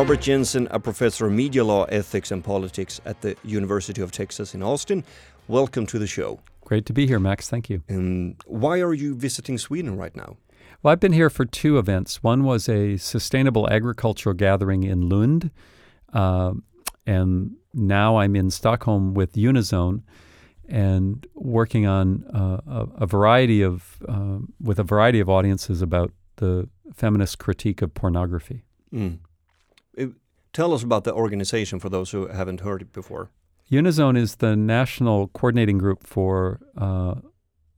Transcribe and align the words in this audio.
Robert 0.00 0.22
Jensen, 0.22 0.66
a 0.70 0.80
professor 0.80 1.26
of 1.26 1.32
media 1.32 1.62
law, 1.62 1.84
ethics, 1.90 2.30
and 2.30 2.42
politics 2.42 3.02
at 3.04 3.20
the 3.20 3.36
University 3.44 4.00
of 4.00 4.10
Texas 4.10 4.54
in 4.54 4.62
Austin. 4.62 5.04
Welcome 5.46 5.84
to 5.88 5.98
the 5.98 6.06
show. 6.06 6.40
Great 6.64 6.86
to 6.86 6.94
be 6.94 7.06
here, 7.06 7.18
Max. 7.18 7.50
Thank 7.50 7.68
you. 7.68 7.82
Um, 7.90 8.36
why 8.46 8.80
are 8.80 8.94
you 8.94 9.14
visiting 9.14 9.58
Sweden 9.58 9.98
right 9.98 10.16
now? 10.16 10.38
Well, 10.82 10.92
I've 10.92 11.00
been 11.00 11.12
here 11.12 11.28
for 11.28 11.44
two 11.44 11.76
events. 11.76 12.22
One 12.22 12.44
was 12.44 12.66
a 12.66 12.96
sustainable 12.96 13.68
agricultural 13.68 14.32
gathering 14.32 14.84
in 14.84 15.10
Lund, 15.10 15.50
uh, 16.14 16.54
and 17.06 17.56
now 17.74 18.16
I'm 18.16 18.34
in 18.36 18.50
Stockholm 18.50 19.12
with 19.12 19.34
Unizon 19.34 20.00
and 20.66 21.26
working 21.34 21.86
on 21.86 22.24
uh, 22.34 22.62
a, 22.66 23.02
a, 23.02 23.06
variety 23.06 23.60
of 23.60 23.98
uh, 24.08 24.38
with 24.62 24.78
a 24.78 24.82
variety 24.82 25.20
of 25.20 25.28
audiences 25.28 25.82
about 25.82 26.10
the 26.36 26.70
feminist 26.94 27.38
critique 27.38 27.82
of 27.82 27.92
pornography. 27.92 28.64
Mm. 28.94 29.18
Tell 30.52 30.72
us 30.72 30.82
about 30.82 31.04
the 31.04 31.14
organization 31.14 31.78
for 31.78 31.88
those 31.88 32.10
who 32.10 32.26
haven't 32.28 32.60
heard 32.60 32.82
it 32.82 32.92
before. 32.92 33.30
Unizon 33.70 34.16
is 34.16 34.36
the 34.36 34.56
national 34.56 35.28
coordinating 35.28 35.78
group 35.78 36.04
for 36.04 36.60
uh, 36.76 37.14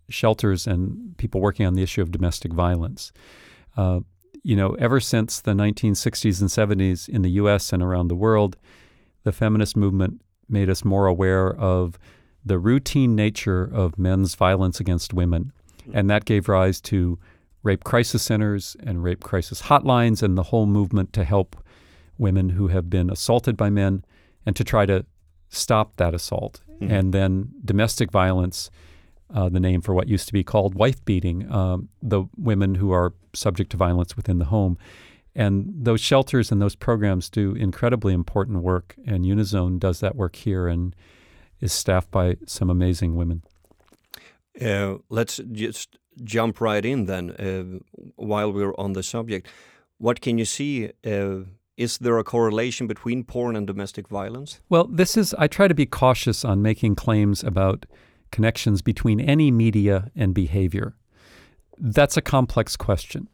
shelters 0.09 0.67
and 0.67 1.17
people 1.19 1.41
working 1.41 1.67
on 1.67 1.75
the 1.75 1.83
issue 1.83 2.00
of 2.00 2.11
domestic 2.11 2.53
violence. 2.53 3.12
Uh, 3.77 4.00
you 4.43 4.56
know, 4.56 4.75
ever 4.75 5.00
since 5.00 5.41
the 5.41 5.53
1960s 5.53 6.41
and 6.41 6.50
70s 6.81 7.09
in 7.09 7.23
the 7.23 7.31
US 7.33 7.73
and 7.73 7.83
around 7.83 8.09
the 8.09 8.17
world, 8.17 8.56
the 9.25 9.33
feminist 9.33 9.77
movement 9.77 10.20
made 10.48 10.69
us 10.69 10.84
more 10.84 11.06
aware 11.06 11.55
of 11.55 11.98
the 12.45 12.59
routine 12.59 13.15
nature 13.15 13.62
of 13.62 13.98
men's 13.98 14.34
violence 14.34 14.81
against 14.81 15.15
women. 15.15 15.53
Mm-hmm. 15.83 15.97
And 15.97 16.11
that 16.11 16.25
gave 16.25 16.48
rise 16.48 16.81
to 16.83 17.19
rape 17.62 17.84
crisis 17.84 18.23
centers 18.23 18.77
and 18.83 19.05
rape 19.05 19.20
crisis 19.20 19.62
hotlines 19.62 20.23
and 20.23 20.37
the 20.37 20.45
whole 20.45 20.67
movement 20.67 21.12
to 21.12 21.25
help 21.25 21.62
women 22.23 22.51
who 22.51 22.69
have 22.69 22.89
been 22.89 23.11
assaulted 23.11 23.56
by 23.56 23.69
men 23.69 24.05
and 24.47 24.56
to 24.56 24.65
try 24.65 24.87
to 24.87 25.05
stop 25.48 25.97
that 25.97 26.15
assault. 26.15 26.61
Mm-hmm. 26.70 26.91
And 26.91 27.12
then 27.12 27.51
domestic 27.65 28.11
violence, 28.11 28.70
uh, 29.34 29.48
the 29.48 29.61
name 29.61 29.83
for 29.83 29.92
what 29.95 30.09
used 30.09 30.27
to 30.28 30.33
be 30.33 30.45
called 30.45 30.75
wife 30.75 31.05
beating, 31.05 31.50
um, 31.53 31.89
the 32.00 32.25
women 32.37 32.77
who 32.77 32.93
are 32.93 33.12
subject 33.34 33.70
to 33.73 33.77
violence 33.77 34.17
within 34.17 34.39
the 34.39 34.47
home. 34.47 34.78
And 35.34 35.73
those 35.84 36.00
shelters 36.00 36.53
and 36.53 36.61
those 36.61 36.77
programs 36.77 37.31
do 37.31 37.55
incredibly 37.55 38.12
important 38.12 38.62
work. 38.62 38.95
And 39.06 39.25
Unizon 39.25 39.78
does 39.78 40.00
that 40.00 40.15
work 40.17 40.37
here 40.37 40.69
and 40.69 40.95
is 41.61 41.73
staffed 41.73 42.11
by 42.11 42.37
some 42.47 42.70
amazing 42.70 43.17
women. 43.17 43.43
Uh, 44.61 44.98
let's 45.09 45.41
just 45.53 45.97
jump 46.25 46.61
right 46.61 46.84
in 46.84 47.06
then 47.06 47.31
uh, 47.31 47.78
while 48.17 48.53
we're 48.53 48.75
on 48.77 48.93
the 48.93 49.03
subject. 49.03 49.48
What 49.99 50.21
can 50.21 50.37
you 50.39 50.44
see 50.44 50.91
uh, 51.06 51.44
is 51.82 51.98
there 51.98 52.19
a 52.19 52.25
correlation 52.25 52.87
between 52.87 53.25
porn 53.25 53.56
and 53.56 53.66
domestic 53.66 54.09
violence? 54.09 54.60
Well, 54.69 54.84
this 54.84 55.16
is, 55.16 55.34
I 55.34 55.48
try 55.48 55.69
to 55.69 55.75
be 55.75 55.87
cautious 55.87 56.44
on 56.44 56.62
making 56.62 56.94
claims 56.94 57.43
about 57.43 57.87
connections 58.31 58.82
between 58.82 59.20
any 59.20 59.50
media 59.50 60.10
and 60.15 60.32
behavior. 60.32 60.94
That's 61.78 62.16
a 62.16 62.22
complex 62.22 62.76
question. 62.76 63.28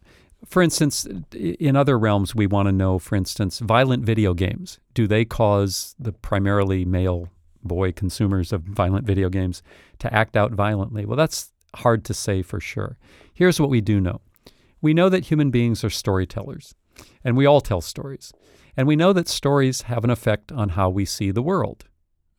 For 0.46 0.62
instance, 0.62 1.06
in 1.34 1.76
other 1.76 1.98
realms, 1.98 2.34
we 2.34 2.46
want 2.46 2.66
to 2.66 2.72
know, 2.72 2.98
for 2.98 3.16
instance, 3.16 3.58
violent 3.58 4.04
video 4.04 4.34
games. 4.34 4.78
Do 4.94 5.06
they 5.06 5.24
cause 5.24 5.94
the 5.98 6.12
primarily 6.12 6.84
male 6.84 7.28
boy 7.62 7.92
consumers 7.92 8.52
of 8.52 8.62
violent 8.62 9.06
video 9.06 9.28
games 9.28 9.62
to 9.98 10.12
act 10.14 10.36
out 10.36 10.52
violently? 10.52 11.04
Well, 11.04 11.16
that's 11.16 11.52
hard 11.74 12.04
to 12.06 12.14
say 12.14 12.42
for 12.42 12.60
sure. 12.60 12.98
Here's 13.34 13.60
what 13.60 13.70
we 13.70 13.80
do 13.80 14.00
know 14.00 14.20
we 14.80 14.94
know 14.94 15.08
that 15.08 15.26
human 15.26 15.50
beings 15.50 15.82
are 15.82 15.90
storytellers. 15.90 16.74
And 17.24 17.36
we 17.36 17.46
all 17.46 17.60
tell 17.60 17.80
stories. 17.80 18.32
And 18.76 18.86
we 18.86 18.96
know 18.96 19.12
that 19.12 19.28
stories 19.28 19.82
have 19.82 20.04
an 20.04 20.10
effect 20.10 20.52
on 20.52 20.70
how 20.70 20.88
we 20.88 21.04
see 21.04 21.30
the 21.30 21.42
world. 21.42 21.84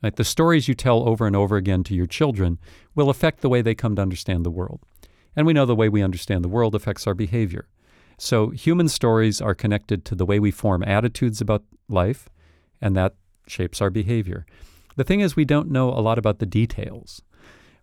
Right? 0.02 0.16
The 0.16 0.24
stories 0.24 0.68
you 0.68 0.74
tell 0.74 1.08
over 1.08 1.28
and 1.28 1.36
over 1.36 1.58
again 1.58 1.84
to 1.86 1.94
your 1.94 2.06
children 2.06 2.60
will 2.96 3.10
affect 3.10 3.42
the 3.42 3.50
way 3.50 3.62
they 3.62 3.76
come 3.76 3.96
to 3.98 4.02
understand 4.02 4.46
the 4.46 4.52
world. 4.52 4.82
And 5.36 5.46
we 5.46 5.54
know 5.54 5.66
the 5.66 5.76
way 5.76 5.90
we 5.90 6.02
understand 6.02 6.44
the 6.44 6.50
world 6.50 6.76
affects 6.76 7.06
our 7.06 7.14
behavior. 7.14 7.68
So 8.18 8.50
human 8.50 8.90
stories 8.90 9.42
are 9.42 9.56
connected 9.56 10.06
to 10.06 10.16
the 10.16 10.26
way 10.26 10.40
we 10.40 10.52
form 10.52 10.84
attitudes 10.84 11.40
about 11.42 11.64
life, 11.88 12.30
and 12.82 12.96
that 12.96 13.16
shapes 13.48 13.82
our 13.82 13.90
behavior. 13.90 14.46
The 14.96 15.04
thing 15.04 15.22
is, 15.22 15.36
we 15.36 15.46
don't 15.46 15.72
know 15.72 15.90
a 15.90 16.02
lot 16.02 16.18
about 16.18 16.40
the 16.40 16.46
details. 16.46 17.22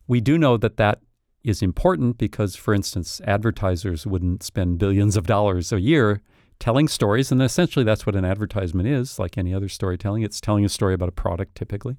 We 0.06 0.20
do 0.20 0.36
know 0.36 0.56
that 0.58 0.76
that 0.76 1.00
is 1.42 1.62
important 1.62 2.18
because, 2.18 2.56
for 2.56 2.74
instance, 2.74 3.20
advertisers 3.24 4.06
wouldn't 4.06 4.42
spend 4.42 4.78
billions 4.78 5.16
of 5.16 5.26
dollars 5.26 5.72
a 5.72 5.80
year 5.80 6.20
telling 6.58 6.88
stories. 6.88 7.30
And 7.30 7.42
essentially, 7.42 7.84
that's 7.84 8.06
what 8.06 8.16
an 8.16 8.24
advertisement 8.24 8.88
is, 8.88 9.18
like 9.18 9.38
any 9.38 9.54
other 9.54 9.68
storytelling. 9.68 10.22
It's 10.22 10.40
telling 10.40 10.64
a 10.64 10.68
story 10.68 10.94
about 10.94 11.08
a 11.08 11.12
product 11.12 11.54
typically. 11.54 11.96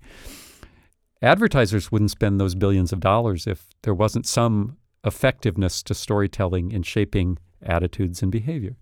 Advertisers 1.21 1.91
wouldn't 1.91 2.11
spend 2.11 2.39
those 2.39 2.55
billions 2.55 2.93
of 2.93 2.99
dollars 2.99 3.47
if 3.47 3.67
there 3.81 3.93
wasn't 3.93 4.27
some 4.27 4.77
effectiveness 5.03 5.81
to 5.83 5.93
storytelling 5.93 6.71
in 6.71 6.83
shaping 6.83 7.37
attitudes 7.63 8.21
and 8.21 8.31
behavior. 8.31 8.75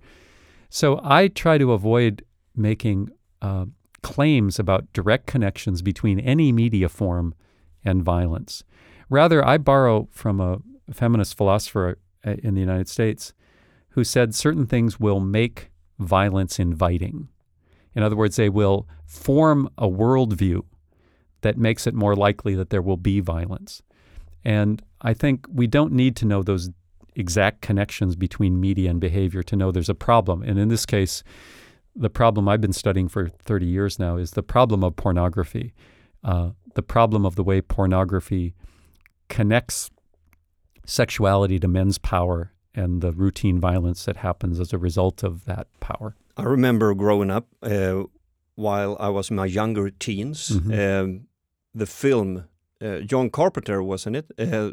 So 0.69 0.99
I 1.03 1.29
try 1.29 1.57
to 1.57 1.71
avoid 1.71 2.25
making 2.55 3.09
uh, 3.41 3.65
claims 4.01 4.59
about 4.59 4.91
direct 4.91 5.27
connections 5.27 5.81
between 5.81 6.19
any 6.19 6.51
media 6.51 6.89
form 6.89 7.33
and 7.83 8.03
violence. 8.03 8.63
Rather, 9.09 9.45
I 9.45 9.57
borrow 9.57 10.09
from 10.11 10.41
a 10.41 10.59
feminist 10.91 11.37
philosopher 11.37 11.97
uh, 12.25 12.35
in 12.43 12.55
the 12.55 12.59
United 12.59 12.89
States 12.89 13.33
who 13.95 14.03
said 14.03 14.35
certain 14.35 14.65
things 14.65 14.99
will 14.99 15.21
make 15.21 15.71
violence 15.99 16.59
inviting. 16.59 17.29
In 17.95 18.03
other 18.03 18.17
words, 18.17 18.35
they 18.35 18.49
will 18.49 18.89
form 19.05 19.69
a 19.77 19.87
worldview 19.87 20.63
that 21.41 21.57
makes 21.57 21.87
it 21.87 21.93
more 21.93 22.13
likely 22.13 22.55
that 22.55 22.71
there 22.71 22.81
will 22.81 22.97
be 22.97 23.21
violence. 23.21 23.81
And 24.43 24.81
I 24.99 25.13
think 25.13 25.47
we 25.49 25.65
don't 25.65 25.93
need 25.93 26.17
to 26.17 26.25
know 26.25 26.43
those 26.43 26.69
exact 27.15 27.61
connections 27.61 28.17
between 28.17 28.59
media 28.59 28.89
and 28.89 28.99
behavior 28.99 29.41
to 29.43 29.55
know 29.55 29.71
there's 29.71 29.87
a 29.87 29.95
problem. 29.95 30.43
And 30.43 30.59
in 30.59 30.67
this 30.67 30.85
case, 30.85 31.23
the 31.95 32.09
problem 32.09 32.49
I've 32.49 32.59
been 32.59 32.73
studying 32.73 33.07
for 33.07 33.29
30 33.29 33.65
years 33.65 33.97
now 33.97 34.17
is 34.17 34.31
the 34.31 34.43
problem 34.43 34.83
of 34.83 34.97
pornography, 34.97 35.73
uh, 36.21 36.49
the 36.73 36.83
problem 36.83 37.25
of 37.25 37.35
the 37.35 37.45
way 37.45 37.61
pornography 37.61 38.55
connects 39.29 39.89
sexuality 40.85 41.59
to 41.59 41.69
men's 41.69 41.97
power 41.97 42.51
and 42.75 43.01
the 43.01 43.11
routine 43.11 43.59
violence 43.59 44.05
that 44.05 44.17
happens 44.17 44.59
as 44.59 44.73
a 44.73 44.77
result 44.77 45.23
of 45.23 45.45
that 45.45 45.67
power. 45.79 46.15
I 46.37 46.43
remember 46.43 46.93
growing 46.93 47.31
up 47.31 47.47
uh, 47.63 48.03
while 48.55 48.97
I 48.99 49.09
was 49.09 49.29
in 49.29 49.35
my 49.35 49.45
younger 49.45 49.89
teens. 49.89 50.49
Mm-hmm. 50.49 50.71
Um, 50.73 51.27
the 51.73 51.85
film 51.85 52.45
uh, 52.81 52.99
John 52.99 53.29
Carpenter 53.29 53.81
was 53.81 54.05
in 54.05 54.15
it. 54.15 54.31
Uh, 54.37 54.71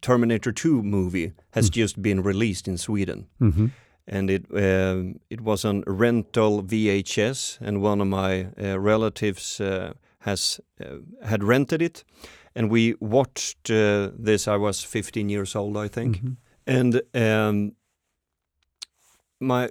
Terminator 0.00 0.52
2 0.52 0.82
movie 0.82 1.32
has 1.52 1.66
mm-hmm. 1.66 1.80
just 1.80 2.02
been 2.02 2.22
released 2.22 2.66
in 2.66 2.76
Sweden. 2.78 3.28
Mm-hmm. 3.40 3.66
And 4.06 4.30
it 4.30 4.46
um, 4.50 5.20
it 5.30 5.40
was 5.40 5.64
on 5.64 5.84
rental 5.86 6.64
VHS, 6.64 7.58
and 7.60 7.80
one 7.80 8.00
of 8.00 8.08
my 8.08 8.48
uh, 8.60 8.80
relatives 8.80 9.60
uh, 9.60 9.92
has 10.18 10.60
uh, 10.84 10.96
had 11.24 11.44
rented 11.44 11.80
it, 11.80 12.02
and 12.56 12.68
we 12.68 12.96
watched 12.98 13.68
this. 13.68 14.48
I 14.48 14.56
was 14.56 14.82
15 14.82 15.28
years 15.28 15.54
old, 15.54 15.76
I 15.76 15.86
think, 15.86 16.16
mm-hmm. 16.16 16.32
And 16.76 17.02
um, 17.14 17.72
my 19.40 19.70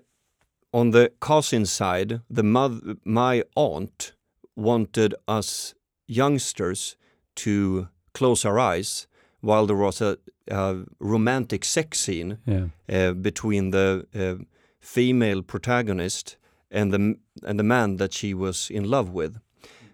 on 0.74 0.92
the 0.92 1.12
cousin 1.20 1.66
side, 1.66 2.22
the 2.30 2.44
mother, 2.44 2.96
my 3.04 3.44
aunt 3.56 4.14
wanted 4.56 5.14
us 5.28 5.76
youngsters 6.08 6.96
to 7.36 7.88
close 8.14 8.46
our 8.46 8.60
eyes 8.60 9.08
while 9.42 9.66
there 9.66 9.76
was 9.76 10.02
a, 10.02 10.18
a 10.48 10.84
romantic 11.00 11.66
sex 11.66 12.00
scene 12.00 12.38
yeah. 12.46 12.68
uh, 12.90 13.14
between 13.14 13.72
the 13.72 14.06
uh, 14.16 14.44
female 14.80 15.42
protagonist 15.42 16.38
and 16.70 16.94
the 16.94 17.16
and 17.44 17.60
the 17.60 17.64
man 17.64 17.98
that 17.98 18.14
she 18.14 18.34
was 18.34 18.70
in 18.70 18.90
love 18.90 19.10
with. 19.10 19.40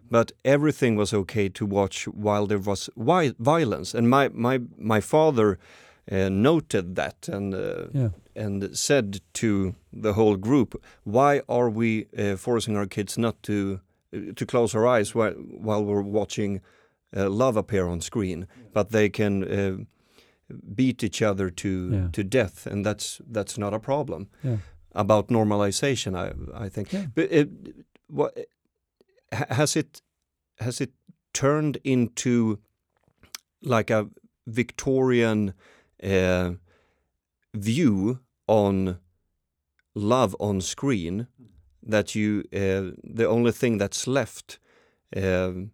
but 0.10 0.32
everything 0.44 0.98
was 0.98 1.14
okay 1.14 1.50
to 1.50 1.66
watch 1.66 2.08
while 2.08 2.48
there 2.48 2.60
was 2.60 2.90
violence. 2.96 3.94
And 3.94 4.10
my 4.10 4.30
my 4.30 4.60
my 4.78 5.02
father 5.02 5.58
uh, 6.12 6.30
noted 6.30 6.96
that 6.96 7.30
and 7.30 7.54
uh, 7.54 7.88
Yeah. 7.94 8.10
and 8.36 8.78
said 8.78 9.20
to 9.34 9.76
the 10.02 10.14
whole 10.14 10.38
group, 10.38 10.76
"Why 11.04 11.42
are 11.48 11.70
we 11.70 12.06
uh, 12.18 12.38
forcing 12.38 12.78
our 12.78 12.88
kids 12.88 13.18
not 13.18 13.42
to 13.44 13.80
uh, 14.14 14.34
to 14.36 14.46
close 14.46 14.78
our 14.78 15.00
eyes 15.00 15.16
while 15.16 15.34
while 15.66 15.84
we're 15.86 16.02
watching 16.12 16.62
uh, 17.16 17.30
love 17.30 17.60
appear 17.60 17.88
on 17.88 18.02
screen, 18.02 18.48
but 18.74 18.90
they 18.90 19.10
can 19.10 19.44
uh, 19.44 19.78
beat 20.76 21.04
each 21.04 21.22
other 21.22 21.50
to 21.52 21.68
Yeah. 21.68 22.10
to 22.12 22.24
death, 22.24 22.68
and 22.68 22.86
that's 22.86 23.22
that's 23.34 23.58
not 23.58 23.74
a 23.74 23.80
problem." 23.80 24.28
Yeah. 24.44 24.58
About 24.92 25.28
normalization, 25.30 26.16
I 26.16 26.66
I 26.66 26.70
think, 26.70 26.90
but 27.16 27.32
it, 27.32 27.50
what 28.08 28.38
has 29.50 29.76
it 29.76 30.02
has 30.60 30.82
it 30.82 30.92
turned 31.34 31.78
into 31.84 32.58
like 33.62 33.94
a 33.94 34.08
Victorian 34.46 35.54
uh, 36.04 36.52
view 37.54 38.20
on 38.48 39.00
love 39.96 40.36
on 40.40 40.62
screen 40.62 41.28
that 41.90 42.16
you 42.16 42.44
uh, 42.54 42.92
the 43.16 43.26
only 43.28 43.52
thing 43.52 43.78
that's 43.80 44.08
left 44.08 44.60
um, 45.16 45.72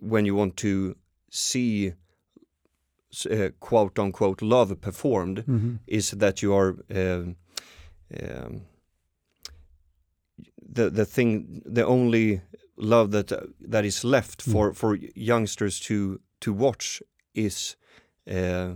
when 0.00 0.24
you 0.26 0.34
want 0.34 0.56
to 0.56 0.96
see 1.30 1.92
uh, 3.30 3.48
quote 3.60 3.98
unquote 3.98 4.42
love 4.42 4.80
performed 4.80 5.38
hmm 5.46 5.76
is 5.86 6.10
that 6.10 6.42
you 6.42 6.52
are 6.54 6.76
um, 6.90 7.36
um, 8.22 8.62
the 10.74 10.90
the 10.90 11.04
thing 11.06 11.62
the 11.74 11.84
only 11.86 12.40
love 12.76 13.10
that 13.10 13.32
uh, 13.32 13.46
that 13.70 13.84
is 13.84 14.04
left 14.04 14.44
Mm. 14.44 14.52
for 14.52 14.74
for 14.74 14.98
youngsters 15.14 15.80
to 15.80 16.20
to 16.40 16.52
watch 16.52 17.02
is 17.34 17.76
uh, 18.30 18.74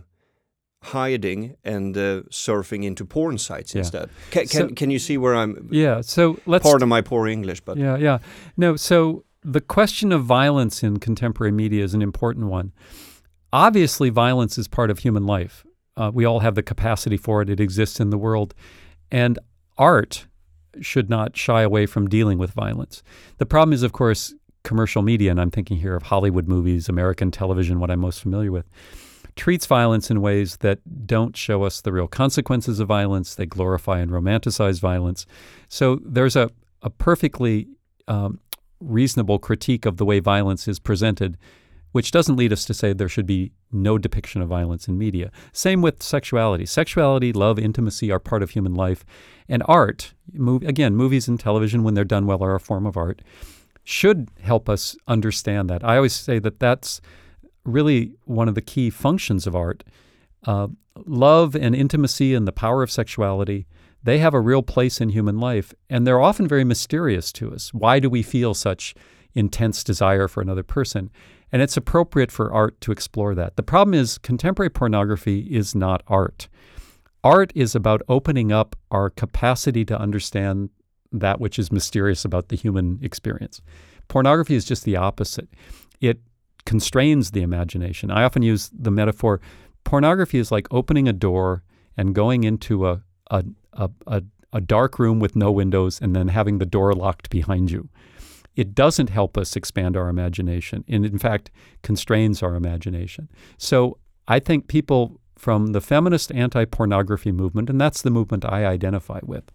hiding 0.83 1.57
and 1.65 1.97
uh, 1.97 2.23
surfing 2.31 2.85
into 2.85 3.05
porn 3.05 3.39
sites 3.39 3.75
Yeah. 3.75 3.79
instead. 3.81 4.11
Can, 4.31 4.47
can 4.47 4.69
So- 4.69 4.75
can 4.75 4.91
you 4.91 4.99
see 4.99 5.17
where 5.19 5.35
I'm? 5.35 5.69
Yeah. 5.71 6.01
So 6.03 6.39
let's 6.47 6.65
Pardon 6.65 6.89
my 6.89 7.01
poor 7.01 7.27
English, 7.29 7.61
but 7.61 7.77
Yeah, 7.79 7.97
yeah. 7.97 8.19
No, 8.57 8.77
so 8.77 9.25
the 9.45 9.61
question 9.61 10.13
of 10.13 10.25
violence 10.25 10.83
in 10.83 10.99
contemporary 10.99 11.53
media 11.53 11.85
is 11.85 11.95
an 11.95 12.03
important 12.03 12.47
one. 12.47 12.73
Obviously, 13.53 14.09
violence 14.11 14.57
is 14.59 14.69
part 14.69 14.91
of 14.91 15.01
human 15.01 15.27
life. 15.27 15.65
Uh, 15.97 16.11
we 16.13 16.25
all 16.25 16.41
have 16.41 16.55
the 16.55 16.63
capacity 16.63 17.17
for 17.17 17.43
it, 17.43 17.51
it 17.51 17.61
exists 17.61 18.01
in 18.01 18.11
the 18.11 18.19
world. 18.19 18.55
And 19.11 19.39
art 19.77 20.27
should 20.81 21.11
not 21.11 21.37
shy 21.37 21.63
away 21.63 21.85
from 21.87 22.09
dealing 22.09 22.39
with 22.39 22.53
violence. 22.53 23.03
The 23.39 23.45
problem 23.47 23.75
is, 23.75 23.83
of 23.83 23.93
course, 23.93 24.33
commercial 24.65 25.03
media, 25.03 25.31
and 25.31 25.41
I'm 25.41 25.51
thinking 25.51 25.79
here 25.79 25.95
of 25.95 26.05
Hollywood 26.05 26.49
movies, 26.49 26.89
American 26.89 27.31
television, 27.31 27.79
what 27.79 27.91
I'm 27.91 28.01
most 28.01 28.23
familiar 28.23 28.51
with, 28.51 28.65
treats 29.37 29.67
violence 29.67 30.11
in 30.11 30.21
ways 30.21 30.59
that 30.59 30.79
don't 31.07 31.37
show 31.37 31.63
us 31.63 31.81
the 31.81 31.93
real 31.93 32.09
consequences 32.09 32.81
of 32.81 32.89
violence. 32.89 33.35
They 33.35 33.47
glorify 33.47 34.01
and 34.01 34.11
romanticize 34.11 34.81
violence. 34.81 35.27
So 35.69 36.01
there's 36.05 36.37
a, 36.37 36.51
a 36.83 36.91
perfectly 36.91 37.69
um, 38.09 38.41
reasonable 38.81 39.39
critique 39.39 39.87
of 39.87 39.97
the 39.97 40.05
way 40.05 40.21
violence 40.21 40.69
is 40.69 40.79
presented, 40.79 41.39
which 41.93 42.11
doesn't 42.11 42.37
lead 42.37 42.53
us 42.53 42.65
to 42.65 42.75
say 42.75 42.93
there 42.93 43.09
should 43.09 43.27
be 43.27 43.53
no 43.71 43.99
depiction 43.99 44.43
of 44.43 44.49
violence 44.49 44.89
in 44.89 44.99
media. 44.99 45.31
Same 45.53 45.83
with 45.83 46.03
sexuality. 46.03 46.67
Sexuality, 46.67 47.33
love, 47.33 47.59
intimacy 47.59 48.11
are 48.11 48.19
part 48.19 48.43
of 48.43 48.51
human 48.51 48.75
life. 48.75 49.05
And 49.49 49.63
art, 49.67 50.15
mov- 50.35 50.67
again, 50.67 50.95
movies 50.95 51.29
and 51.29 51.39
television, 51.39 51.83
when 51.83 51.95
they're 51.95 52.05
done 52.05 52.27
well, 52.27 52.43
are 52.43 52.55
a 52.55 52.61
form 52.61 52.87
of 52.87 52.97
art, 52.97 53.23
should 53.85 54.29
help 54.41 54.69
us 54.69 54.97
understand 55.09 55.69
that. 55.71 55.85
I 55.85 55.97
always 55.97 56.15
say 56.15 56.39
that 56.39 56.61
that's 56.61 57.01
really 57.65 58.13
one 58.25 58.49
of 58.49 58.55
the 58.55 58.63
key 58.63 58.91
functions 58.91 59.47
of 59.47 59.55
art. 59.55 59.85
Uh, 60.45 60.69
love 61.07 61.55
and 61.55 61.75
intimacy 61.75 62.35
and 62.35 62.47
the 62.47 62.53
power 62.53 62.83
of 62.83 62.91
sexuality 62.91 63.67
they 64.05 64.19
have 64.19 64.35
a 64.35 64.41
real 64.41 64.63
place 64.63 65.01
in 65.01 65.11
human 65.11 65.39
life, 65.39 65.73
and 65.89 66.07
they're 66.07 66.21
often 66.21 66.49
very 66.49 66.65
mysterious 66.65 67.33
to 67.33 67.53
us. 67.53 67.73
Why 67.73 68.01
do 68.01 68.11
we 68.11 68.23
feel 68.23 68.55
such 68.55 68.95
intense 69.35 69.85
desire 69.85 70.29
for 70.29 70.41
another 70.41 70.65
person? 70.65 71.11
And 71.53 71.63
it's 71.63 71.77
appropriate 71.77 72.33
for 72.33 72.53
art 72.53 72.81
to 72.81 72.93
explore 72.93 73.35
that. 73.35 73.57
The 73.57 73.63
problem 73.63 73.95
is, 73.95 74.19
contemporary 74.19 74.71
pornography 74.71 75.41
is 75.41 75.75
not 75.75 76.03
art. 76.09 76.49
Art 77.23 77.53
is 77.55 77.75
about 77.75 78.03
opening 78.09 78.51
up 78.51 78.75
our 78.91 79.11
capacity 79.11 79.85
to 79.85 79.99
understand 79.99 80.71
that 81.13 81.41
which 81.41 81.59
is 81.59 81.71
mysterious 81.71 82.25
about 82.25 82.49
the 82.49 82.57
human 82.57 82.99
experience. 83.03 83.61
Pornography 84.09 84.57
is 84.57 84.65
just 84.65 84.85
the 84.85 84.97
opposite. 84.97 85.49
It 86.01 86.21
constrains 86.65 87.31
the 87.31 87.43
imagination. 87.43 88.11
I 88.11 88.25
often 88.25 88.43
use 88.43 88.71
the 88.73 88.91
metaphor 88.91 89.41
pornography 89.85 90.39
is 90.39 90.53
like 90.53 90.67
opening 90.71 91.09
a 91.09 91.13
door 91.13 91.63
and 91.97 92.15
going 92.15 92.45
into 92.45 92.87
a, 92.87 93.03
a, 93.31 93.45
a, 93.73 93.91
a, 94.07 94.23
a 94.53 94.61
dark 94.61 94.99
room 94.99 95.19
with 95.19 95.37
no 95.37 95.51
windows 95.51 96.01
and 96.01 96.15
then 96.15 96.29
having 96.29 96.59
the 96.59 96.67
door 96.67 96.93
locked 96.93 97.31
behind 97.31 97.71
you. 97.71 97.89
It 98.55 98.75
doesn't 98.75 99.09
help 99.09 99.39
us 99.39 99.57
expand 99.57 99.97
our 99.97 100.09
imagination, 100.09 100.85
and 100.87 101.07
in 101.07 101.19
fact, 101.19 101.51
constrains 101.83 102.43
our 102.43 102.55
imagination. 102.55 103.31
So 103.57 103.99
I 104.29 104.41
think 104.41 104.69
people 104.69 105.19
from 105.37 105.69
the 105.69 105.81
feminist 105.81 106.31
anti 106.33 106.67
pornography 106.67 107.33
movement, 107.33 107.71
and 107.71 107.81
that's 107.81 108.03
the 108.03 108.11
movement 108.11 108.45
I 108.45 108.67
identify 108.67 109.21
with, 109.23 109.51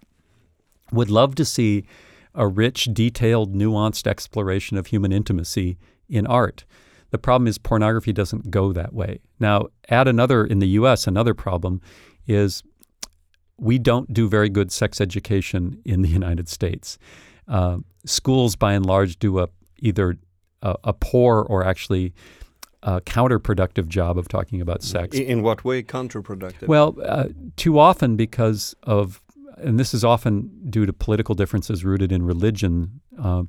would 0.92 1.12
love 1.12 1.36
to 1.36 1.46
see 1.46 1.86
a 2.34 2.48
rich, 2.48 2.90
detailed, 2.92 3.54
nuanced 3.56 4.08
exploration 4.08 4.78
of 4.78 4.88
human 4.88 5.12
intimacy 5.12 5.78
in 6.10 6.26
art. 6.26 6.66
The 7.12 7.18
problem 7.18 7.48
is 7.48 7.58
pornography 7.58 8.14
doesn't 8.14 8.52
go 8.52 8.74
that 8.74 8.94
way. 8.94 9.20
Now, 9.40 9.68
add 9.90 10.08
another 10.08 10.46
in 10.46 10.60
the 10.60 10.68
US, 10.70 11.08
another 11.08 11.34
problem 11.34 11.82
is 12.28 12.64
we 13.58 13.80
don't 13.80 14.14
do 14.14 14.30
very 14.30 14.50
good 14.50 14.72
sex 14.72 15.02
education 15.02 15.82
in 15.86 16.02
the 16.02 16.10
United 16.22 16.50
States. 16.50 16.98
Uh, 17.48 17.78
schools, 18.06 18.56
by 18.56 18.74
and 18.74 18.86
large, 18.86 19.18
do 19.20 19.40
a 19.40 19.50
either 19.80 20.18
a, 20.62 20.76
a 20.86 20.94
poor 20.94 21.42
or 21.42 21.64
actually 21.64 22.14
a 22.84 23.02
counterproductive 23.02 23.88
job 23.88 24.18
of 24.18 24.28
talking 24.28 24.62
about 24.62 24.84
sex. 24.84 25.18
in, 25.18 25.24
in 25.24 25.42
what 25.44 25.64
way 25.64 25.84
counterproductive? 25.84 26.68
Well, 26.68 26.96
uh, 27.04 27.26
too 27.56 27.80
often 27.80 28.16
because 28.16 28.76
of, 28.84 29.22
and 29.58 29.80
this 29.80 29.94
is 29.94 30.04
often 30.04 30.50
due 30.70 30.86
to 30.86 30.94
political 30.94 31.36
differences 31.36 31.84
rooted 31.84 32.12
in 32.12 32.24
religion. 32.24 33.02
Uh, 33.22 33.44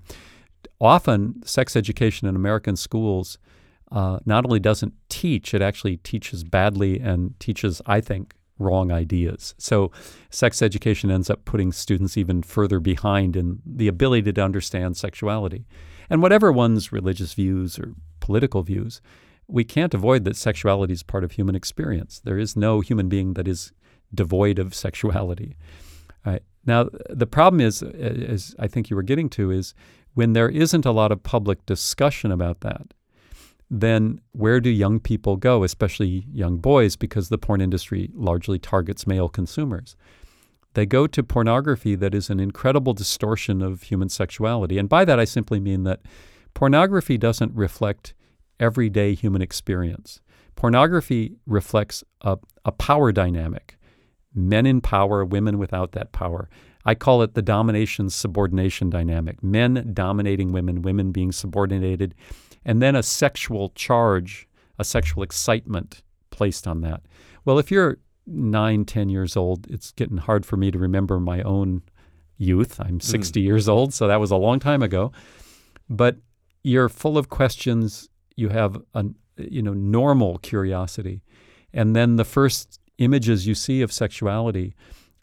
often, 0.81 1.43
sex 1.45 1.77
education 1.77 2.27
in 2.27 2.37
American 2.37 2.77
schools 2.77 3.39
uh, 3.91 4.19
not 4.25 4.45
only 4.45 4.61
doesn't 4.61 4.95
teach, 5.09 5.55
it 5.55 5.63
actually 5.63 5.99
teaches 5.99 6.45
badly 6.45 7.01
and 7.01 7.39
teaches, 7.41 7.81
I 7.87 8.01
think, 8.01 8.35
wrong 8.59 8.91
ideas. 8.91 9.55
So, 9.59 9.93
sex 10.31 10.63
education 10.63 11.11
ends 11.11 11.31
up 11.31 11.45
putting 11.45 11.73
students 11.73 12.17
even 12.17 12.43
further 12.43 12.81
behind 12.81 13.37
in 13.37 13.61
the 13.65 13.89
ability 13.89 14.33
to 14.33 14.43
understand 14.43 14.97
sexuality. 14.97 15.67
And 16.11 16.23
whatever 16.23 16.51
one's 16.51 16.93
religious 16.93 17.35
views 17.35 17.79
or 17.79 17.95
political 18.21 18.63
views, 18.63 19.01
we 19.47 19.65
can't 19.65 19.95
avoid 19.95 20.25
that 20.25 20.37
sexuality 20.37 20.93
is 20.93 21.03
part 21.03 21.25
of 21.25 21.33
human 21.33 21.55
experience. 21.55 22.21
There 22.21 22.39
is 22.39 22.57
no 22.57 22.81
human 22.81 23.09
being 23.09 23.35
that 23.35 23.49
is 23.49 23.73
devoid 24.15 24.59
of 24.59 24.75
sexuality. 24.75 25.57
Right. 26.27 26.43
Now, 26.67 26.89
the 27.09 27.27
problem 27.27 27.61
is, 27.61 27.83
as 27.83 28.55
I 28.59 28.67
think 28.67 28.91
you 28.91 28.97
were 28.97 29.03
getting 29.03 29.31
to, 29.31 29.51
is 29.51 29.73
when 30.15 30.33
there 30.33 30.49
isn't 30.49 30.85
a 30.85 30.91
lot 30.91 31.13
of 31.13 31.23
public 31.23 31.65
discussion 31.65 32.31
about 32.31 32.61
that, 32.61 32.93
then 33.71 34.21
where 34.33 34.61
do 34.61 34.71
young 34.71 34.99
people 35.01 35.37
go, 35.37 35.63
especially 35.63 36.27
young 36.33 36.57
boys, 36.57 36.97
because 36.97 37.29
the 37.29 37.39
porn 37.39 37.61
industry 37.61 38.11
largely 38.15 38.59
targets 38.59 39.07
male 39.07 39.29
consumers? 39.29 39.97
They 40.75 40.87
go 40.87 41.07
to 41.07 41.23
pornography 41.23 41.95
that 41.97 42.15
is 42.15 42.31
an 42.31 42.41
incredible 42.41 42.93
distortion 42.93 43.63
of 43.63 43.83
human 43.83 44.09
sexuality. 44.09 44.79
And 44.79 44.89
by 44.89 45.05
that, 45.05 45.19
I 45.19 45.25
simply 45.25 45.61
mean 45.61 45.85
that 45.85 46.01
pornography 46.55 47.19
doesn't 47.19 47.55
reflect 47.55 48.15
everyday 48.61 49.15
human 49.15 49.43
experience. 49.43 50.21
Pornography 50.57 51.37
reflects 51.47 52.05
a, 52.21 52.39
a 52.65 52.73
power 52.73 53.13
dynamic 53.13 53.77
men 54.35 54.67
in 54.67 54.81
power, 54.81 55.25
women 55.25 55.59
without 55.59 55.93
that 55.93 56.13
power. 56.13 56.49
I 56.85 56.95
call 56.95 57.23
it 57.23 57.35
the 57.35 57.43
domination 57.43 58.09
subordination 58.09 58.89
dynamic 58.89 59.43
men 59.43 59.91
dominating 59.93 60.53
women, 60.53 60.83
women 60.83 61.13
being 61.13 61.33
subordinated, 61.33 62.15
and 62.69 62.83
then 62.83 62.95
a 62.95 63.03
sexual 63.03 63.71
charge, 63.71 64.47
a 64.79 64.85
sexual 64.85 65.23
excitement 65.23 66.03
placed 66.29 66.69
on 66.69 66.83
that. 66.83 67.01
Well, 67.47 67.59
if 67.59 67.71
you're 67.71 67.97
nine, 68.27 68.85
ten 68.85 69.09
years 69.09 69.39
old, 69.39 69.67
it's 69.71 69.91
getting 69.93 70.19
hard 70.19 70.45
for 70.45 70.59
me 70.59 70.71
to 70.71 70.79
remember 70.79 71.19
my 71.19 71.41
own 71.43 71.81
youth. 72.37 72.79
I'm 72.79 72.97
hmm. 72.97 72.99
60 73.01 73.41
years 73.41 73.71
old, 73.71 73.95
so 73.95 74.07
that 74.07 74.21
was 74.21 74.31
a 74.31 74.37
long 74.37 74.61
time 74.61 74.83
ago. 74.83 75.13
But 75.89 76.19
you're 76.63 76.91
full 76.91 77.17
of 77.17 77.31
questions. 77.31 78.11
You 78.37 78.51
have 78.51 78.77
a 78.93 79.07
you 79.39 79.63
know 79.63 79.73
normal 79.73 80.37
curiosity, 80.37 81.23
and 81.73 81.97
then 81.97 82.17
the 82.17 82.25
first 82.25 82.81
images 82.99 83.47
you 83.47 83.55
see 83.55 83.81
of 83.81 83.91
sexuality 83.91 84.75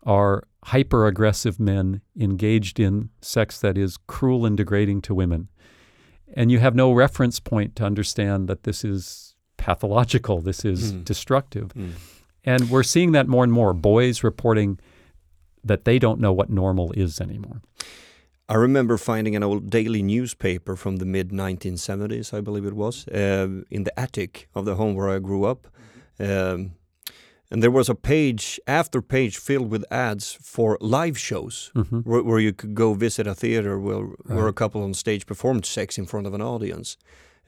are 0.02 0.48
hyper 0.64 1.06
aggressive 1.06 1.60
men 1.60 2.02
engaged 2.20 2.80
in 2.80 3.10
sex 3.22 3.60
that 3.60 3.78
is 3.78 3.98
cruel 4.08 4.48
and 4.48 4.58
degrading 4.58 5.04
to 5.04 5.14
women. 5.14 5.48
And 6.36 6.52
you 6.52 6.60
have 6.60 6.76
no 6.76 6.92
reference 6.92 7.40
point 7.40 7.76
to 7.78 7.84
understand 7.86 8.48
that 8.48 8.64
this 8.64 8.84
is 8.84 9.36
pathological, 9.58 10.42
this 10.42 10.66
is 10.66 10.94
Mm. 10.94 11.06
destructive. 11.06 11.74
Mm. 11.74 11.92
And 12.44 12.70
we're 12.70 12.84
seeing 12.84 13.14
that 13.14 13.28
more 13.28 13.44
and 13.44 13.52
more. 13.54 13.74
Boys 13.74 14.24
reporting 14.24 14.80
that 15.64 15.86
they 15.86 15.98
don't 16.00 16.20
know 16.20 16.32
what 16.34 16.50
normal 16.50 16.92
is 16.92 17.20
anymore. 17.20 17.62
I 18.48 18.54
remember 18.56 18.98
finding 18.98 19.36
an 19.36 19.42
old 19.44 19.70
daily 19.72 20.04
newspaper 20.04 20.76
from 20.76 20.98
the 20.98 21.06
mid 21.06 21.32
1970s, 21.32 22.32
I 22.38 22.42
believe 22.42 22.66
it 22.66 22.76
was, 22.76 23.08
uh, 23.08 23.48
in 23.72 23.84
the 23.86 24.00
attic 24.00 24.48
of 24.54 24.66
the 24.66 24.76
home 24.76 24.94
where 24.94 25.10
I 25.10 25.18
grew 25.20 25.46
up. 25.46 25.68
Um, 26.20 26.74
and 27.52 27.62
there 27.62 27.72
was 27.72 27.90
a 27.90 27.96
page 27.96 28.60
after 28.68 29.02
page 29.02 29.38
filled 29.38 29.70
with 29.72 29.86
ads 29.92 30.38
for 30.42 30.78
live 30.82 31.18
shows 31.18 31.72
hmm 31.74 32.00
where, 32.00 32.24
where 32.24 32.40
you 32.40 32.54
could 32.54 32.74
go 32.76 32.94
visit 32.94 33.28
a 33.28 33.36
theater 33.36 33.80
where, 33.80 34.06
where 34.26 34.48
a 34.48 34.54
couple 34.54 34.84
on 34.84 34.94
stage 34.94 35.26
performed 35.26 35.66
sex 35.66 35.98
in 35.98 36.06
front 36.06 36.28
of 36.28 36.34
an 36.34 36.42
audience. 36.42 36.98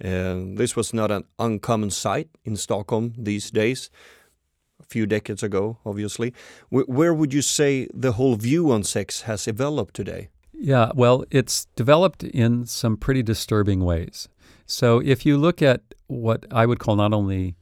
Uh, 0.04 0.56
this 0.56 0.76
was 0.76 0.94
not 0.94 1.10
an 1.12 1.24
uncommon 1.40 1.90
sight 1.90 2.30
in 2.46 2.56
Stockholm 2.56 3.14
these 3.18 3.50
days. 3.52 3.90
A 4.80 4.84
few 4.84 5.08
decades 5.08 5.42
ago, 5.44 5.78
obviously. 5.84 6.34
Wh- 6.70 6.88
where 6.88 7.14
would 7.14 7.34
you 7.34 7.42
say 7.42 7.88
the 7.94 8.12
whole 8.12 8.36
view 8.36 8.72
on 8.72 8.84
sex 8.84 9.22
has 9.24 9.46
developed 9.46 9.96
today? 9.96 10.30
Yeah, 10.54 10.92
well, 10.96 11.26
it's 11.32 11.66
developed 11.76 12.24
in 12.24 12.66
some 12.66 12.96
pretty 12.98 13.24
disturbing 13.24 13.84
ways. 13.84 14.30
So 14.68 15.00
if 15.00 15.26
you 15.26 15.38
look 15.38 15.62
at 15.62 15.82
what 16.08 16.46
I 16.52 16.66
would 16.68 16.80
call 16.80 16.96
not 16.96 17.14
only 17.14 17.56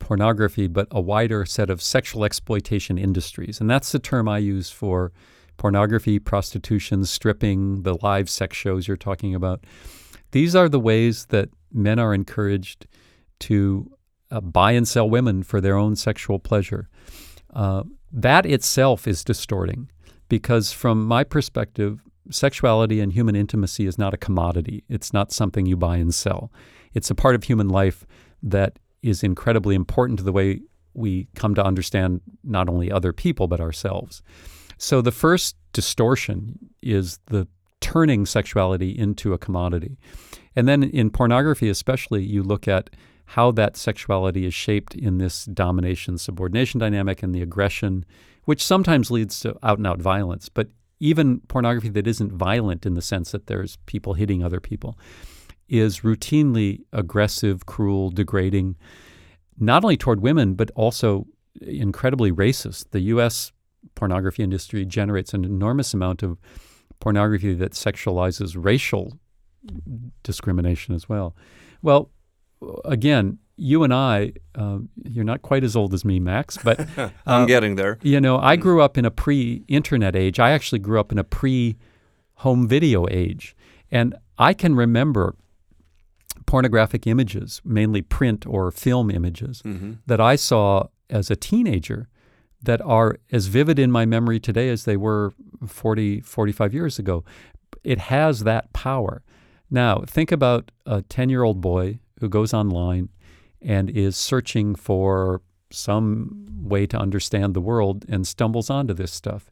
pornography, 0.00 0.66
but 0.66 0.88
a 0.90 1.00
wider 1.00 1.44
set 1.44 1.70
of 1.70 1.80
sexual 1.80 2.24
exploitation 2.24 2.98
industries, 2.98 3.60
and 3.60 3.70
that's 3.70 3.92
the 3.92 4.00
term 4.00 4.28
I 4.28 4.38
use 4.38 4.70
for 4.70 5.12
pornography, 5.56 6.18
prostitution, 6.18 7.04
stripping, 7.04 7.82
the 7.82 7.96
live 8.02 8.28
sex 8.28 8.56
shows 8.56 8.88
you're 8.88 8.96
talking 8.96 9.34
about. 9.34 9.62
These 10.32 10.56
are 10.56 10.68
the 10.68 10.80
ways 10.80 11.26
that 11.26 11.50
men 11.72 11.98
are 11.98 12.14
encouraged 12.14 12.86
to 13.40 13.90
uh, 14.30 14.40
buy 14.40 14.72
and 14.72 14.88
sell 14.88 15.08
women 15.08 15.42
for 15.42 15.60
their 15.60 15.76
own 15.76 15.96
sexual 15.96 16.38
pleasure. 16.38 16.88
Uh, 17.54 17.82
that 18.10 18.46
itself 18.46 19.06
is 19.06 19.22
distorting 19.22 19.90
because, 20.28 20.72
from 20.72 21.04
my 21.04 21.24
perspective, 21.24 22.00
sexuality 22.30 23.00
and 23.00 23.12
human 23.12 23.36
intimacy 23.36 23.86
is 23.86 23.98
not 23.98 24.14
a 24.14 24.16
commodity. 24.16 24.84
It's 24.88 25.12
not 25.12 25.32
something 25.32 25.66
you 25.66 25.76
buy 25.76 25.96
and 25.96 26.14
sell. 26.14 26.50
It's 26.94 27.10
a 27.10 27.14
part 27.14 27.34
of 27.34 27.44
human 27.44 27.68
life 27.68 28.06
that 28.42 28.78
is 29.02 29.22
incredibly 29.22 29.74
important 29.74 30.18
to 30.18 30.24
the 30.24 30.32
way 30.32 30.60
we 30.94 31.28
come 31.34 31.54
to 31.54 31.64
understand 31.64 32.20
not 32.44 32.68
only 32.68 32.90
other 32.90 33.12
people 33.12 33.46
but 33.46 33.60
ourselves. 33.60 34.22
So 34.78 35.00
the 35.00 35.12
first 35.12 35.56
distortion 35.72 36.58
is 36.82 37.18
the 37.26 37.46
turning 37.80 38.26
sexuality 38.26 38.90
into 38.90 39.32
a 39.32 39.38
commodity. 39.38 39.98
And 40.56 40.68
then 40.68 40.82
in 40.82 41.10
pornography, 41.10 41.68
especially, 41.68 42.22
you 42.22 42.42
look 42.42 42.66
at 42.66 42.90
how 43.26 43.52
that 43.52 43.76
sexuality 43.76 44.44
is 44.44 44.54
shaped 44.54 44.94
in 44.94 45.18
this 45.18 45.44
domination 45.44 46.18
subordination 46.18 46.80
dynamic 46.80 47.22
and 47.22 47.34
the 47.34 47.42
aggression, 47.42 48.04
which 48.44 48.64
sometimes 48.64 49.10
leads 49.10 49.38
to 49.40 49.56
out 49.62 49.78
and 49.78 49.86
out 49.86 50.00
violence. 50.00 50.48
But 50.48 50.68
even 50.98 51.40
pornography 51.48 51.88
that 51.90 52.06
isn't 52.06 52.32
violent 52.32 52.84
in 52.84 52.94
the 52.94 53.02
sense 53.02 53.30
that 53.30 53.46
there's 53.46 53.78
people 53.86 54.14
hitting 54.14 54.42
other 54.42 54.60
people 54.60 54.98
is 55.70 56.00
routinely 56.00 56.80
aggressive, 56.92 57.64
cruel, 57.66 58.10
degrading, 58.10 58.76
not 59.58 59.84
only 59.84 59.96
toward 59.96 60.20
women, 60.20 60.54
but 60.54 60.70
also 60.74 61.26
incredibly 61.62 62.32
racist. 62.32 62.90
The 62.90 63.00
U.S. 63.14 63.52
pornography 63.94 64.42
industry 64.42 64.84
generates 64.84 65.32
an 65.34 65.44
enormous 65.44 65.94
amount 65.94 66.22
of 66.22 66.38
pornography 67.00 67.54
that 67.54 67.72
sexualizes 67.72 68.54
racial 68.62 69.18
discrimination 70.22 70.94
as 70.94 71.08
well. 71.08 71.34
Well, 71.82 72.10
again, 72.84 73.38
you 73.56 73.84
and 73.84 73.92
I, 73.92 74.32
uh, 74.54 74.78
you're 75.04 75.24
not 75.24 75.42
quite 75.42 75.64
as 75.64 75.76
old 75.76 75.92
as 75.92 76.04
me, 76.04 76.18
Max, 76.18 76.58
but 76.62 76.80
I'm 77.26 77.42
Uh, 77.42 77.46
getting 77.46 77.76
there. 77.76 77.98
you 78.02 78.20
know, 78.20 78.38
I 78.38 78.56
grew 78.56 78.80
up 78.80 78.96
in 78.96 79.04
a 79.04 79.10
pre 79.10 79.64
internet 79.68 80.16
age. 80.16 80.38
I 80.40 80.50
actually 80.52 80.78
grew 80.78 80.98
up 80.98 81.12
in 81.12 81.18
a 81.18 81.24
pre 81.24 81.76
home 82.36 82.66
video 82.66 83.06
age. 83.10 83.54
And 83.90 84.14
I 84.38 84.54
can 84.54 84.74
remember 84.74 85.34
pornographic 86.50 87.06
images, 87.06 87.62
mainly 87.64 88.02
print 88.02 88.46
or 88.46 88.70
film 88.70 89.10
images, 89.10 89.62
hmm 89.64 89.92
that 90.06 90.20
I 90.20 90.36
saw 90.36 90.88
as 91.08 91.30
a 91.30 91.36
teenager 91.36 92.08
that 92.62 92.80
are 92.82 93.18
as 93.32 93.46
vivid 93.46 93.78
in 93.78 93.90
my 93.90 94.04
memory 94.04 94.40
today 94.40 94.68
as 94.68 94.84
they 94.84 94.96
were 94.96 95.32
40, 95.66 96.20
45 96.20 96.74
years 96.74 96.98
ago. 96.98 97.24
It 97.84 97.98
has 97.98 98.40
that 98.40 98.72
power. 98.72 99.22
Now, 99.70 100.02
think 100.06 100.32
about 100.32 100.70
a 100.86 101.02
10 101.02 101.30
year 101.30 101.42
old 101.42 101.60
boy 101.60 102.00
who 102.20 102.28
goes 102.28 102.52
online 102.52 103.08
and 103.62 103.88
is 103.88 104.16
searching 104.16 104.74
for 104.74 105.42
some 105.70 106.46
way 106.62 106.86
to 106.86 106.98
understand 106.98 107.54
the 107.54 107.60
world 107.60 108.04
and 108.08 108.26
stumbles 108.26 108.70
onto 108.70 108.94
this 108.94 109.12
stuff. 109.12 109.50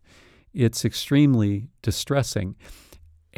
It's 0.53 0.85
extremely 0.85 1.69
distressing. 1.83 2.57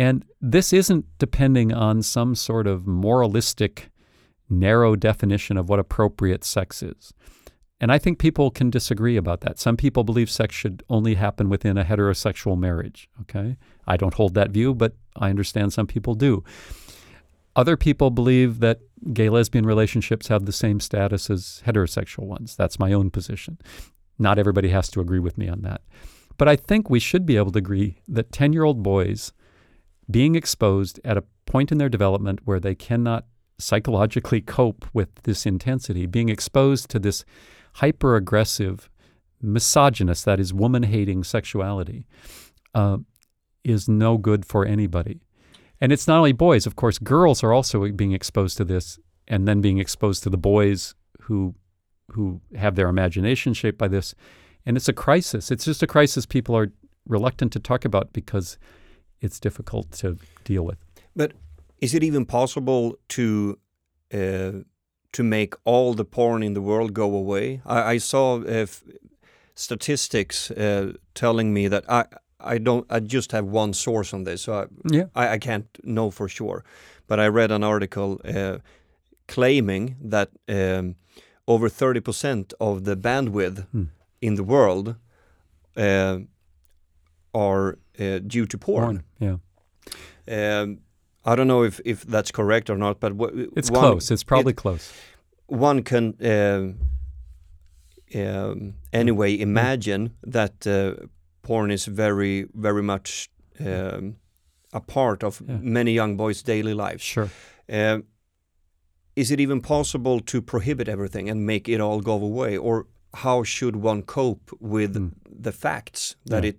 And 0.00 0.24
this 0.40 0.72
isn't 0.72 1.04
depending 1.18 1.74
on 1.74 2.00
some 2.00 2.34
sort 2.34 2.66
of 2.66 2.86
moralistic, 2.86 3.90
narrow 4.48 4.96
definition 4.96 5.58
of 5.58 5.68
what 5.68 5.78
appropriate 5.78 6.42
sex 6.42 6.82
is. 6.82 7.12
And 7.82 7.92
I 7.92 7.98
think 7.98 8.18
people 8.18 8.50
can 8.50 8.70
disagree 8.70 9.18
about 9.18 9.42
that. 9.42 9.58
Some 9.58 9.76
people 9.76 10.02
believe 10.02 10.30
sex 10.30 10.54
should 10.54 10.82
only 10.88 11.16
happen 11.16 11.50
within 11.50 11.76
a 11.76 11.84
heterosexual 11.84 12.58
marriage. 12.58 13.10
Okay. 13.20 13.58
I 13.86 13.98
don't 13.98 14.14
hold 14.14 14.32
that 14.34 14.52
view, 14.52 14.74
but 14.74 14.94
I 15.16 15.28
understand 15.28 15.74
some 15.74 15.86
people 15.86 16.14
do. 16.14 16.44
Other 17.54 17.76
people 17.76 18.08
believe 18.08 18.60
that 18.60 18.80
gay 19.12 19.28
lesbian 19.28 19.66
relationships 19.66 20.28
have 20.28 20.46
the 20.46 20.52
same 20.52 20.80
status 20.80 21.28
as 21.28 21.62
heterosexual 21.66 22.24
ones. 22.24 22.56
That's 22.56 22.78
my 22.78 22.94
own 22.94 23.10
position. 23.10 23.58
Not 24.18 24.38
everybody 24.38 24.70
has 24.70 24.88
to 24.92 25.00
agree 25.00 25.18
with 25.18 25.36
me 25.36 25.46
on 25.46 25.60
that. 25.60 25.82
But 26.38 26.48
I 26.48 26.56
think 26.56 26.88
we 26.88 27.00
should 27.00 27.26
be 27.26 27.36
able 27.36 27.52
to 27.52 27.58
agree 27.58 27.98
that 28.08 28.32
10 28.32 28.54
year 28.54 28.64
old 28.64 28.82
boys 28.82 29.34
being 30.10 30.34
exposed 30.34 31.00
at 31.04 31.16
a 31.16 31.24
point 31.46 31.70
in 31.72 31.78
their 31.78 31.88
development 31.88 32.40
where 32.44 32.60
they 32.60 32.74
cannot 32.74 33.26
psychologically 33.58 34.40
cope 34.40 34.86
with 34.92 35.14
this 35.22 35.46
intensity, 35.46 36.06
being 36.06 36.28
exposed 36.28 36.88
to 36.90 36.98
this 36.98 37.24
hyper 37.74 38.16
aggressive, 38.16 38.90
misogynist, 39.42 40.24
that 40.24 40.40
is, 40.40 40.52
woman 40.52 40.84
hating 40.84 41.24
sexuality, 41.24 42.06
uh, 42.74 42.98
is 43.64 43.88
no 43.88 44.16
good 44.16 44.44
for 44.46 44.64
anybody. 44.64 45.20
And 45.80 45.92
it's 45.92 46.06
not 46.06 46.18
only 46.18 46.32
boys, 46.32 46.66
of 46.66 46.76
course, 46.76 46.98
girls 46.98 47.42
are 47.42 47.52
also 47.52 47.90
being 47.92 48.12
exposed 48.12 48.56
to 48.58 48.64
this 48.64 48.98
and 49.28 49.46
then 49.46 49.60
being 49.60 49.78
exposed 49.78 50.22
to 50.24 50.30
the 50.30 50.38
boys 50.38 50.94
who 51.22 51.54
who 52.12 52.40
have 52.56 52.74
their 52.74 52.88
imagination 52.88 53.54
shaped 53.54 53.78
by 53.78 53.86
this. 53.86 54.16
And 54.66 54.76
it's 54.76 54.88
a 54.88 54.92
crisis. 54.92 55.52
It's 55.52 55.64
just 55.64 55.82
a 55.82 55.86
crisis 55.86 56.26
people 56.26 56.56
are 56.56 56.72
reluctant 57.06 57.52
to 57.52 57.60
talk 57.60 57.84
about 57.84 58.12
because 58.12 58.58
it's 59.20 59.40
difficult 59.40 59.90
to 60.00 60.16
deal 60.44 60.64
with. 60.64 60.78
But 61.14 61.32
is 61.78 61.94
it 61.94 62.02
even 62.02 62.26
possible 62.26 62.96
to 63.08 63.58
uh, 64.14 64.52
to 65.12 65.22
make 65.22 65.54
all 65.64 65.94
the 65.94 66.04
porn 66.04 66.42
in 66.42 66.54
the 66.54 66.60
world 66.60 66.92
go 66.92 67.14
away? 67.14 67.60
I, 67.66 67.94
I 67.94 67.98
saw 67.98 68.40
uh, 68.42 68.66
statistics 69.54 70.50
uh, 70.50 70.92
telling 71.14 71.52
me 71.52 71.68
that 71.68 71.84
I 71.88 72.04
I 72.54 72.58
don't 72.58 72.86
I 72.90 73.00
just 73.00 73.32
have 73.32 73.46
one 73.46 73.72
source 73.74 74.14
on 74.16 74.24
this, 74.24 74.42
so 74.42 74.52
I, 74.52 74.66
Yeah. 74.96 75.06
I, 75.14 75.34
I 75.34 75.38
can't 75.38 75.66
know 75.82 76.10
for 76.10 76.28
sure. 76.28 76.64
But 77.06 77.18
I 77.18 77.26
read 77.28 77.50
an 77.50 77.62
article 77.64 78.20
uh, 78.24 78.58
claiming 79.26 79.96
that 80.10 80.28
um, 80.48 80.94
over 81.46 81.68
30% 81.68 82.52
of 82.60 82.84
the 82.84 82.96
bandwidth 82.96 83.66
Hmm. 83.72 83.84
in 84.20 84.36
the 84.36 84.44
world 84.44 84.94
uh, 85.76 86.18
are 87.34 87.78
uh, 88.00 88.18
due 88.26 88.46
to 88.46 88.58
porn. 88.58 89.02
Yeah. 89.18 89.36
Um, 90.28 90.78
I 91.24 91.34
don't 91.36 91.46
know 91.48 91.62
if, 91.64 91.80
if 91.84 92.02
that's 92.02 92.30
correct 92.30 92.70
or 92.70 92.76
not, 92.76 92.98
but 93.00 93.12
It's 93.56 93.70
one, 93.70 93.80
close. 93.80 94.10
It's 94.10 94.24
probably 94.24 94.52
close. 94.54 94.92
one 95.46 95.82
can 95.82 96.14
um, 96.22 96.78
um, 98.14 98.74
anyway 98.92 99.38
imagine 99.38 100.14
that 100.22 100.66
uh, 100.66 100.94
porn 101.42 101.70
is 101.70 101.86
very 101.86 102.46
very 102.54 102.82
much 102.82 103.28
um, 103.60 104.16
a 104.72 104.80
part 104.80 105.22
of 105.24 105.40
Yeah. 105.46 105.58
many 105.60 105.92
young 105.92 106.16
boys' 106.16 106.42
daily 106.42 106.74
lives. 106.74 107.02
Sure. 107.02 107.28
Um, 107.68 108.04
is 109.16 109.30
it 109.30 109.40
even 109.40 109.60
possible 109.60 110.20
to 110.20 110.40
prohibit 110.40 110.88
everything 110.88 111.28
and 111.30 111.44
make 111.46 111.68
it 111.68 111.80
all 111.80 112.00
go 112.00 112.12
away, 112.14 112.56
or 112.56 112.86
how 113.14 113.42
should 113.44 113.76
one 113.76 114.02
cope 114.02 114.50
with 114.60 114.94
Mm. 114.94 115.12
the 115.42 115.52
facts 115.52 116.16
that 116.26 116.44
Yeah. 116.44 116.50
it 116.50 116.58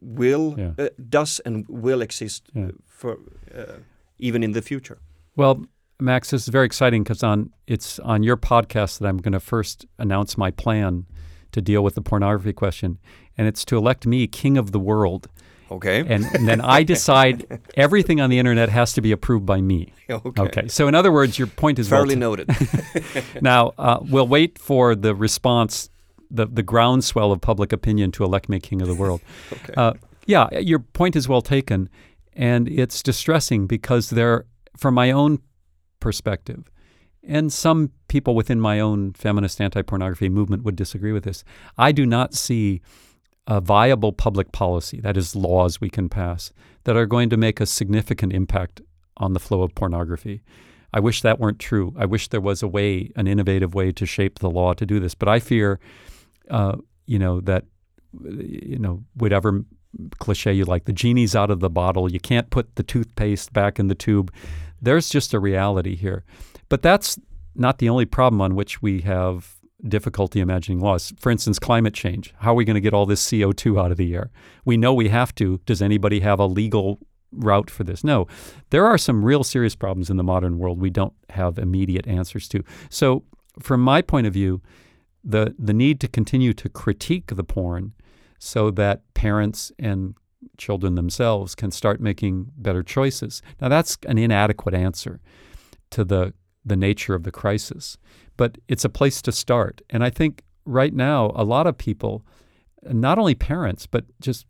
will, 0.00 0.54
Yeah. 0.58 0.72
uh, 0.78 0.88
does, 1.08 1.40
and 1.44 1.64
will 1.68 2.00
exist 2.02 2.50
Yeah. 2.54 2.70
for 2.86 3.18
uh, 3.54 3.78
even 4.18 4.42
in 4.42 4.52
the 4.52 4.62
future? 4.62 4.98
Well, 5.36 5.64
Max, 6.00 6.30
this 6.30 6.42
is 6.42 6.48
very 6.48 6.66
exciting 6.66 7.02
because 7.02 7.22
on 7.22 7.50
it's 7.66 7.98
on 8.00 8.22
your 8.22 8.36
podcast 8.36 8.98
that 8.98 9.08
I'm 9.08 9.18
going 9.18 9.32
to 9.32 9.40
first 9.40 9.86
announce 9.98 10.36
my 10.38 10.50
plan 10.52 11.06
to 11.52 11.60
deal 11.60 11.82
with 11.82 11.94
the 11.94 12.02
pornography 12.02 12.52
question, 12.52 12.98
and 13.36 13.48
it's 13.48 13.64
to 13.64 13.76
elect 13.76 14.06
me 14.06 14.26
king 14.26 14.58
of 14.58 14.70
the 14.72 14.78
world. 14.80 15.28
Okay. 15.70 16.00
And, 16.00 16.24
and 16.34 16.48
then 16.48 16.60
I 16.60 16.82
decide 16.82 17.60
everything 17.74 18.20
on 18.20 18.30
the 18.30 18.38
internet 18.38 18.68
has 18.68 18.92
to 18.94 19.00
be 19.00 19.12
approved 19.12 19.46
by 19.46 19.60
me. 19.60 19.92
Okay. 20.08 20.42
Okay. 20.42 20.68
So 20.68 20.88
in 20.88 20.94
other 20.94 21.12
words, 21.12 21.38
your 21.38 21.48
point 21.48 21.78
is 21.78 21.88
Fairly 21.88 22.16
well 22.16 22.36
noted. 22.36 22.50
now, 23.40 23.72
uh, 23.78 23.98
we'll 24.02 24.28
wait 24.28 24.58
for 24.58 24.94
the 24.94 25.14
response, 25.14 25.90
the, 26.30 26.46
the 26.46 26.62
groundswell 26.62 27.32
of 27.32 27.40
public 27.40 27.72
opinion 27.72 28.12
to 28.12 28.24
elect 28.24 28.48
me 28.48 28.58
king 28.60 28.80
of 28.82 28.88
the 28.88 28.94
world. 28.94 29.20
Okay. 29.52 29.74
Uh, 29.76 29.94
yeah, 30.26 30.48
your 30.58 30.78
point 30.78 31.16
is 31.16 31.28
well 31.28 31.42
taken. 31.42 31.88
And 32.32 32.68
it's 32.68 33.02
distressing 33.02 33.66
because 33.66 34.10
there, 34.10 34.46
from 34.76 34.94
my 34.94 35.10
own 35.10 35.40
perspective, 36.00 36.70
and 37.24 37.52
some 37.52 37.90
people 38.08 38.34
within 38.34 38.60
my 38.60 38.80
own 38.80 39.12
feminist 39.12 39.60
anti 39.60 39.82
pornography 39.82 40.28
movement 40.28 40.62
would 40.62 40.76
disagree 40.76 41.12
with 41.12 41.24
this, 41.24 41.44
I 41.76 41.92
do 41.92 42.06
not 42.06 42.34
see 42.34 42.80
a 43.48 43.60
viable 43.60 44.12
public 44.12 44.52
policy, 44.52 45.00
that 45.00 45.16
is, 45.16 45.34
laws 45.34 45.80
we 45.80 45.88
can 45.88 46.08
pass, 46.08 46.52
that 46.84 46.96
are 46.96 47.06
going 47.06 47.30
to 47.30 47.36
make 47.36 47.60
a 47.60 47.66
significant 47.66 48.32
impact 48.32 48.82
on 49.16 49.32
the 49.32 49.40
flow 49.40 49.62
of 49.62 49.74
pornography. 49.74 50.42
I 50.92 51.00
wish 51.00 51.22
that 51.22 51.40
weren't 51.40 51.58
true. 51.58 51.94
I 51.98 52.04
wish 52.04 52.28
there 52.28 52.42
was 52.42 52.62
a 52.62 52.68
way, 52.68 53.10
an 53.16 53.26
innovative 53.26 53.74
way 53.74 53.90
to 53.92 54.06
shape 54.06 54.38
the 54.38 54.50
law 54.50 54.74
to 54.74 54.86
do 54.86 55.00
this. 55.00 55.14
But 55.14 55.28
I 55.28 55.40
fear, 55.40 55.80
uh, 56.50 56.76
you 57.06 57.18
know, 57.18 57.40
that, 57.40 57.64
you 58.22 58.78
know, 58.78 59.02
whatever 59.14 59.64
cliche 60.18 60.52
you 60.52 60.64
like, 60.64 60.84
the 60.84 60.92
genie's 60.92 61.34
out 61.34 61.50
of 61.50 61.60
the 61.60 61.70
bottle. 61.70 62.12
You 62.12 62.20
can't 62.20 62.50
put 62.50 62.76
the 62.76 62.82
toothpaste 62.82 63.52
back 63.52 63.78
in 63.78 63.88
the 63.88 63.94
tube. 63.94 64.32
There's 64.80 65.08
just 65.08 65.34
a 65.34 65.40
reality 65.40 65.96
here. 65.96 66.24
But 66.68 66.82
that's 66.82 67.18
not 67.54 67.78
the 67.78 67.88
only 67.88 68.04
problem 68.04 68.40
on 68.40 68.54
which 68.54 68.82
we 68.82 69.00
have 69.00 69.57
difficulty 69.86 70.40
imagining 70.40 70.80
laws. 70.80 71.12
For 71.18 71.30
instance, 71.30 71.58
climate 71.58 71.94
change. 71.94 72.34
How 72.38 72.52
are 72.52 72.54
we 72.54 72.64
going 72.64 72.74
to 72.74 72.80
get 72.80 72.94
all 72.94 73.06
this 73.06 73.24
CO2 73.24 73.80
out 73.80 73.90
of 73.90 73.96
the 73.96 74.14
air? 74.14 74.30
We 74.64 74.76
know 74.76 74.92
we 74.92 75.08
have 75.08 75.34
to. 75.36 75.60
Does 75.66 75.80
anybody 75.80 76.20
have 76.20 76.40
a 76.40 76.46
legal 76.46 76.98
route 77.30 77.70
for 77.70 77.84
this? 77.84 78.02
No. 78.02 78.26
There 78.70 78.86
are 78.86 78.98
some 78.98 79.24
real 79.24 79.44
serious 79.44 79.76
problems 79.76 80.10
in 80.10 80.16
the 80.16 80.24
modern 80.24 80.58
world 80.58 80.80
we 80.80 80.90
don't 80.90 81.14
have 81.30 81.58
immediate 81.58 82.06
answers 82.06 82.48
to. 82.48 82.64
So, 82.90 83.24
from 83.60 83.80
my 83.80 84.02
point 84.02 84.26
of 84.26 84.32
view, 84.32 84.62
the 85.24 85.54
the 85.58 85.74
need 85.74 86.00
to 86.00 86.08
continue 86.08 86.52
to 86.54 86.68
critique 86.68 87.34
the 87.34 87.44
porn 87.44 87.92
so 88.38 88.70
that 88.70 89.02
parents 89.14 89.72
and 89.78 90.14
children 90.56 90.94
themselves 90.94 91.54
can 91.54 91.70
start 91.70 92.00
making 92.00 92.52
better 92.56 92.82
choices. 92.82 93.42
Now 93.60 93.68
that's 93.68 93.98
an 94.06 94.18
inadequate 94.18 94.74
answer 94.74 95.20
to 95.90 96.04
the 96.04 96.34
the 96.68 96.76
nature 96.76 97.14
of 97.14 97.24
the 97.24 97.30
crisis, 97.30 97.96
but 98.36 98.58
it's 98.68 98.84
a 98.84 98.88
place 98.88 99.20
to 99.22 99.32
start. 99.32 99.82
And 99.90 100.04
I 100.04 100.10
think 100.10 100.42
right 100.64 100.94
now 100.94 101.32
a 101.34 101.44
lot 101.44 101.66
of 101.66 101.78
people, 101.78 102.24
not 102.84 103.18
only 103.18 103.34
parents 103.34 103.86
but 103.86 104.04
just 104.20 104.46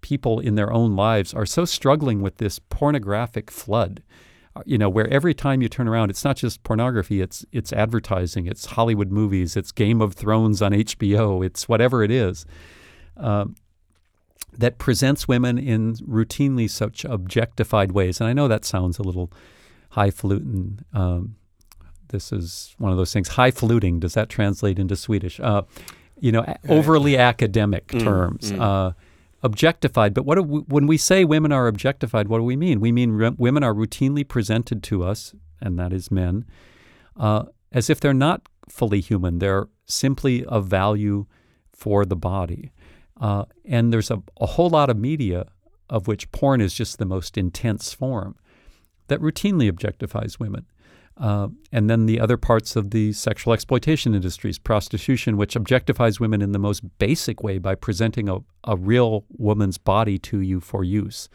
people 0.00 0.40
in 0.40 0.54
their 0.54 0.72
own 0.72 0.96
lives 0.96 1.34
are 1.34 1.46
so 1.46 1.64
struggling 1.64 2.22
with 2.22 2.36
this 2.36 2.58
pornographic 2.58 3.50
flood 3.50 4.02
you 4.64 4.78
know, 4.78 4.88
where 4.88 5.08
every 5.08 5.34
time 5.34 5.62
you 5.62 5.68
turn 5.68 5.88
around, 5.88 6.10
it's 6.10 6.24
not 6.24 6.36
just 6.36 6.62
pornography, 6.64 7.20
it's 7.20 7.44
it's 7.52 7.72
advertising, 7.72 8.46
it's 8.46 8.66
Hollywood 8.66 9.10
movies, 9.10 9.56
it's 9.56 9.70
Game 9.70 10.00
of 10.00 10.14
Thrones 10.14 10.60
on 10.60 10.72
HBO, 10.72 11.44
it's 11.44 11.68
whatever 11.68 12.02
it 12.02 12.10
is, 12.10 12.44
um, 13.16 13.54
that 14.52 14.78
presents 14.78 15.28
women 15.28 15.56
in 15.56 15.94
routinely 15.96 16.68
such 16.68 17.04
objectified 17.04 17.92
ways. 17.92 18.20
And 18.20 18.28
I 18.28 18.32
know 18.32 18.48
that 18.48 18.64
sounds 18.64 18.98
a 18.98 19.02
little 19.02 19.32
highfalutin. 19.90 20.80
Um, 20.92 21.36
this 22.10 22.32
is 22.32 22.74
one 22.78 22.92
of 22.92 22.98
those 22.98 23.12
things. 23.12 23.28
High 23.28 23.50
Highfalutin, 23.50 23.98
does 24.00 24.14
that 24.14 24.28
translate 24.28 24.78
into 24.78 24.94
Swedish? 24.96 25.40
Uh, 25.40 25.62
you 26.20 26.30
know, 26.32 26.44
overly 26.68 27.16
academic 27.16 27.86
Mm, 27.88 28.02
terms. 28.04 28.52
mm. 28.52 28.60
Uh, 28.60 28.92
objectified. 29.42 30.12
But 30.12 30.26
what 30.26 30.46
we, 30.46 30.60
when 30.60 30.86
we 30.86 30.98
say 30.98 31.24
women 31.24 31.50
are 31.50 31.66
objectified, 31.66 32.28
what 32.28 32.38
do 32.38 32.44
we 32.44 32.56
mean? 32.56 32.78
We 32.78 32.92
mean 32.92 33.12
re- 33.12 33.34
women 33.38 33.62
are 33.64 33.72
routinely 33.72 34.26
presented 34.28 34.82
to 34.84 35.02
us, 35.02 35.34
and 35.62 35.78
that 35.78 35.92
is 35.94 36.10
men, 36.10 36.44
uh, 37.16 37.44
as 37.72 37.88
if 37.88 38.00
they're 38.00 38.12
not 38.12 38.42
fully 38.68 39.00
human. 39.00 39.38
They're 39.38 39.68
simply 39.86 40.44
of 40.44 40.66
value 40.66 41.24
for 41.72 42.04
the 42.04 42.16
body. 42.16 42.70
Uh, 43.18 43.44
and 43.64 43.92
there's 43.92 44.10
a, 44.10 44.22
a 44.40 44.46
whole 44.46 44.68
lot 44.70 44.90
of 44.90 44.96
media, 44.98 45.46
of 45.88 46.06
which 46.06 46.30
porn 46.32 46.60
is 46.60 46.74
just 46.74 46.98
the 46.98 47.06
most 47.06 47.38
intense 47.38 47.94
form, 47.94 48.36
that 49.08 49.20
routinely 49.20 49.70
objectifies 49.72 50.38
women. 50.38 50.66
Uh, 51.20 51.48
and 51.70 51.90
then 51.90 52.06
the 52.06 52.18
other 52.18 52.38
parts 52.38 52.76
of 52.76 52.90
the 52.90 53.12
sexual 53.12 53.52
exploitation 53.52 54.14
industries, 54.14 54.58
prostitution, 54.58 55.36
which 55.36 55.54
objectifies 55.54 56.18
women 56.18 56.40
in 56.40 56.52
the 56.52 56.58
most 56.58 56.82
basic 56.98 57.42
way 57.42 57.58
by 57.58 57.74
presenting 57.74 58.28
a, 58.28 58.38
a 58.64 58.76
real 58.76 59.26
woman's 59.36 59.76
body 59.76 60.18
to 60.18 60.40
you 60.40 60.60
for 60.60 60.82
use. 60.82 61.28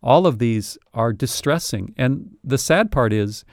All 0.00 0.28
of 0.28 0.38
these 0.38 0.78
are 0.94 1.12
distressing. 1.12 1.92
And 1.96 2.36
the 2.44 2.58
sad 2.58 2.92
part 2.92 3.12
is, 3.12 3.44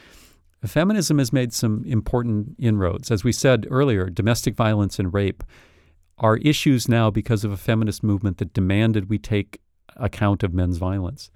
feminism 0.63 1.17
has 1.17 1.33
made 1.33 1.53
some 1.53 1.83
important 1.85 2.55
inroads. 2.59 3.09
As 3.09 3.23
we 3.23 3.31
said 3.31 3.65
earlier, 3.71 4.09
domestic 4.09 4.55
violence 4.55 4.99
and 4.99 5.11
rape 5.11 5.43
are 6.19 6.37
issues 6.37 6.87
now 6.87 7.09
because 7.09 7.43
of 7.43 7.51
a 7.51 7.57
feminist 7.57 8.03
movement 8.03 8.37
that 8.37 8.53
demanded 8.53 9.09
we 9.09 9.17
take 9.17 9.59
account 9.95 10.43
of 10.43 10.53
men's 10.53 10.77
violence. 10.77 11.31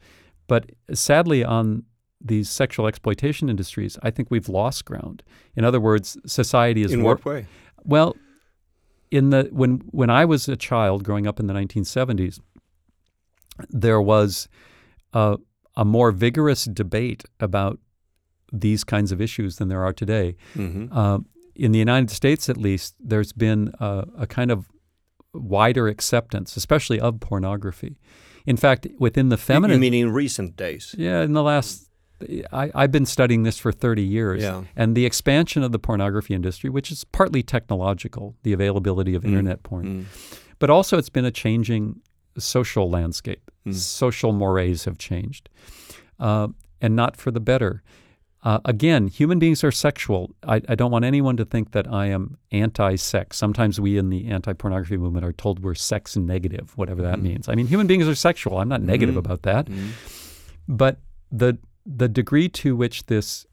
But 0.47 0.71
sadly, 0.93 1.43
on 1.43 1.83
these 2.19 2.49
sexual 2.49 2.87
exploitation 2.87 3.49
industries, 3.49 3.97
I 4.03 4.09
think 4.11 4.29
we've 4.31 4.49
lost 4.49 4.85
ground. 4.85 5.23
In 5.55 5.63
other 5.63 5.79
words, 5.79 6.17
society 6.25 6.81
is 6.81 6.91
In 6.91 7.03
warped. 7.03 7.25
what 7.25 7.33
way? 7.33 7.45
Well, 7.83 8.15
in 9.11 9.29
the 9.29 9.47
when 9.51 9.81
when 9.91 10.09
I 10.09 10.25
was 10.25 10.49
a 10.49 10.55
child 10.57 11.03
growing 11.03 11.27
up 11.27 11.39
in 11.39 11.47
the 11.47 11.53
1970s, 11.53 12.39
there 13.69 14.01
was 14.01 14.47
a, 15.13 15.37
a 15.75 15.85
more 15.85 16.11
vigorous 16.11 16.65
debate 16.65 17.23
about 17.39 17.79
these 18.51 18.83
kinds 18.83 19.11
of 19.11 19.21
issues 19.21 19.57
than 19.57 19.67
there 19.69 19.83
are 19.83 19.93
today. 19.93 20.35
hmm 20.53 20.87
Uh, 20.91 21.19
in 21.55 21.71
the 21.71 21.79
United 21.79 22.11
States, 22.11 22.49
at 22.49 22.57
least, 22.57 22.93
there's 22.99 23.33
been 23.33 23.73
a, 23.79 24.05
a 24.15 24.27
kind 24.27 24.51
of 24.51 24.69
wider 25.33 25.87
acceptance, 25.87 26.55
especially 26.55 26.99
of 26.99 27.19
pornography. 27.19 27.97
In 28.45 28.57
fact, 28.57 28.85
within 28.99 29.29
the 29.29 29.37
feminine, 29.37 29.81
you 29.81 29.91
mean 29.91 29.93
in 30.07 30.13
recent 30.13 30.55
days? 30.55 30.93
yeah, 30.97 31.23
in 31.23 31.33
the 31.33 31.41
last, 31.41 31.86
I, 32.51 32.71
I've 32.73 32.91
been 32.91 33.05
studying 33.05 33.43
this 33.43 33.57
for 33.59 33.71
30 33.71 34.01
years. 34.01 34.41
Yeah. 34.41 34.63
And 34.75 34.95
the 34.95 35.05
expansion 35.05 35.61
of 35.63 35.71
the 35.71 35.79
pornography 35.79 36.33
industry, 36.33 36.69
which 36.69 36.91
is 36.91 37.03
partly 37.03 37.43
technological, 37.43 38.35
the 38.43 38.53
availability 38.53 39.13
of 39.15 39.23
internet 39.25 39.63
porn, 39.63 39.85
Mm. 39.85 40.05
but 40.59 40.69
also 40.69 40.97
it's 40.97 41.09
been 41.09 41.25
a 41.25 41.31
changing 41.31 42.01
social 42.37 42.89
landscape. 42.89 43.51
Mm. 43.65 43.73
Social 43.75 44.31
mores 44.31 44.85
have 44.85 44.97
changed, 44.97 45.49
uh, 46.19 46.47
and 46.81 46.95
not 46.95 47.15
for 47.17 47.31
the 47.31 47.39
better. 47.39 47.83
Uh, 48.43 48.59
again, 48.65 49.07
human 49.07 49.39
beings 49.39 49.63
are 49.63 49.71
sexual. 49.71 50.31
I, 50.43 50.61
I 50.69 50.75
don't 50.75 50.91
want 50.91 51.03
anyone 51.05 51.35
to 51.37 51.45
think 51.45 51.71
that 51.71 51.91
I 51.91 52.05
am 52.07 52.37
anti 52.51 52.95
sex. 52.95 53.35
Sometimes 53.37 53.79
we 53.79 53.97
in 53.97 54.09
the 54.09 54.27
anti 54.27 54.53
pornography 54.53 54.95
movement 54.97 55.25
are 55.25 55.33
told 55.33 55.59
we're 55.59 55.73
sex 55.75 56.15
negative, 56.15 56.71
whatever 56.77 57.01
that 57.01 57.17
Mhm. 57.19 57.23
means. 57.23 57.49
I 57.49 57.55
mean, 57.55 57.67
human 57.67 57.87
beings 57.87 58.07
are 58.07 58.15
sexual. 58.15 58.59
I'm 58.59 58.69
not 58.69 58.81
negative 58.81 59.15
Mhm. 59.15 59.19
about 59.19 59.41
that. 59.43 59.65
Mm. 59.67 59.89
But 60.67 60.99
the 61.31 61.57
the 61.89 62.09
degree 62.09 62.49
to 62.49 62.75
which 62.75 63.05
this 63.05 63.45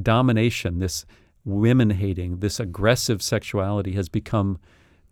domination, 0.00 0.78
this 0.78 1.04
women 1.44 1.90
hating, 1.90 2.38
this 2.40 2.60
aggressive 2.60 3.22
sexuality 3.22 3.92
has 3.92 4.08
become 4.08 4.58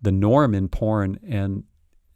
the 0.01 0.11
norm 0.11 0.53
in 0.55 0.67
porn 0.69 1.19
and 1.27 1.63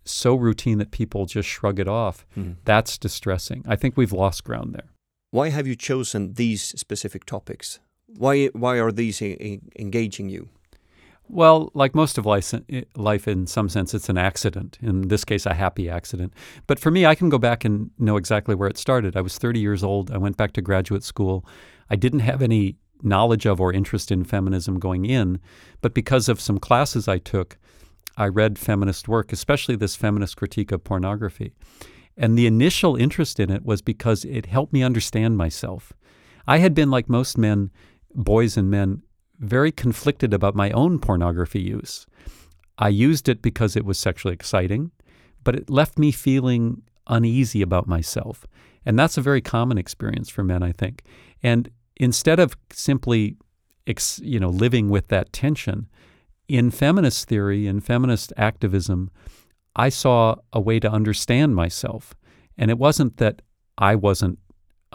so 0.05 0.35
routine 0.35 0.77
that 0.77 0.91
people 0.91 1.25
just 1.25 1.49
shrug 1.49 1.79
it 1.79 1.87
off, 1.87 2.25
Mm. 2.37 2.55
that's 2.63 2.97
distressing. 2.97 3.63
I 3.67 3.75
think 3.75 3.97
we've 3.97 4.13
lost 4.13 4.43
ground 4.43 4.73
there. 4.73 4.89
Why 5.31 5.49
have 5.49 5.67
you 5.67 5.75
chosen 5.75 6.33
these 6.33 6.61
specific 6.63 7.25
topics? 7.25 7.79
Why 8.07 8.47
why 8.53 8.79
are 8.79 8.91
these 8.91 9.21
engaging 9.21 10.29
you? 10.29 10.49
Well, 11.27 11.71
like 11.73 11.95
most 11.95 12.17
of 12.17 12.25
life, 12.25 12.53
eh, 12.69 12.83
life, 12.95 13.27
in 13.27 13.47
some 13.47 13.67
sense, 13.67 13.93
it's 13.93 14.09
an 14.09 14.17
accident. 14.17 14.77
In 14.81 15.07
this 15.07 15.25
case, 15.25 15.45
a 15.45 15.53
happy 15.53 15.89
accident. 15.89 16.33
But 16.67 16.79
for 16.79 16.91
me, 16.91 17.05
I 17.05 17.15
can 17.15 17.29
go 17.29 17.37
back 17.37 17.65
and 17.65 17.89
know 17.97 18.17
exactly 18.17 18.53
where 18.53 18.69
it 18.69 18.77
started. 18.77 19.17
I 19.17 19.21
was 19.21 19.37
30 19.37 19.59
years 19.59 19.83
old. 19.83 20.11
I 20.11 20.17
went 20.17 20.37
back 20.37 20.53
to 20.53 20.61
graduate 20.61 21.03
school. 21.03 21.45
I 21.89 21.95
didn't 21.95 22.19
have 22.19 22.41
any 22.41 22.77
knowledge 23.01 23.45
of 23.45 23.59
or 23.59 23.73
interest 23.73 24.11
in 24.11 24.23
feminism 24.23 24.79
going 24.79 25.05
in, 25.05 25.39
but 25.81 25.93
because 25.93 26.29
of 26.29 26.41
some 26.41 26.59
classes 26.59 27.07
I 27.07 27.17
took, 27.17 27.57
I 28.17 28.27
read 28.27 28.57
feminist 28.57 29.07
work, 29.07 29.33
especially 29.33 29.75
this 29.75 29.95
feminist 29.95 30.37
critique 30.37 30.71
of 30.71 30.83
pornography. 30.83 31.53
And 32.17 32.37
the 32.37 32.47
initial 32.47 32.95
interest 32.95 33.39
in 33.39 33.51
it 33.51 33.65
was 33.65 33.81
because 33.81 34.23
it 34.25 34.45
helped 34.45 34.71
me 34.71 34.83
understand 34.83 35.37
myself. 35.37 35.91
I 36.47 36.59
had 36.59 36.73
been, 36.73 36.89
like 36.89 37.09
most 37.09 37.37
men, 37.37 37.71
boys 38.13 38.55
and 38.55 38.69
men, 38.69 39.01
very 39.39 39.71
conflicted 39.71 40.33
about 40.33 40.55
my 40.55 40.71
own 40.71 40.99
pornography 40.99 41.61
use. 41.61 42.05
I 42.77 42.89
used 42.89 43.29
it 43.29 43.41
because 43.41 43.75
it 43.75 43.85
was 43.85 43.97
sexually 43.97 44.33
exciting, 44.33 44.91
but 45.43 45.55
it 45.55 45.69
left 45.69 45.97
me 45.97 46.11
feeling 46.11 46.81
uneasy 47.07 47.61
about 47.61 47.87
myself. 47.87 48.45
And 48.85 48.97
that's 48.99 49.17
a 49.17 49.21
very 49.21 49.41
common 49.41 49.77
experience 49.77 50.29
for 50.29 50.43
men, 50.43 50.61
I 50.61 50.71
think. 50.71 51.03
And 51.41 51.69
instead 51.95 52.39
of 52.39 52.57
simply 52.71 53.37
ex, 53.87 54.19
you 54.23 54.39
know 54.39 54.49
living 54.49 54.89
with 54.89 55.07
that 55.09 55.31
tension, 55.31 55.87
in 56.47 56.69
feminist 56.69 57.27
theory 57.27 57.65
and 57.67 57.83
feminist 57.83 58.31
activism, 58.37 59.09
I 59.75 59.89
saw 59.89 60.35
a 60.53 60.59
way 60.59 60.79
to 60.79 60.91
understand 60.91 61.55
myself. 61.55 62.13
And 62.57 62.69
it 62.69 62.77
wasn't 62.77 63.17
that 63.17 63.41
I 63.77 63.95
wasn't 63.95 64.39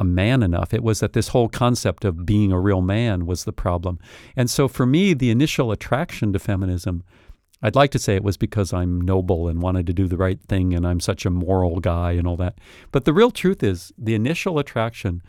a 0.00 0.04
man 0.04 0.42
enough. 0.42 0.74
It 0.74 0.82
was 0.82 1.00
that 1.00 1.12
this 1.12 1.28
whole 1.28 1.48
concept 1.48 2.04
of 2.04 2.26
being 2.26 2.50
a 2.50 2.58
real 2.58 2.80
man 2.80 3.26
was 3.26 3.44
the 3.44 3.52
problem. 3.52 3.98
And 4.34 4.50
so 4.50 4.66
for 4.66 4.86
me, 4.86 5.14
the 5.14 5.30
initial 5.30 5.70
attraction 5.70 6.32
to 6.32 6.38
feminism, 6.38 7.04
I'd 7.62 7.76
like 7.76 7.90
to 7.90 7.98
say 7.98 8.16
it 8.16 8.24
was 8.24 8.38
because 8.38 8.72
I'm 8.72 9.00
noble 9.00 9.46
and 9.46 9.60
wanted 9.60 9.86
to 9.86 9.92
do 9.92 10.08
the 10.08 10.16
right 10.16 10.40
thing 10.40 10.72
and 10.72 10.86
I'm 10.86 11.00
such 11.00 11.26
a 11.26 11.30
moral 11.30 11.78
guy 11.80 12.12
and 12.12 12.26
all 12.26 12.36
that. 12.38 12.58
But 12.90 13.04
the 13.04 13.12
real 13.12 13.30
truth 13.30 13.62
is, 13.62 13.92
the 13.98 14.14
initial 14.14 14.58
attraction 14.58 15.22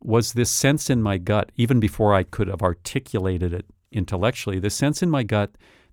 was 0.00 0.32
this 0.32 0.50
sense 0.50 0.88
in 0.88 1.02
my 1.02 1.18
gut, 1.18 1.50
even 1.56 1.80
before 1.80 2.14
I 2.14 2.22
could 2.22 2.48
have 2.48 2.62
articulated 2.62 3.52
it 3.52 3.66
intellectually, 3.90 4.58
the 4.58 4.70
sense 4.70 5.02
in 5.02 5.10
my 5.10 5.22
gut 5.22 5.50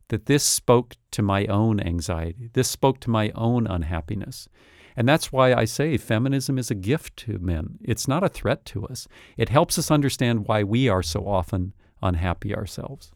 that 0.10 0.26
this 0.26 0.44
spoke 0.44 0.96
to 1.12 1.22
my 1.22 1.46
own 1.46 1.80
anxiety. 1.80 2.50
This 2.54 2.70
spoke 2.70 3.00
to 3.02 3.10
my 3.10 3.32
own 3.36 3.68
unhappiness. 3.68 4.48
And 4.96 5.08
that's 5.08 5.32
why 5.32 5.54
I 5.54 5.66
say 5.66 5.98
feminism 5.98 6.58
is 6.58 6.72
a 6.72 6.76
gift 6.76 7.16
to 7.18 7.40
men. 7.40 7.80
It's 7.82 8.08
not 8.08 8.24
a 8.24 8.30
threat 8.30 8.66
to 8.66 8.86
us. 8.86 9.08
It 9.38 9.50
helps 9.50 9.78
us 9.78 9.92
understand 9.92 10.48
why 10.48 10.64
we 10.64 10.90
are 10.90 11.04
so 11.04 11.28
often 11.28 11.74
unhappy 12.02 12.56
ourselves. 12.56 13.12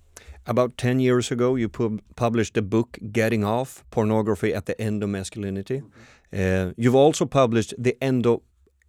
About 0.46 0.78
10 0.78 1.00
years 1.00 1.32
ago, 1.32 1.56
you 1.56 1.70
pu 1.70 2.00
published 2.16 2.58
a 2.58 2.62
book, 2.62 3.00
Getting 3.12 3.46
Off 3.46 3.84
Pornography 3.92 4.54
at 4.54 4.66
the 4.66 4.80
End 4.82 5.04
of 5.04 5.10
Masculinity. 5.10 5.80
Mm 5.80 5.92
-hmm. 5.92 6.68
uh, 6.68 6.74
you've 6.76 7.00
also 7.06 7.26
published 7.26 7.84
The 7.84 7.96
End 8.00 8.26
of, 8.26 8.42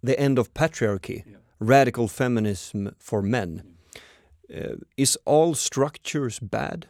the 0.03 0.15
End 0.19 0.39
of 0.39 0.49
Patriarchy 0.53 1.23
yeah. 1.25 1.37
Radical 1.59 2.07
Feminism 2.07 2.89
for 2.97 3.21
Men. 3.21 3.63
Uh, 4.53 4.75
is 4.95 5.17
all 5.25 5.55
structures 5.55 6.39
bad? 6.39 6.87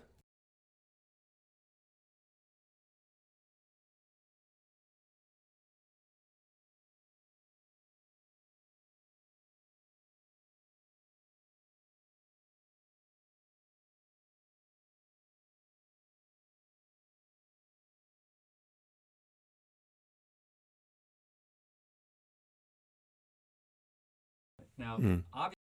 Now, 24.77 24.97
mm. 24.97 25.23
obviously, 25.33 25.55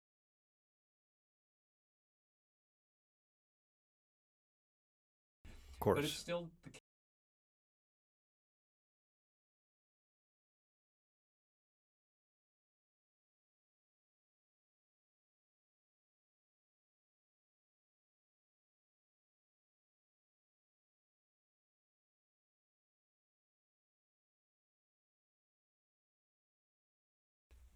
of 5.73 5.79
course, 5.79 5.97
but 5.97 6.05
it's 6.05 6.13
still 6.13 6.49
the 6.63 6.69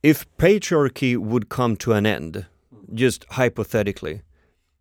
If 0.06 0.28
patriarchy 0.38 1.18
would 1.18 1.50
come 1.50 1.76
to 1.78 1.94
an 1.94 2.06
end, 2.06 2.46
just 2.94 3.26
hypothetically, 3.32 4.22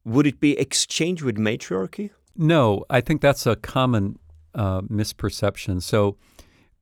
would 0.04 0.26
it 0.26 0.38
be 0.38 0.52
exchanged 0.58 1.22
with 1.22 1.38
matriarchy? 1.38 2.10
No, 2.36 2.84
I 2.90 3.00
think 3.00 3.22
that's 3.22 3.46
a 3.46 3.56
common 3.56 4.18
uh, 4.54 4.82
misperception. 4.82 5.80
So, 5.80 6.18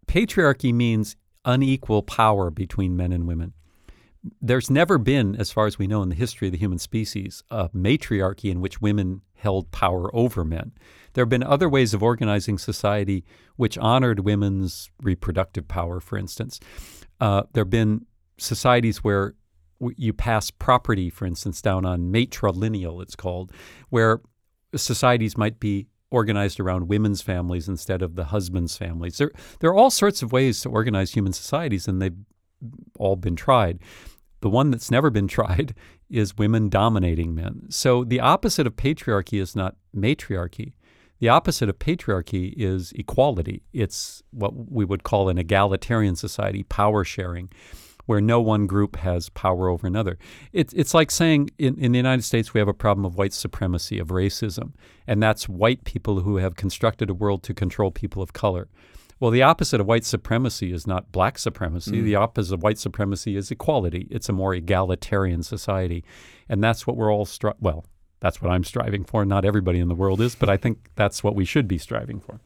patriarchy 0.09 0.75
means 0.75 1.15
unequal 1.45 2.03
power 2.03 2.51
between 2.51 2.97
men 2.97 3.13
and 3.13 3.29
women. 3.29 3.53
There's 4.41 4.69
never 4.69 4.99
been, 4.99 5.37
as 5.37 5.53
far 5.53 5.69
as 5.69 5.79
we 5.79 5.87
know 5.87 6.03
in 6.03 6.09
the 6.09 6.17
history 6.17 6.49
of 6.49 6.53
the 6.53 6.59
human 6.59 6.81
species, 6.81 7.45
a 7.49 7.71
matriarchy 7.73 8.51
in 8.51 8.61
which 8.61 8.81
women 8.81 9.21
held 9.35 9.71
power 9.71 10.13
over 10.13 10.45
men. 10.45 10.73
There 11.13 11.23
have 11.23 11.29
been 11.29 11.45
other 11.45 11.69
ways 11.69 11.95
of 11.95 12.03
organizing 12.03 12.59
society 12.59 13.25
which 13.55 13.79
honored 13.79 14.25
women's 14.25 14.91
reproductive 15.01 15.69
power, 15.69 16.01
for 16.01 16.19
instance. 16.19 16.59
Uh, 17.21 17.45
there 17.53 17.63
have 17.63 17.71
been 17.71 18.07
societies 18.39 18.99
where 18.99 19.35
you 19.97 20.13
pass 20.13 20.51
property, 20.51 21.11
for 21.11 21.27
instance, 21.27 21.61
down 21.61 21.85
on 21.85 22.13
matrilineal, 22.13 23.03
it's 23.03 23.17
called, 23.17 23.53
where 23.91 24.21
societies 24.75 25.37
might 25.37 25.59
be 25.59 25.87
organized 26.11 26.61
around 26.61 26.89
women's 26.89 27.23
families 27.23 27.69
instead 27.69 28.03
of 28.03 28.15
the 28.15 28.25
husband's 28.25 28.77
families. 28.77 29.19
There, 29.19 29.33
there 29.61 29.71
are 29.71 29.75
all 29.75 29.91
sorts 29.91 30.23
of 30.23 30.31
ways 30.31 30.61
to 30.61 30.69
organize 30.69 31.13
human 31.13 31.33
societies, 31.33 31.89
and 31.89 32.01
they've 32.01 32.17
all 32.99 33.17
been 33.17 33.37
tried. 33.37 33.81
The 34.41 34.51
one 34.51 34.71
that's 34.71 34.91
never 34.91 35.11
been 35.11 35.29
tried 35.39 35.75
is 36.11 36.37
women 36.37 36.69
dominating 36.69 37.35
men. 37.35 37.67
So 37.71 38.05
the 38.05 38.21
opposite 38.21 38.67
of 38.67 38.77
patriarchy 38.77 39.41
is 39.41 39.57
not 39.57 39.77
matriarchy. 39.95 40.75
The 41.19 41.29
opposite 41.29 41.69
of 41.69 41.79
patriarchy 41.79 42.53
is 42.57 42.93
equality. 42.97 43.63
It's 43.73 44.23
what 44.33 44.71
we 44.71 44.85
would 44.85 45.05
call 45.05 45.29
an 45.29 45.39
egalitarian 45.39 46.17
society, 46.17 46.65
power 46.65 47.05
sharing 47.05 47.51
where 48.07 48.21
no 48.21 48.41
one 48.41 48.67
group 48.67 48.97
has 48.97 49.29
power 49.31 49.69
over 49.69 49.87
another. 49.87 50.19
It's 50.53 50.73
it's 50.75 50.95
like 50.95 51.11
saying 51.11 51.51
in, 51.59 51.79
in 51.79 51.93
the 51.93 51.99
United 51.99 52.23
States 52.23 52.53
we 52.53 52.59
have 52.61 52.69
a 52.69 52.75
problem 52.75 53.05
of 53.05 53.17
white 53.17 53.33
supremacy, 53.33 53.99
of 53.99 54.09
racism, 54.09 54.73
and 55.07 55.23
that's 55.23 55.49
white 55.49 55.85
people 55.85 56.21
who 56.21 56.37
have 56.37 56.57
constructed 56.57 57.11
a 57.11 57.15
world 57.15 57.43
to 57.45 57.55
control 57.55 57.91
people 57.91 58.23
of 58.23 58.33
color. 58.33 58.69
Well, 59.23 59.31
the 59.31 59.43
opposite 59.43 59.81
of 59.81 59.87
white 59.87 60.05
supremacy 60.05 60.73
is 60.73 60.85
not 60.85 61.13
black 61.13 61.39
supremacy. 61.39 62.03
Mm. 62.03 62.05
The 62.05 62.17
opposite 62.17 62.55
of 62.55 62.65
white 62.65 62.79
supremacy 62.79 63.37
is 63.37 63.53
equality. 63.53 64.09
It's 64.11 64.29
a 64.29 64.33
more 64.33 64.53
egalitarian 64.53 65.45
society. 65.45 66.05
And 66.49 66.61
that's 66.61 66.89
what 66.89 66.97
we're 66.97 67.13
all 67.13 67.25
stri- 67.25 67.55
well, 67.61 67.85
that's 68.19 68.43
what 68.43 68.51
I'm 68.51 68.65
striving 68.65 69.05
for. 69.05 69.25
Not 69.25 69.45
everybody 69.45 69.79
in 69.79 69.87
the 69.87 69.95
world 69.95 70.21
is, 70.21 70.35
but 70.35 70.49
I 70.49 70.57
think 70.57 70.91
that's 70.97 71.23
what 71.23 71.37
we 71.37 71.45
should 71.45 71.69
be 71.69 71.79
striving 71.79 72.19
for. 72.19 72.41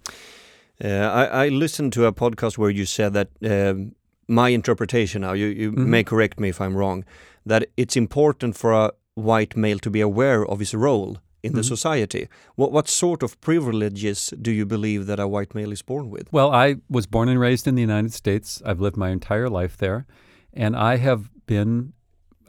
Uh, 0.84 0.88
I, 0.88 1.24
I, 1.44 1.48
listened 1.48 1.94
to 1.94 2.04
a 2.04 2.12
podcast 2.12 2.58
where 2.58 2.68
you 2.68 2.84
said 2.84 3.14
that 3.14 3.30
um, 3.42 3.94
my 4.28 4.48
interpretation 4.50 5.22
now, 5.22 5.32
you, 5.32 5.46
you 5.46 5.72
mm-hmm. 5.72 5.90
may 5.90 6.04
correct 6.04 6.40
me 6.40 6.48
if 6.48 6.60
I'm 6.60 6.76
wrong, 6.76 7.04
that 7.44 7.68
it's 7.76 7.96
important 7.96 8.56
for 8.56 8.72
a 8.72 8.92
white 9.14 9.56
male 9.56 9.78
to 9.78 9.90
be 9.90 10.00
aware 10.00 10.44
of 10.44 10.58
his 10.58 10.74
role 10.74 11.18
in 11.42 11.52
the 11.52 11.60
mm-hmm. 11.60 11.68
society. 11.68 12.28
What 12.56 12.72
what 12.72 12.88
sort 12.88 13.22
of 13.22 13.40
privileges 13.40 14.34
do 14.40 14.50
you 14.50 14.66
believe 14.66 15.06
that 15.06 15.20
a 15.20 15.28
white 15.28 15.54
male 15.54 15.72
is 15.72 15.82
born 15.82 16.10
with? 16.10 16.32
Well, 16.32 16.52
I 16.52 16.76
was 16.88 17.06
born 17.06 17.28
and 17.28 17.38
raised 17.38 17.66
in 17.66 17.76
the 17.76 17.82
United 17.82 18.12
States. 18.12 18.62
I've 18.64 18.80
lived 18.80 18.96
my 18.96 19.10
entire 19.10 19.48
life 19.48 19.76
there, 19.76 20.06
and 20.52 20.74
I 20.74 20.96
have 20.96 21.30
been, 21.46 21.92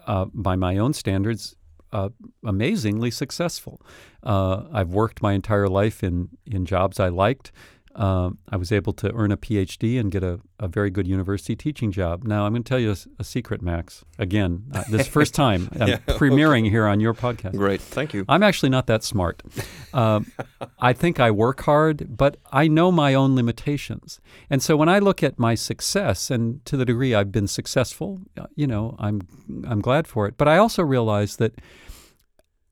uh, 0.07 0.25
by 0.33 0.55
my 0.55 0.77
own 0.77 0.93
standards, 0.93 1.55
uh, 1.91 2.09
amazingly 2.43 3.11
successful. 3.11 3.81
Uh, 4.23 4.63
I've 4.73 4.89
worked 4.89 5.21
my 5.21 5.33
entire 5.33 5.69
life 5.69 6.03
in 6.03 6.29
in 6.45 6.65
jobs 6.65 6.99
I 6.99 7.09
liked. 7.09 7.51
Um, 7.97 8.37
I 8.47 8.57
was 8.57 8.71
able 8.71 8.93
to 8.93 9.11
earn 9.13 9.31
a 9.31 9.37
PhD 9.37 9.99
and 9.99 10.11
get 10.11 10.23
a, 10.23 10.39
a 10.59 10.67
very 10.67 10.91
good 10.91 11.07
university 11.07 11.55
teaching 11.55 11.91
job. 11.91 12.23
Now, 12.23 12.45
I'm 12.45 12.53
going 12.53 12.63
to 12.63 12.69
tell 12.69 12.79
you 12.79 12.91
a, 12.91 12.97
a 13.17 13.23
secret, 13.23 13.63
Max. 13.63 14.05
Again, 14.19 14.65
uh, 14.71 14.83
this 14.87 15.07
first 15.07 15.33
time 15.43 15.67
I'm 15.79 15.87
yeah, 15.87 15.97
premiering 16.07 16.61
okay. 16.61 16.69
here 16.69 16.85
on 16.85 16.99
your 16.99 17.15
podcast. 17.15 17.55
Great, 17.55 17.81
thank 17.81 18.13
you. 18.13 18.23
I'm 18.29 18.43
actually 18.43 18.69
not 18.69 18.85
that 18.85 19.03
smart. 19.03 19.41
Um, 19.95 20.31
I 20.79 20.93
think 20.93 21.19
I 21.19 21.31
work 21.31 21.63
hard, 21.63 22.15
but 22.15 22.37
I 22.51 22.67
know 22.67 22.91
my 22.91 23.15
own 23.15 23.35
limitations. 23.35 24.19
And 24.47 24.61
so 24.61 24.77
when 24.77 24.89
I 24.89 24.99
look 24.99 25.23
at 25.23 25.39
my 25.39 25.55
success, 25.55 26.29
and 26.29 26.63
to 26.65 26.77
the 26.77 26.85
degree 26.85 27.15
I've 27.15 27.31
been 27.31 27.47
successful, 27.47 28.21
uh, 28.37 28.45
you 28.55 28.67
know, 28.67 28.95
I'm 28.99 29.21
I'm 29.67 29.81
glad 29.81 30.07
for 30.07 30.27
it. 30.27 30.37
But 30.37 30.47
I 30.47 30.57
also 30.57 30.83
realize 30.83 31.37
that 31.37 31.59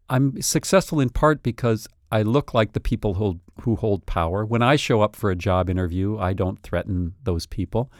I'm 0.07 0.39
successful 0.41 0.99
in 0.99 1.09
part 1.09 1.41
because 1.41 1.87
I 2.11 2.21
look 2.21 2.53
like 2.53 2.73
the 2.73 2.79
people 2.79 3.15
who, 3.15 3.39
who 3.61 3.75
hold 3.75 4.05
power. 4.05 4.45
When 4.45 4.61
I 4.61 4.75
show 4.75 5.01
up 5.01 5.15
for 5.15 5.31
a 5.31 5.35
job 5.35 5.69
interview, 5.69 6.17
I 6.17 6.33
don't 6.33 6.61
threaten 6.61 7.13
those 7.23 7.45
people. 7.45 7.91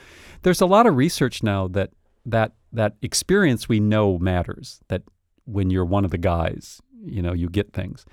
There's 0.44 0.62
a 0.62 0.66
lot 0.66 0.88
of 0.88 0.96
research 0.96 1.44
now 1.44 1.68
that 1.70 1.92
that 2.28 2.54
that 2.74 2.96
experience 3.02 3.70
we 3.70 3.80
know 3.80 4.18
matters. 4.18 4.80
That 4.88 5.04
when 5.46 5.70
you're 5.70 5.86
one 5.86 6.06
of 6.06 6.12
the 6.12 6.18
guys, 6.18 6.82
you 7.04 7.22
know, 7.22 7.34
you 7.34 7.50
get 7.50 7.74
things, 7.74 8.06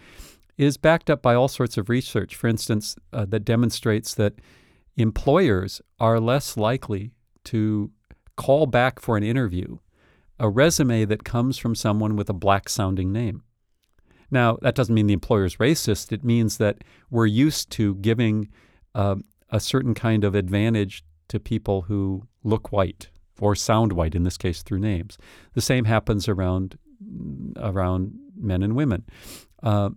is 0.59 0.77
backed 0.77 1.09
up 1.11 1.23
by 1.23 1.35
all 1.35 1.49
sorts 1.49 1.77
of 1.77 1.89
research. 1.89 2.37
For 2.37 2.49
instance, 2.49 2.97
uh, 3.13 3.25
that 3.27 3.45
demonstrates 3.45 4.15
that 4.15 4.35
employers 4.97 5.81
are 5.99 6.21
less 6.21 6.57
likely 6.57 7.13
to 7.45 7.91
call 8.37 8.67
back 8.67 9.01
for 9.01 9.17
an 9.17 9.23
interview 9.23 9.79
a 10.39 10.49
resume 10.49 11.05
that 11.05 11.23
comes 11.23 11.57
from 11.57 11.75
someone 11.75 12.17
with 12.17 12.29
a 12.29 12.35
black 12.35 12.69
sounding 12.69 13.13
name. 13.13 13.45
Now, 14.33 14.57
that 14.63 14.75
doesn't 14.75 14.95
mean 14.95 15.07
the 15.07 15.13
employer 15.13 15.45
is 15.45 15.57
racist. 15.57 16.11
It 16.11 16.25
means 16.25 16.57
that 16.57 16.83
we're 17.11 17.27
used 17.27 17.71
to 17.73 17.95
giving 17.97 18.49
uh, 18.95 19.17
a 19.51 19.61
certain 19.61 19.95
kind 19.95 20.25
of 20.25 20.35
advantage 20.35 21.05
to 21.29 21.39
people 21.39 21.83
who 21.83 22.27
look 22.43 22.73
white 22.73 23.11
or 23.39 23.55
sound 23.55 23.93
white, 23.93 24.15
in 24.15 24.23
this 24.23 24.39
case 24.39 24.63
through 24.63 24.79
names. 24.79 25.19
The 25.53 25.61
same 25.61 25.85
happens 25.85 26.29
around 26.29 26.79
around 27.57 28.19
men 28.37 28.63
and 28.63 28.75
women. 28.75 29.05
Uh, 29.63 29.91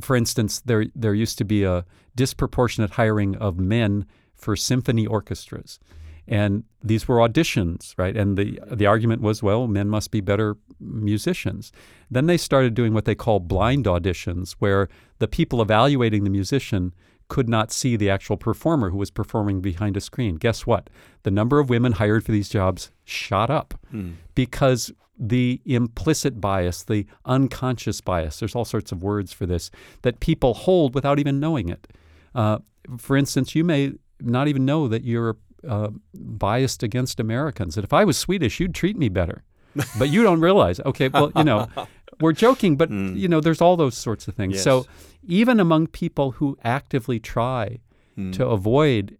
for 0.00 0.16
instance, 0.16 0.60
there 0.60 0.86
there 0.94 1.14
used 1.14 1.36
to 1.38 1.44
be 1.44 1.64
a 1.64 1.84
disproportionate 2.14 2.92
hiring 2.92 3.36
of 3.36 3.58
men 3.58 4.06
for 4.34 4.56
symphony 4.56 5.06
orchestras. 5.06 5.78
And 6.32 6.64
these 6.82 7.06
were 7.08 7.16
auditions, 7.16 7.94
right? 7.98 8.16
And 8.16 8.36
the 8.38 8.58
the 8.80 8.86
argument 8.86 9.20
was, 9.22 9.42
well, 9.42 9.66
men 9.66 9.88
must 9.88 10.10
be 10.10 10.20
better 10.20 10.56
musicians. 10.80 11.72
Then 12.10 12.26
they 12.26 12.36
started 12.38 12.74
doing 12.74 12.94
what 12.94 13.04
they 13.04 13.14
call 13.14 13.40
blind 13.40 13.84
auditions, 13.86 14.52
where 14.58 14.88
the 15.18 15.28
people 15.28 15.60
evaluating 15.62 16.24
the 16.24 16.30
musician 16.30 16.92
could 17.28 17.48
not 17.48 17.72
see 17.72 17.96
the 17.96 18.10
actual 18.10 18.36
performer 18.36 18.90
who 18.90 18.98
was 18.98 19.10
performing 19.10 19.60
behind 19.60 19.96
a 19.96 20.00
screen. 20.00 20.34
Guess 20.36 20.66
what? 20.66 20.90
The 21.22 21.30
number 21.30 21.58
of 21.60 21.70
women 21.70 21.92
hired 21.92 22.24
for 22.24 22.32
these 22.32 22.48
jobs 22.48 22.90
shot 23.04 23.48
up 23.50 23.74
Mm. 23.92 24.14
because 24.34 24.92
the 25.18 25.60
implicit 25.64 26.40
bias, 26.40 26.82
the 26.84 27.06
unconscious 27.24 28.00
bias, 28.00 28.38
there's 28.38 28.54
all 28.56 28.64
sorts 28.64 28.92
of 28.92 29.02
words 29.02 29.32
for 29.32 29.46
this, 29.46 29.70
that 30.02 30.20
people 30.20 30.52
hold 30.54 30.94
without 30.94 31.18
even 31.18 31.38
knowing 31.40 31.68
it. 31.68 31.86
Uh, 32.34 32.58
for 32.98 33.16
instance, 33.16 33.54
you 33.54 33.64
may 33.64 33.92
not 34.20 34.48
even 34.48 34.64
know 34.64 34.88
that 34.88 35.04
you're 35.04 35.36
uh, 35.68 35.88
biased 36.14 36.82
against 36.82 37.20
Americans. 37.20 37.74
That 37.74 37.84
if 37.84 37.92
I 37.92 38.04
was 38.04 38.16
Swedish, 38.18 38.60
you'd 38.60 38.74
treat 38.74 38.96
me 38.96 39.08
better. 39.08 39.44
but 39.98 40.08
you 40.10 40.22
don't 40.22 40.40
realize. 40.40 40.80
Okay, 40.80 41.08
well, 41.08 41.32
you 41.34 41.44
know, 41.44 41.68
we're 42.20 42.32
joking, 42.32 42.76
but, 42.76 42.90
you 42.90 43.26
know, 43.28 43.40
there's 43.40 43.60
all 43.62 43.76
those 43.76 43.96
sorts 43.96 44.28
of 44.28 44.34
things. 44.34 44.54
Yes. 44.54 44.64
So 44.64 44.86
even 45.26 45.58
among 45.60 45.86
people 45.88 46.32
who 46.32 46.58
actively 46.62 47.18
try 47.18 47.78
to 48.32 48.46
avoid 48.46 49.16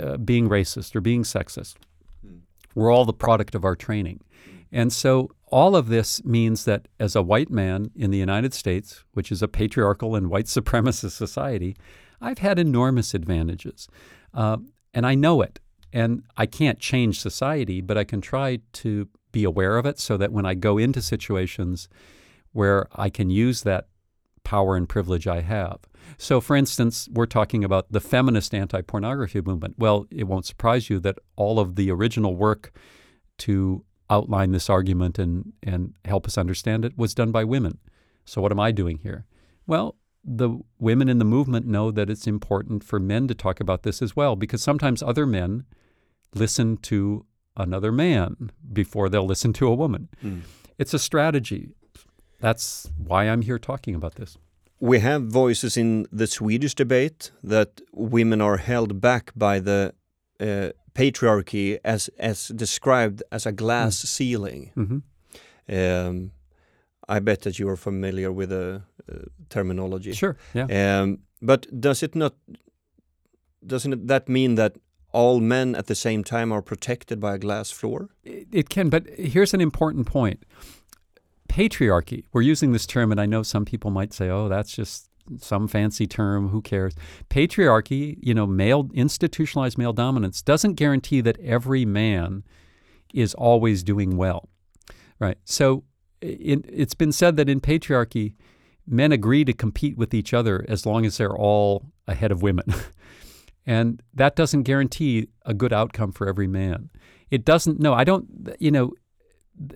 uh, 0.00 0.16
being 0.16 0.48
racist 0.48 0.96
or 0.96 1.00
being 1.00 1.22
sexist, 1.22 1.76
we're 2.74 2.90
all 2.90 3.04
the 3.04 3.12
product 3.12 3.54
of 3.54 3.64
our 3.64 3.76
training. 3.76 4.20
And 4.72 4.92
so 4.92 5.30
all 5.46 5.76
of 5.76 5.86
this 5.88 6.24
means 6.24 6.64
that 6.64 6.88
as 6.98 7.14
a 7.14 7.22
white 7.22 7.50
man 7.50 7.90
in 7.94 8.10
the 8.10 8.18
United 8.18 8.52
States, 8.54 9.04
which 9.12 9.30
is 9.30 9.42
a 9.42 9.48
patriarchal 9.48 10.16
and 10.16 10.28
white 10.30 10.46
supremacist 10.46 11.12
society, 11.12 11.76
I've 12.20 12.38
had 12.38 12.58
enormous 12.58 13.14
advantages. 13.14 13.86
Uh, 14.34 14.56
and 14.94 15.06
I 15.06 15.14
know 15.14 15.42
it. 15.42 15.60
And 15.92 16.22
I 16.36 16.46
can't 16.46 16.78
change 16.78 17.20
society, 17.20 17.80
but 17.80 17.98
I 17.98 18.04
can 18.04 18.20
try 18.20 18.60
to 18.74 19.08
be 19.30 19.44
aware 19.44 19.76
of 19.76 19.86
it 19.86 19.98
so 19.98 20.16
that 20.16 20.32
when 20.32 20.46
I 20.46 20.54
go 20.54 20.78
into 20.78 21.02
situations 21.02 21.88
where 22.52 22.86
I 22.94 23.10
can 23.10 23.30
use 23.30 23.62
that 23.62 23.88
power 24.44 24.76
and 24.76 24.88
privilege 24.88 25.26
I 25.26 25.40
have. 25.40 25.78
So, 26.18 26.40
for 26.40 26.56
instance, 26.56 27.08
we're 27.12 27.26
talking 27.26 27.64
about 27.64 27.90
the 27.90 28.00
feminist 28.00 28.54
anti 28.54 28.82
pornography 28.82 29.40
movement. 29.40 29.76
Well, 29.78 30.06
it 30.10 30.24
won't 30.24 30.46
surprise 30.46 30.90
you 30.90 30.98
that 31.00 31.18
all 31.36 31.58
of 31.58 31.76
the 31.76 31.90
original 31.90 32.36
work 32.36 32.72
to 33.38 33.84
outline 34.10 34.50
this 34.50 34.68
argument 34.68 35.18
and, 35.18 35.52
and 35.62 35.94
help 36.04 36.26
us 36.26 36.36
understand 36.36 36.84
it 36.84 36.98
was 36.98 37.14
done 37.14 37.32
by 37.32 37.44
women. 37.44 37.78
So, 38.24 38.42
what 38.42 38.52
am 38.52 38.60
I 38.60 38.72
doing 38.72 38.98
here? 38.98 39.26
Well, 39.66 39.96
the 40.24 40.60
women 40.78 41.08
in 41.08 41.18
the 41.18 41.24
movement 41.24 41.66
know 41.66 41.90
that 41.90 42.10
it's 42.10 42.26
important 42.26 42.84
for 42.84 43.00
men 43.00 43.26
to 43.28 43.34
talk 43.34 43.58
about 43.58 43.82
this 43.82 44.02
as 44.02 44.14
well 44.14 44.36
because 44.36 44.62
sometimes 44.62 45.02
other 45.02 45.26
men 45.26 45.64
listen 46.34 46.76
to 46.78 47.24
another 47.56 47.92
man 47.92 48.50
before 48.72 49.08
they'll 49.08 49.26
listen 49.26 49.52
to 49.52 49.66
a 49.68 49.74
woman. 49.74 50.08
It's 50.78 50.94
a 50.94 50.98
strategy. 50.98 51.68
That's 52.40 52.90
why 52.96 53.28
I'm 53.28 53.42
here 53.42 53.58
talking 53.58 53.94
about 53.94 54.14
this. 54.14 54.38
We 54.80 54.98
have 55.00 55.22
voices 55.26 55.76
in 55.76 56.06
the 56.10 56.26
Swedish 56.26 56.74
debate 56.74 57.30
that 57.44 57.80
women 57.92 58.40
are 58.40 58.56
held 58.56 59.00
back 59.00 59.30
by 59.36 59.60
the 59.60 59.94
uh, 60.40 60.70
patriarchy 60.94 61.78
as 61.84 62.10
as 62.18 62.48
described 62.48 63.22
as 63.30 63.46
a 63.46 63.52
glass 63.52 63.96
ceiling. 64.08 64.70
hmm 64.74 64.98
Um, 65.68 66.30
I 67.16 67.20
bet 67.20 67.40
that 67.42 67.58
you 67.58 67.68
are 67.68 67.76
familiar 67.76 68.30
with 68.32 68.48
the 68.48 68.82
uh, 69.12 69.14
terminology. 69.48 70.12
Sure. 70.12 70.36
Yeah. 70.54 70.66
Um, 71.02 71.18
but 71.40 71.66
does 71.80 72.02
it 72.02 72.14
not? 72.14 72.32
Doesn't 73.66 74.06
that 74.08 74.28
mean 74.28 74.56
that 74.56 74.72
all 75.12 75.40
men 75.40 75.74
at 75.74 75.86
the 75.86 75.94
same 75.94 76.24
time 76.24 76.52
are 76.52 76.62
protected 76.62 77.20
by 77.20 77.34
a 77.34 77.38
glass 77.38 77.70
floor? 77.70 78.10
It, 78.24 78.48
it 78.52 78.68
can, 78.68 78.88
but 78.88 79.06
here's 79.18 79.54
an 79.54 79.60
important 79.60 80.06
point. 80.06 80.44
Patriarchy, 81.48 82.24
we're 82.32 82.42
using 82.42 82.72
this 82.72 82.86
term, 82.86 83.12
and 83.12 83.20
I 83.20 83.26
know 83.26 83.42
some 83.42 83.64
people 83.64 83.90
might 83.90 84.12
say, 84.12 84.30
oh, 84.30 84.48
that's 84.48 84.74
just 84.74 85.10
some 85.38 85.68
fancy 85.68 86.06
term, 86.06 86.48
who 86.48 86.60
cares? 86.62 86.94
Patriarchy, 87.28 88.16
you 88.20 88.34
know, 88.34 88.46
male, 88.46 88.88
institutionalized 88.94 89.78
male 89.78 89.92
dominance, 89.92 90.42
doesn't 90.42 90.74
guarantee 90.74 91.20
that 91.20 91.38
every 91.40 91.84
man 91.84 92.42
is 93.12 93.34
always 93.34 93.82
doing 93.82 94.16
well, 94.16 94.48
right? 95.18 95.38
So 95.44 95.84
in, 96.20 96.64
it's 96.68 96.94
been 96.94 97.12
said 97.12 97.36
that 97.36 97.48
in 97.48 97.60
patriarchy, 97.60 98.34
men 98.86 99.12
agree 99.12 99.44
to 99.44 99.52
compete 99.52 99.96
with 99.96 100.14
each 100.14 100.32
other 100.32 100.64
as 100.68 100.86
long 100.86 101.04
as 101.04 101.18
they're 101.18 101.36
all 101.36 101.92
ahead 102.06 102.32
of 102.32 102.42
women. 102.42 102.66
and 103.66 104.02
that 104.14 104.36
doesn't 104.36 104.62
guarantee 104.62 105.28
a 105.46 105.54
good 105.54 105.72
outcome 105.72 106.12
for 106.12 106.28
every 106.28 106.46
man. 106.46 106.90
It 107.30 107.44
doesn't, 107.44 107.80
no, 107.80 107.94
I 107.94 108.04
don't, 108.04 108.54
you 108.58 108.70
know, 108.70 108.92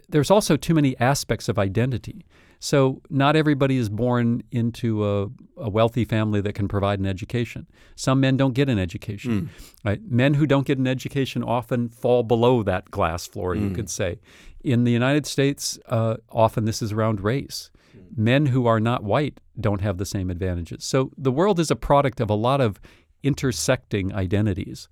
there's 0.08 0.30
also 0.30 0.56
too 0.56 0.74
many 0.74 0.98
aspects 0.98 1.48
of 1.48 1.58
identity. 1.58 2.26
So 2.58 3.02
not 3.10 3.36
everybody 3.36 3.76
is 3.76 3.88
born 3.88 4.42
into 4.50 5.04
a, 5.06 5.28
a 5.56 5.68
wealthy 5.68 6.04
family 6.04 6.40
that 6.40 6.54
can 6.54 6.68
provide 6.68 6.98
an 6.98 7.06
education. 7.06 7.66
Some 7.94 8.20
men 8.20 8.36
don't 8.36 8.54
get 8.54 8.68
an 8.68 8.78
education. 8.78 9.50
Hmm. 9.82 9.88
Right? 9.88 10.00
Men 10.08 10.34
who 10.34 10.46
don't 10.46 10.66
get 10.66 10.78
an 10.78 10.86
education 10.86 11.42
often 11.42 11.88
fall 11.88 12.22
below 12.22 12.62
that 12.62 12.90
glass 12.90 13.26
floor, 13.26 13.54
you 13.54 13.68
hmm. 13.68 13.74
could 13.74 13.90
say. 13.90 14.18
In 14.64 14.84
the 14.84 14.92
United 14.92 15.26
States, 15.26 15.78
uh, 15.86 16.16
often 16.30 16.64
this 16.64 16.82
is 16.82 16.92
around 16.92 17.20
race. 17.20 17.70
Hmm. 17.92 18.24
Men 18.24 18.46
who 18.46 18.66
are 18.66 18.80
not 18.80 19.04
white 19.04 19.38
don't 19.60 19.82
have 19.82 19.98
the 19.98 20.06
same 20.06 20.30
advantages. 20.30 20.84
So 20.84 21.10
the 21.16 21.32
world 21.32 21.60
is 21.60 21.70
a 21.70 21.76
product 21.76 22.20
of 22.20 22.30
a 22.30 22.34
lot 22.34 22.60
of 22.60 22.80
intersecting 23.26 24.14
identities. 24.14 24.88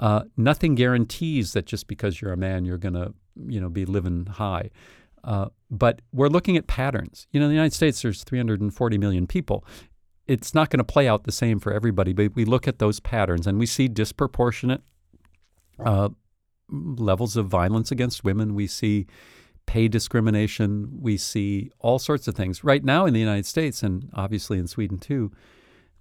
Uh, 0.00 0.24
nothing 0.36 0.74
guarantees 0.74 1.52
that 1.52 1.66
just 1.66 1.86
because 1.86 2.20
you're 2.20 2.32
a 2.32 2.36
man, 2.36 2.64
you're 2.64 2.78
going 2.78 2.94
to, 2.94 3.14
you 3.46 3.60
know, 3.60 3.68
be 3.68 3.84
living 3.84 4.26
high. 4.26 4.70
Uh, 5.24 5.48
but 5.70 6.00
we're 6.12 6.28
looking 6.28 6.56
at 6.56 6.66
patterns. 6.66 7.26
You 7.32 7.40
know, 7.40 7.46
in 7.46 7.50
the 7.50 7.56
United 7.56 7.74
States, 7.74 8.02
there's 8.02 8.24
340 8.24 8.98
million 8.98 9.26
people. 9.26 9.64
It's 10.26 10.54
not 10.54 10.70
going 10.70 10.78
to 10.78 10.84
play 10.84 11.08
out 11.08 11.24
the 11.24 11.32
same 11.32 11.60
for 11.60 11.72
everybody, 11.72 12.12
but 12.12 12.34
we 12.34 12.44
look 12.44 12.66
at 12.66 12.78
those 12.78 13.00
patterns 13.00 13.46
and 13.46 13.58
we 13.58 13.66
see 13.66 13.88
disproportionate 13.88 14.82
uh, 15.84 16.10
levels 16.70 17.36
of 17.36 17.46
violence 17.46 17.90
against 17.90 18.24
women. 18.24 18.54
We 18.54 18.66
see 18.66 19.06
pay 19.66 19.88
discrimination. 19.88 20.88
We 21.00 21.16
see 21.16 21.70
all 21.80 21.98
sorts 21.98 22.28
of 22.28 22.34
things. 22.34 22.64
Right 22.64 22.84
now 22.84 23.06
in 23.06 23.14
the 23.14 23.20
United 23.20 23.46
States, 23.46 23.82
and 23.82 24.08
obviously 24.14 24.58
in 24.58 24.66
Sweden 24.66 24.98
too, 24.98 25.32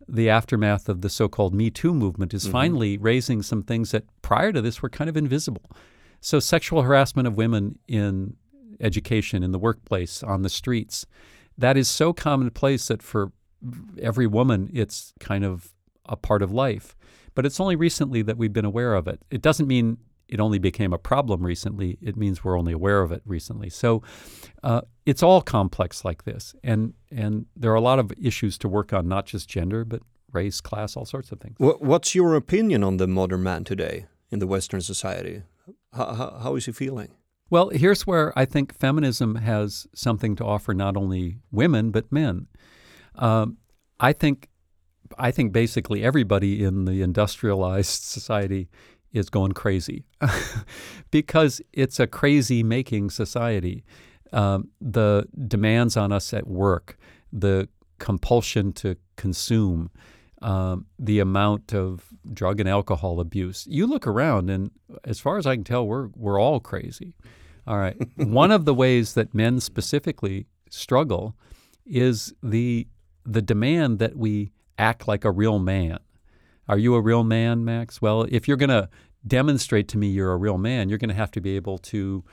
the 0.07 0.29
aftermath 0.29 0.87
of 0.89 1.01
the 1.01 1.09
so 1.09 1.27
called 1.27 1.53
Me 1.53 1.69
Too 1.69 1.93
movement 1.93 2.33
is 2.33 2.43
mm-hmm. 2.43 2.51
finally 2.51 2.97
raising 2.97 3.41
some 3.41 3.61
things 3.61 3.91
that 3.91 4.03
prior 4.21 4.51
to 4.51 4.61
this 4.61 4.81
were 4.81 4.89
kind 4.89 5.09
of 5.09 5.17
invisible. 5.17 5.63
So, 6.21 6.39
sexual 6.39 6.81
harassment 6.81 7.27
of 7.27 7.37
women 7.37 7.79
in 7.87 8.35
education, 8.79 9.43
in 9.43 9.51
the 9.51 9.59
workplace, 9.59 10.23
on 10.23 10.41
the 10.41 10.49
streets, 10.49 11.05
that 11.57 11.77
is 11.77 11.89
so 11.89 12.13
commonplace 12.13 12.87
that 12.87 13.01
for 13.01 13.31
every 14.01 14.27
woman, 14.27 14.69
it's 14.73 15.13
kind 15.19 15.43
of 15.43 15.73
a 16.05 16.15
part 16.15 16.41
of 16.41 16.51
life. 16.51 16.95
But 17.33 17.45
it's 17.45 17.59
only 17.59 17.75
recently 17.75 18.21
that 18.23 18.37
we've 18.37 18.53
been 18.53 18.65
aware 18.65 18.95
of 18.95 19.07
it. 19.07 19.21
It 19.29 19.41
doesn't 19.41 19.67
mean 19.67 19.97
it 20.27 20.39
only 20.39 20.59
became 20.59 20.93
a 20.93 20.97
problem 20.97 21.45
recently. 21.45 21.97
It 22.01 22.17
means 22.17 22.43
we're 22.43 22.57
only 22.57 22.73
aware 22.73 23.01
of 23.01 23.11
it 23.11 23.21
recently. 23.25 23.69
So 23.69 24.01
uh, 24.63 24.81
it's 25.05 25.21
all 25.21 25.41
complex 25.41 26.03
like 26.03 26.23
this, 26.23 26.55
and 26.63 26.93
and 27.11 27.45
there 27.55 27.71
are 27.71 27.75
a 27.75 27.81
lot 27.81 27.99
of 27.99 28.11
issues 28.21 28.57
to 28.59 28.67
work 28.67 28.93
on, 28.93 29.07
not 29.07 29.25
just 29.25 29.47
gender, 29.47 29.85
but 29.85 30.01
race, 30.31 30.61
class, 30.61 30.95
all 30.95 31.05
sorts 31.05 31.31
of 31.31 31.39
things. 31.39 31.55
What's 31.57 32.13
your 32.13 32.35
opinion 32.35 32.83
on 32.83 32.97
the 32.97 33.07
modern 33.07 33.43
man 33.43 33.63
today 33.63 34.05
in 34.29 34.39
the 34.39 34.47
Western 34.47 34.81
society? 34.81 35.43
How, 35.93 36.13
how, 36.13 36.39
how 36.43 36.55
is 36.55 36.65
he 36.65 36.71
feeling? 36.71 37.11
Well, 37.49 37.69
here's 37.69 38.05
where 38.05 38.38
I 38.38 38.45
think 38.45 38.73
feminism 38.77 39.35
has 39.35 39.88
something 39.93 40.35
to 40.38 40.43
offer 40.43 40.73
not 40.73 40.97
only 40.97 41.38
women 41.51 41.91
but 41.91 42.11
men. 42.11 42.47
Um, 43.15 43.57
I 43.99 44.13
think, 44.13 44.49
I 45.17 45.31
think 45.31 45.53
basically 45.53 46.03
everybody 46.03 46.63
in 46.63 46.85
the 46.85 47.01
industrialized 47.01 48.03
society 48.03 48.67
is 49.15 49.30
going 49.30 49.54
crazy 49.54 50.06
because 51.12 51.62
it's 51.73 51.99
a 51.99 52.06
crazy 52.06 52.62
making 52.63 53.10
society. 53.10 53.84
Um, 54.34 54.69
the 54.82 55.25
demands 55.47 55.95
on 55.95 56.12
us 56.12 56.34
at 56.34 56.47
work, 56.47 56.97
the 57.32 57.69
compulsion 57.97 58.73
to 58.73 58.97
consume, 59.15 59.89
um, 60.41 60.86
the 60.99 61.19
amount 61.19 61.73
of 61.73 62.10
drug 62.34 62.60
and 62.60 62.67
alcohol 62.67 63.19
abuse. 63.21 63.65
You 63.69 63.88
look 63.88 64.06
around, 64.06 64.49
and 64.49 64.71
as 65.06 65.19
far 65.19 65.38
as 65.38 65.45
I 65.45 65.56
can 65.56 65.63
tell, 65.63 65.88
we're 65.88 66.10
we're 66.15 66.39
all 66.39 66.60
crazy. 66.60 67.13
All 67.65 67.78
right. 67.78 67.95
One 68.17 68.51
of 68.51 68.65
the 68.65 68.73
ways 68.73 69.13
that 69.13 69.34
men 69.34 69.60
specifically 69.60 70.47
struggle 70.69 71.36
is 71.86 72.34
the 72.43 72.88
the 73.25 73.41
demand 73.41 73.99
that 73.99 74.17
we 74.17 74.51
act 74.78 75.08
like 75.08 75.23
a 75.23 75.32
real 75.32 75.60
man. 75.60 75.99
Are 76.67 76.78
you 76.78 76.95
a 76.95 77.01
real 77.01 77.23
man, 77.23 77.63
Max? 77.63 78.01
Well, 78.01 78.25
if 78.30 78.47
you're 78.47 78.58
going 78.58 78.69
to 78.69 78.89
demonstrate 79.28 79.88
to 79.89 79.97
me 79.97 80.08
you're 80.08 80.32
a 80.32 80.38
real 80.38 80.58
man, 80.58 80.89
you're 80.89 80.97
going 80.97 81.10
to 81.10 81.15
have 81.15 81.32
to 81.32 81.41
be 81.41 81.56
able 81.56 81.78
to 81.80 82.23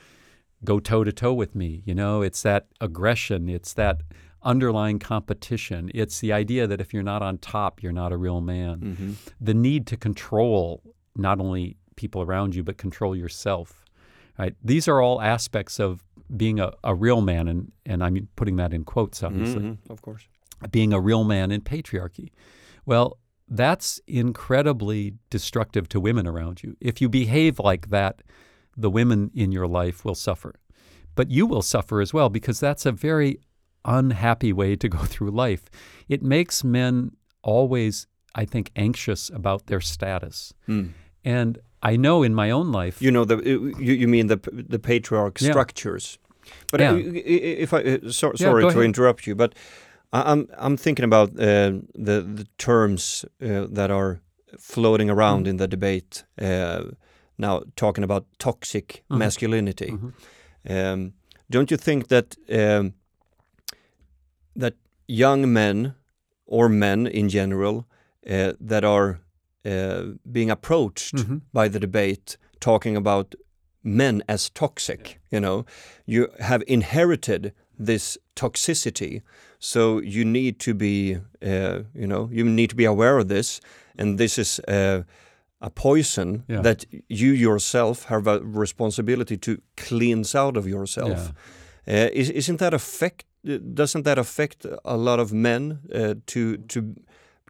go 0.63 0.79
toe 0.79 1.03
to 1.03 1.11
toe 1.11 1.33
with 1.33 1.55
me. 1.55 1.83
You 1.85 1.95
know, 1.95 2.21
it's 2.21 2.41
that 2.43 2.67
aggression, 2.79 3.49
it's 3.49 3.73
that 3.73 4.01
underlying 4.41 4.99
competition. 4.99 5.89
It's 5.93 6.19
the 6.19 6.33
idea 6.33 6.67
that 6.67 6.81
if 6.81 6.93
you're 6.93 7.03
not 7.03 7.21
on 7.21 7.37
top, 7.37 7.81
you're 7.81 7.91
not 7.91 8.11
a 8.11 8.17
real 8.17 8.41
man. 8.41 9.17
The 9.39 9.53
need 9.53 9.87
to 9.87 9.97
control 9.97 10.81
not 11.15 11.39
only 11.39 11.77
people 11.95 12.21
around 12.21 12.55
you, 12.55 12.63
but 12.63 12.77
control 12.77 13.15
yourself. 13.15 13.85
Right? 14.37 14.55
These 14.63 14.87
are 14.87 15.01
all 15.01 15.21
aspects 15.21 15.79
of 15.79 16.03
being 16.35 16.59
a, 16.59 16.73
a 16.83 16.95
real 16.95 17.21
man, 17.21 17.47
and, 17.47 17.71
and 17.85 18.03
I'm 18.03 18.27
putting 18.35 18.55
that 18.55 18.73
in 18.73 18.83
quotes, 18.83 19.21
obviously. 19.21 19.61
Mm-hmm, 19.61 19.91
of 19.91 20.01
course. 20.01 20.27
Being 20.71 20.91
a 20.93 20.99
real 20.99 21.23
man 21.23 21.51
in 21.51 21.61
patriarchy. 21.61 22.31
Well, 22.85 23.17
that's 23.47 23.99
incredibly 24.07 25.13
destructive 25.29 25.87
to 25.89 25.99
women 25.99 26.27
around 26.27 26.63
you. 26.63 26.75
If 26.79 27.01
you 27.01 27.09
behave 27.09 27.59
like 27.59 27.89
that, 27.89 28.21
the 28.75 28.89
women 28.89 29.31
in 29.33 29.51
your 29.51 29.67
life 29.67 30.03
will 30.05 30.15
suffer. 30.15 30.55
But 31.15 31.29
you 31.29 31.45
will 31.45 31.61
suffer 31.61 32.01
as 32.01 32.13
well 32.13 32.29
because 32.29 32.59
that's 32.59 32.85
a 32.85 32.91
very 32.91 33.39
unhappy 33.85 34.51
way 34.53 34.75
to 34.75 34.89
go 34.89 34.97
through 35.11 35.31
life. 35.31 35.63
It 36.07 36.23
makes 36.23 36.63
men 36.63 37.11
always, 37.43 38.07
I 38.33 38.45
think, 38.45 38.71
anxious 38.75 39.29
about 39.29 39.67
their 39.67 39.81
status. 39.81 40.53
Mm. 40.67 40.91
And 41.23 41.59
I 41.83 41.97
know 41.97 42.23
in 42.23 42.33
my 42.33 42.49
own 42.49 42.71
life. 42.71 43.01
You 43.01 43.11
know, 43.11 43.25
the 43.25 43.37
you, 43.45 43.93
you 43.93 44.07
mean 44.07 44.27
the 44.27 44.37
the 44.51 44.79
patriarch 44.79 45.39
Yeah. 45.41 45.51
structures. 45.51 46.17
But 46.71 46.79
Yeah. 46.81 46.95
if 46.97 47.73
I 47.73 47.77
uh, 47.83 48.11
so, 48.11 48.33
sorry 48.35 48.63
go 48.63 48.69
to 48.69 48.77
ahead. 48.79 48.85
interrupt 48.85 49.27
you, 49.27 49.35
but 49.35 49.53
I'm 50.13 50.47
I'm 50.57 50.77
thinking 50.77 51.05
about 51.05 51.29
uh, 51.29 51.71
the 52.05 52.21
the 52.35 52.45
terms 52.57 53.25
uh, 53.41 53.67
that 53.75 53.89
are 53.91 54.19
floating 54.59 55.09
around 55.09 55.45
Mm. 55.45 55.49
in 55.49 55.57
the 55.57 55.67
debate 55.67 56.23
uh, 56.41 56.83
now, 57.37 57.61
talking 57.75 58.03
about 58.03 58.25
toxic 58.37 59.03
Mhm. 59.09 59.17
masculinity. 59.17 59.91
Mhm. 59.91 60.13
Um, 60.69 61.13
don't 61.49 61.71
you 61.71 61.77
think 61.77 62.07
that 62.07 62.35
um, 62.49 62.93
that 64.55 64.73
young 65.07 65.51
men 65.53 65.93
or 66.45 66.69
men 66.69 67.07
in 67.07 67.29
general 67.29 67.85
uh, 68.29 68.53
that 68.67 68.83
are 68.83 69.19
uh, 69.65 70.03
being 70.31 70.51
approached 70.51 71.15
Mhm. 71.15 71.41
by 71.53 71.69
the 71.69 71.79
debate 71.79 72.37
talking 72.59 72.97
about 72.97 73.35
men 73.83 74.23
as 74.27 74.49
toxic, 74.49 75.19
you 75.31 75.39
know, 75.39 75.65
you 76.05 76.27
have 76.39 76.63
inherited 76.67 77.53
this 77.85 78.17
toxicity, 78.35 79.21
so 79.65 80.01
you 80.03 80.25
need 80.25 80.57
to 80.59 80.73
be, 80.73 81.17
uh, 81.41 81.83
you 81.95 82.07
know, 82.07 82.29
you 82.31 82.43
need 82.45 82.69
to 82.69 82.75
be 82.75 82.85
aware 82.85 83.19
of 83.21 83.27
this, 83.27 83.61
and 83.99 84.17
this 84.17 84.37
is. 84.37 84.59
Uh, 84.67 85.01
a 85.65 85.69
poison 85.69 86.43
Yeah. 86.49 86.61
that 86.63 86.85
you 87.07 87.31
yourself 87.31 88.05
have 88.07 88.27
a 88.31 88.39
responsibility 88.61 89.37
to 89.37 89.51
cleanse 89.77 90.35
out 90.39 90.57
of 90.57 90.65
yourself. 90.67 91.31
Uh, 91.87 92.09
is, 92.13 92.29
isn't 92.29 92.57
that 92.59 92.73
affect? 92.73 93.23
Doesn't 93.73 94.03
that 94.03 94.17
affect 94.17 94.65
a 94.83 94.97
lot 94.97 95.19
of 95.19 95.31
men 95.31 95.79
uh, 95.95 96.15
to 96.25 96.57
to 96.67 96.81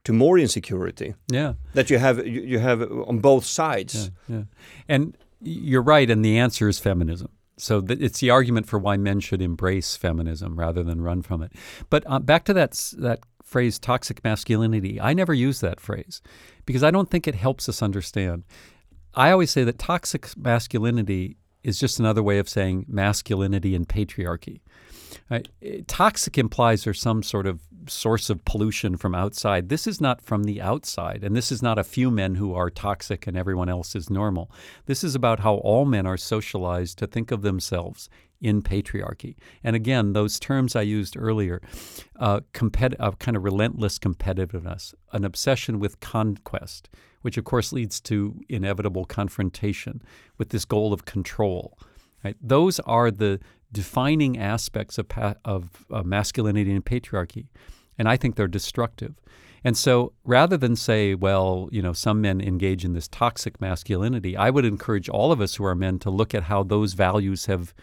to 0.04 0.14
more 0.14 0.42
insecurity 0.42 1.14
Yeah. 1.34 1.54
that 1.74 1.90
you 1.90 2.00
have 2.00 2.18
you, 2.28 2.42
you 2.42 2.60
have 2.60 2.82
on 3.08 3.20
both 3.20 3.46
sides? 3.46 3.94
Yeah, 3.96 4.10
yeah. 4.38 4.44
And 4.88 5.18
you're 5.42 5.86
right, 5.98 6.12
and 6.12 6.24
the 6.24 6.42
answer 6.44 6.70
is 6.70 6.80
feminism. 6.80 7.28
So 7.64 7.82
th- 7.82 8.00
it's 8.02 8.20
the 8.20 8.30
argument 8.30 8.68
for 8.68 8.78
why 8.78 8.98
men 8.98 9.22
should 9.22 9.42
embrace 9.42 9.96
feminism 9.96 10.60
rather 10.60 10.84
than 10.84 11.02
run 11.02 11.22
from 11.22 11.42
it. 11.42 11.54
But 11.90 12.04
uh, 12.06 12.20
back 12.20 12.44
to 12.46 12.54
that 12.54 12.72
that 12.98 13.22
phrase, 13.44 13.80
toxic 13.80 14.24
masculinity. 14.24 15.00
I 15.00 15.14
never 15.14 15.34
use 15.34 15.62
that 15.62 15.80
phrase 15.80 16.22
because 16.66 16.84
I 16.84 16.92
don't 16.92 17.10
think 17.10 17.28
it 17.28 17.36
helps 17.36 17.70
us 17.70 17.82
understand. 17.82 18.44
I 19.14 19.32
always 19.32 19.52
say 19.52 19.64
that 19.64 19.80
toxic 19.80 20.36
masculinity 20.36 21.38
is 21.64 21.80
just 21.80 22.00
another 22.00 22.22
way 22.22 22.40
of 22.40 22.50
saying 22.50 22.86
masculinity 22.90 23.76
and 23.76 23.88
patriarchy. 23.88 24.60
Eh, 25.30 25.42
Toxic 25.88 26.38
implies 26.38 26.84
there's 26.84 27.02
some 27.02 27.24
sort 27.24 27.48
of 27.48 27.62
source 27.88 28.30
of 28.30 28.44
pollution 28.46 28.98
from 28.98 29.14
outside. 29.16 29.70
This 29.70 29.88
is 29.88 30.00
not 30.00 30.22
from 30.22 30.44
the 30.44 30.62
outside, 30.62 31.24
and 31.24 31.36
this 31.36 31.52
is 31.52 31.62
not 31.62 31.78
a 31.78 31.84
few 31.84 32.10
men 32.10 32.36
who 32.36 32.54
are 32.54 32.70
toxic 32.70 33.28
and 33.28 33.36
everyone 33.36 33.70
else 33.70 33.96
is 33.96 34.10
normal. 34.10 34.52
This 34.86 35.04
is 35.04 35.16
about 35.16 35.42
how 35.42 35.56
all 35.56 35.86
men 35.86 36.06
are 36.06 36.18
socialized 36.18 36.98
to 37.00 37.08
think 37.08 37.32
of 37.32 37.42
themselves 37.42 38.10
in 38.42 38.62
patriarchy. 38.62 39.36
And 39.64 39.76
again, 39.76 40.14
those 40.14 40.40
terms 40.40 40.76
I 40.76 40.82
used 40.82 41.16
earlier 41.18 41.62
uh, 42.20 42.42
compet- 42.54 42.96
a 43.00 43.14
kind 43.14 43.38
of 43.38 43.44
relentless 43.44 43.98
competitiveness, 43.98 44.94
an 45.14 45.24
obsession 45.24 45.80
with 45.80 46.02
conquest, 46.02 46.90
which 47.22 47.38
of 47.38 47.46
course 47.46 47.72
leads 47.72 48.02
to 48.02 48.40
inevitable 48.50 49.06
confrontation 49.06 50.02
with 50.38 50.50
this 50.50 50.66
goal 50.66 50.92
of 50.92 51.06
control. 51.06 51.78
Right? 52.24 52.36
Those 52.42 52.80
are 52.82 53.12
the 53.12 53.40
defining 53.74 54.38
aspects 54.38 54.98
of, 54.98 55.10
pa- 55.10 55.36
of 55.44 55.86
uh, 55.92 56.04
masculinity 56.04 56.72
and 56.72 56.86
patriarchy. 56.86 57.48
And 57.98 58.08
I 58.08 58.16
think 58.16 58.36
they're 58.36 58.48
destructive. 58.48 59.16
And 59.64 59.78
so 59.78 60.14
rather 60.24 60.58
than 60.58 60.76
say, 60.76 61.16
well, 61.16 61.70
you 61.72 61.82
know, 61.82 61.94
some 61.94 62.22
men 62.22 62.42
engage 62.42 62.84
in 62.84 62.94
this 62.94 63.08
toxic 63.08 63.62
masculinity, 63.62 64.36
I 64.36 64.50
would 64.50 64.66
encourage 64.66 65.10
all 65.10 65.32
of 65.32 65.42
us 65.42 65.56
who 65.56 65.66
are 65.66 65.76
men 65.76 66.00
to 66.00 66.10
look 66.10 66.34
at 66.34 66.44
how 66.44 66.64
those 66.64 66.94
values 66.94 67.46
have 67.48 67.74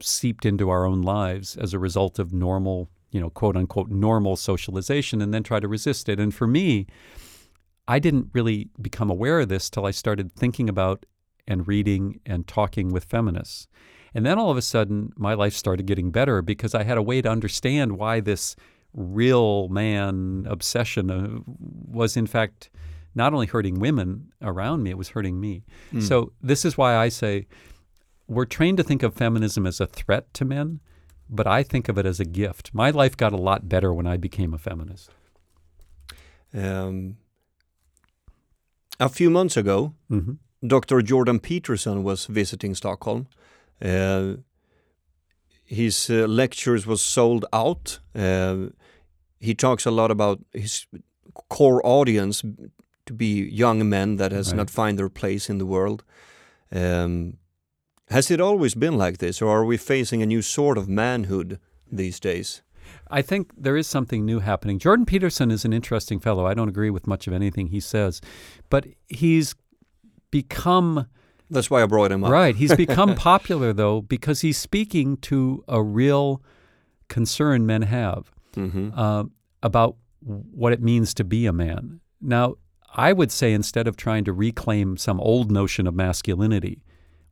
seeped 0.00 0.44
into 0.44 0.70
our 0.70 0.84
own 0.84 1.02
lives 1.02 1.56
as 1.56 1.72
a 1.72 1.78
result 1.78 2.18
of 2.18 2.32
normal, 2.32 2.88
you 3.10 3.20
know, 3.20 3.30
quote 3.30 3.56
unquote, 3.56 3.90
normal 3.90 4.36
socialization 4.36 5.20
and 5.20 5.34
then 5.34 5.42
try 5.42 5.58
to 5.58 5.68
resist 5.68 6.08
it. 6.08 6.20
And 6.20 6.34
for 6.34 6.46
me, 6.46 6.86
I 7.88 7.98
didn't 7.98 8.30
really 8.32 8.68
become 8.80 9.10
aware 9.10 9.40
of 9.40 9.48
this 9.48 9.70
till 9.70 9.86
I 9.86 9.90
started 9.90 10.32
thinking 10.32 10.68
about 10.68 11.06
and 11.48 11.66
reading 11.66 12.20
and 12.26 12.46
talking 12.46 12.90
with 12.90 13.04
feminists. 13.04 13.68
And 14.16 14.24
then 14.24 14.38
all 14.38 14.50
of 14.50 14.56
a 14.56 14.62
sudden, 14.62 15.12
my 15.16 15.34
life 15.34 15.52
started 15.54 15.84
getting 15.86 16.10
better 16.10 16.40
because 16.40 16.74
I 16.74 16.84
had 16.84 16.96
a 16.96 17.02
way 17.02 17.20
to 17.20 17.28
understand 17.28 17.98
why 17.98 18.20
this 18.20 18.56
real 18.94 19.68
man 19.68 20.46
obsession 20.48 21.10
uh, 21.10 21.40
was, 21.46 22.16
in 22.16 22.26
fact, 22.26 22.70
not 23.14 23.34
only 23.34 23.46
hurting 23.46 23.78
women 23.78 24.32
around 24.40 24.82
me, 24.82 24.90
it 24.90 24.98
was 24.98 25.10
hurting 25.10 25.38
me. 25.38 25.64
So, 26.00 26.32
this 26.40 26.64
is 26.64 26.78
why 26.78 26.96
I 26.96 27.10
say 27.10 27.46
we're 28.26 28.46
trained 28.46 28.78
to 28.78 28.82
think 28.82 29.02
of 29.02 29.14
feminism 29.14 29.66
as 29.66 29.80
a 29.80 29.86
threat 29.86 30.32
to 30.34 30.44
men, 30.44 30.80
but 31.28 31.46
I 31.46 31.62
think 31.62 31.88
of 31.90 31.98
it 31.98 32.06
as 32.06 32.18
a 32.18 32.24
gift. 32.24 32.70
My 32.72 32.90
life 32.90 33.16
got 33.16 33.32
a 33.32 33.36
lot 33.36 33.68
better 33.68 33.92
when 33.92 34.06
I 34.06 34.16
became 34.16 34.54
a 34.54 34.58
feminist. 34.58 35.10
Um, 36.54 37.18
a 38.98 39.08
few 39.08 39.30
months 39.30 39.56
ago, 39.56 39.92
hmm 40.08 40.32
Dr. 40.66 41.02
Jordan 41.02 41.38
Peterson 41.38 42.02
was 42.02 42.24
visiting 42.26 42.74
Stockholm. 42.74 43.26
Uh, 43.82 44.36
his 45.64 46.08
uh, 46.10 46.26
lectures 46.26 46.86
was 46.86 47.00
sold 47.02 47.44
out. 47.52 47.98
Uh, 48.14 48.68
he 49.40 49.54
talks 49.54 49.86
a 49.86 49.90
lot 49.90 50.10
about 50.10 50.40
his 50.52 50.86
core 51.48 51.80
audience 51.84 52.42
to 53.06 53.12
be 53.12 53.48
young 53.50 53.88
men 53.88 54.16
that 54.16 54.32
has 54.32 54.48
Right. 54.48 54.56
not 54.56 54.70
find 54.70 54.98
their 54.98 55.08
place 55.10 55.50
in 55.50 55.58
the 55.58 55.66
world. 55.66 56.02
Um, 56.72 57.36
has 58.10 58.30
it 58.30 58.40
always 58.40 58.74
been 58.74 58.96
like 58.96 59.18
this, 59.18 59.42
or 59.42 59.48
are 59.50 59.64
we 59.64 59.76
facing 59.76 60.22
a 60.22 60.26
new 60.26 60.42
sort 60.42 60.78
of 60.78 60.88
manhood 60.88 61.58
these 61.90 62.20
days? 62.20 62.62
I 63.10 63.22
think 63.22 63.50
there 63.56 63.76
is 63.76 63.88
something 63.88 64.24
new 64.24 64.38
happening. 64.40 64.78
Jordan 64.78 65.06
Peterson 65.06 65.50
is 65.50 65.64
an 65.64 65.72
interesting 65.72 66.20
fellow. 66.20 66.46
I 66.46 66.54
don't 66.54 66.68
agree 66.68 66.90
with 66.90 67.06
much 67.06 67.26
of 67.26 67.32
anything 67.32 67.68
he 67.68 67.80
says, 67.80 68.20
but 68.70 68.86
he's 69.08 69.54
become 70.30 71.06
That's 71.50 71.70
why 71.70 71.82
I 71.82 71.86
brought 71.86 72.10
him 72.12 72.24
up. 72.24 72.30
right. 72.30 72.56
He's 72.56 72.74
become 72.74 73.14
popular 73.32 73.72
though 73.72 74.00
because 74.00 74.40
he's 74.40 74.58
speaking 74.58 75.16
to 75.18 75.64
a 75.68 75.82
real 75.82 76.42
concern 77.08 77.66
men 77.66 77.82
have 77.82 78.32
hmm 78.54 78.90
uh, 78.94 79.24
about 79.62 79.96
what 80.20 80.72
it 80.72 80.82
means 80.82 81.14
to 81.14 81.24
be 81.24 81.46
a 81.46 81.52
man. 81.52 82.00
Now, 82.20 82.56
I 82.94 83.12
would 83.12 83.30
say 83.30 83.52
instead 83.52 83.86
of 83.86 83.96
trying 83.96 84.24
to 84.24 84.32
reclaim 84.32 84.96
some 84.96 85.20
old 85.20 85.50
notion 85.52 85.86
of 85.86 85.94
masculinity, 85.94 86.82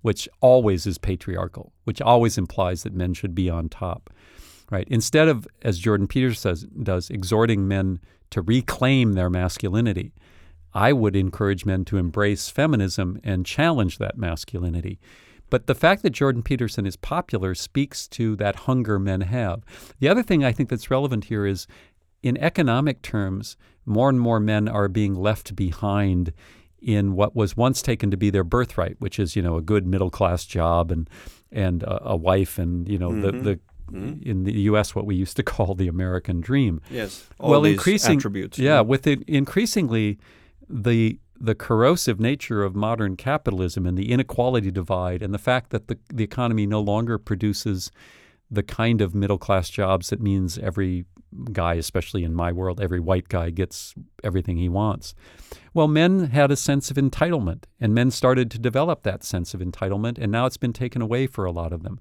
which 0.02 0.28
always 0.40 0.86
is 0.86 0.98
patriarchal, 0.98 1.72
which 1.84 2.00
always 2.00 2.36
implies 2.36 2.82
that 2.82 2.92
men 2.92 3.14
should 3.14 3.34
be 3.34 3.48
on 3.48 3.68
top, 3.68 4.10
right? 4.70 4.86
Instead 4.90 5.28
of, 5.28 5.48
as 5.62 5.78
Jordan 5.78 6.06
Peters 6.06 6.38
says, 6.38 6.64
does, 6.82 7.08
exhorting 7.10 7.66
men 7.66 7.98
to 8.30 8.42
reclaim 8.42 9.14
their 9.14 9.30
masculinity, 9.30 10.12
I 10.74 10.92
would 10.92 11.14
encourage 11.14 11.64
men 11.64 11.84
to 11.86 11.98
embrace 11.98 12.48
feminism 12.48 13.20
and 13.22 13.46
challenge 13.46 13.98
that 13.98 14.18
masculinity. 14.18 14.98
But 15.50 15.66
the 15.66 15.74
fact 15.74 16.02
that 16.02 16.10
Jordan 16.10 16.42
Peterson 16.42 16.84
is 16.86 16.96
popular 16.96 17.54
speaks 17.54 18.08
to 18.08 18.34
that 18.36 18.56
hunger 18.56 18.98
men 18.98 19.20
have. 19.20 19.62
The 20.00 20.08
other 20.08 20.22
thing 20.22 20.42
I 20.44 20.52
think 20.52 20.68
that's 20.68 20.90
relevant 20.90 21.26
here 21.26 21.46
is 21.46 21.66
in 22.22 22.36
economic 22.38 23.02
terms, 23.02 23.56
more 23.86 24.08
and 24.08 24.18
more 24.18 24.40
men 24.40 24.66
are 24.66 24.88
being 24.88 25.14
left 25.14 25.54
behind 25.54 26.32
in 26.80 27.14
what 27.14 27.36
was 27.36 27.56
once 27.56 27.82
taken 27.82 28.10
to 28.10 28.16
be 28.16 28.30
their 28.30 28.44
birthright, 28.44 28.96
which 28.98 29.18
is, 29.18 29.36
you 29.36 29.42
know, 29.42 29.56
a 29.56 29.62
good 29.62 29.86
middle 29.86 30.10
class 30.10 30.44
job 30.44 30.90
and 30.90 31.08
and 31.52 31.84
a, 31.84 32.08
a 32.10 32.16
wife 32.16 32.58
and, 32.58 32.88
you 32.88 32.98
know, 32.98 33.12
the, 33.20 33.28
mm-hmm. 33.28 33.44
the 33.44 33.60
mm-hmm. 33.92 34.28
in 34.28 34.44
the 34.44 34.52
US 34.62 34.94
what 34.94 35.06
we 35.06 35.14
used 35.14 35.36
to 35.36 35.42
call 35.42 35.74
the 35.74 35.88
American 35.88 36.40
dream. 36.40 36.80
Yes. 36.90 37.28
All 37.38 37.50
well, 37.50 37.60
these 37.60 37.74
increasing 37.74 38.18
attributes. 38.18 38.58
Yeah, 38.58 38.80
with 38.80 39.06
it 39.06 39.22
increasingly 39.28 40.18
the 40.68 41.18
the 41.40 41.54
corrosive 41.54 42.20
nature 42.20 42.62
of 42.62 42.76
modern 42.76 43.16
capitalism 43.16 43.86
and 43.86 43.98
the 43.98 44.12
inequality 44.12 44.70
divide 44.70 45.22
and 45.22 45.34
the 45.34 45.38
fact 45.38 45.70
that 45.70 45.88
the 45.88 45.98
the 46.12 46.24
economy 46.24 46.66
no 46.66 46.80
longer 46.80 47.18
produces 47.18 47.90
the 48.50 48.62
kind 48.62 49.00
of 49.00 49.14
middle 49.14 49.38
class 49.38 49.68
jobs 49.68 50.10
that 50.10 50.20
means 50.20 50.58
every 50.58 51.06
guy, 51.52 51.74
especially 51.74 52.24
in 52.24 52.34
my 52.34 52.52
world, 52.52 52.80
every 52.80 53.00
white 53.00 53.28
guy 53.28 53.50
gets 53.50 53.94
everything 54.22 54.56
he 54.56 54.68
wants. 54.68 55.14
Well, 55.72 55.88
men 55.88 56.26
had 56.26 56.50
a 56.50 56.56
sense 56.56 56.90
of 56.90 56.96
entitlement, 56.96 57.64
and 57.80 57.94
men 57.94 58.10
started 58.10 58.50
to 58.52 58.58
develop 58.58 59.02
that 59.02 59.24
sense 59.24 59.54
of 59.54 59.60
entitlement, 59.60 60.18
and 60.18 60.30
now 60.30 60.46
it's 60.46 60.56
been 60.56 60.72
taken 60.72 61.02
away 61.02 61.26
for 61.26 61.44
a 61.44 61.52
lot 61.52 61.72
of 61.72 61.82
them. 61.82 61.98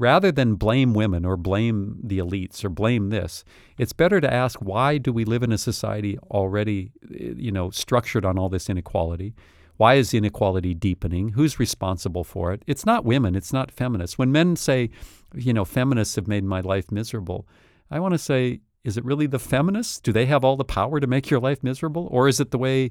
Rather 0.00 0.32
than 0.32 0.54
blame 0.54 0.94
women 0.94 1.26
or 1.26 1.36
blame 1.36 2.00
the 2.02 2.16
elites 2.16 2.64
or 2.64 2.70
blame 2.70 3.10
this, 3.10 3.44
it's 3.76 3.92
better 3.92 4.18
to 4.18 4.32
ask 4.32 4.58
why 4.58 4.96
do 4.96 5.12
we 5.12 5.26
live 5.26 5.42
in 5.42 5.52
a 5.52 5.58
society 5.58 6.18
already, 6.30 6.90
eh, 7.14 7.34
you 7.36 7.52
know, 7.52 7.68
structured 7.68 8.24
on 8.24 8.38
all 8.38 8.48
this 8.48 8.70
inequality? 8.70 9.34
Why 9.76 9.96
is 9.96 10.14
inequality 10.14 10.72
deepening? 10.72 11.32
Who's 11.32 11.60
responsible 11.60 12.24
for 12.24 12.50
it? 12.54 12.62
It's 12.66 12.86
not 12.86 13.04
women, 13.04 13.36
it's 13.36 13.52
not 13.52 13.70
feminists. 13.70 14.16
When 14.16 14.32
men 14.32 14.56
say, 14.56 14.88
you 15.34 15.52
know, 15.52 15.66
feminists 15.66 16.16
have 16.16 16.26
made 16.26 16.44
my 16.44 16.60
life 16.60 16.90
miserable, 16.90 17.46
I 17.90 18.00
want 18.00 18.14
to 18.14 18.18
say, 18.18 18.60
is 18.84 18.96
it 18.96 19.04
really 19.04 19.26
the 19.26 19.38
feminists? 19.38 20.00
Do 20.00 20.14
they 20.14 20.24
have 20.24 20.46
all 20.46 20.56
the 20.56 20.64
power 20.64 20.98
to 20.98 21.06
make 21.06 21.28
your 21.28 21.40
life 21.40 21.62
miserable? 21.62 22.08
Or 22.10 22.26
is 22.26 22.40
it 22.40 22.52
the 22.52 22.58
way 22.58 22.90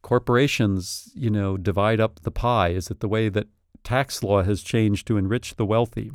corporations, 0.00 1.12
you 1.14 1.28
know, 1.28 1.58
divide 1.58 2.00
up 2.00 2.20
the 2.20 2.30
pie? 2.30 2.70
Is 2.70 2.90
it 2.90 3.00
the 3.00 3.08
way 3.08 3.28
that 3.28 3.48
tax 3.84 4.22
law 4.22 4.42
has 4.42 4.62
changed 4.62 5.06
to 5.06 5.16
enrich 5.16 5.56
the 5.56 5.66
wealthy? 5.66 6.12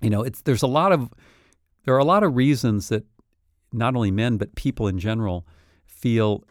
You 0.00 0.10
know, 0.10 0.22
it's 0.22 0.42
there's 0.42 0.62
a 0.62 0.68
lot 0.68 0.92
of 0.92 1.10
there 1.84 1.94
are 1.94 1.98
a 1.98 2.04
lot 2.04 2.22
of 2.22 2.36
reasons 2.36 2.88
that 2.88 3.04
not 3.72 3.94
only 3.94 4.10
men 4.10 4.36
but 4.36 4.54
people 4.54 4.88
in 4.88 4.98
general 4.98 5.46
feel 5.84 6.44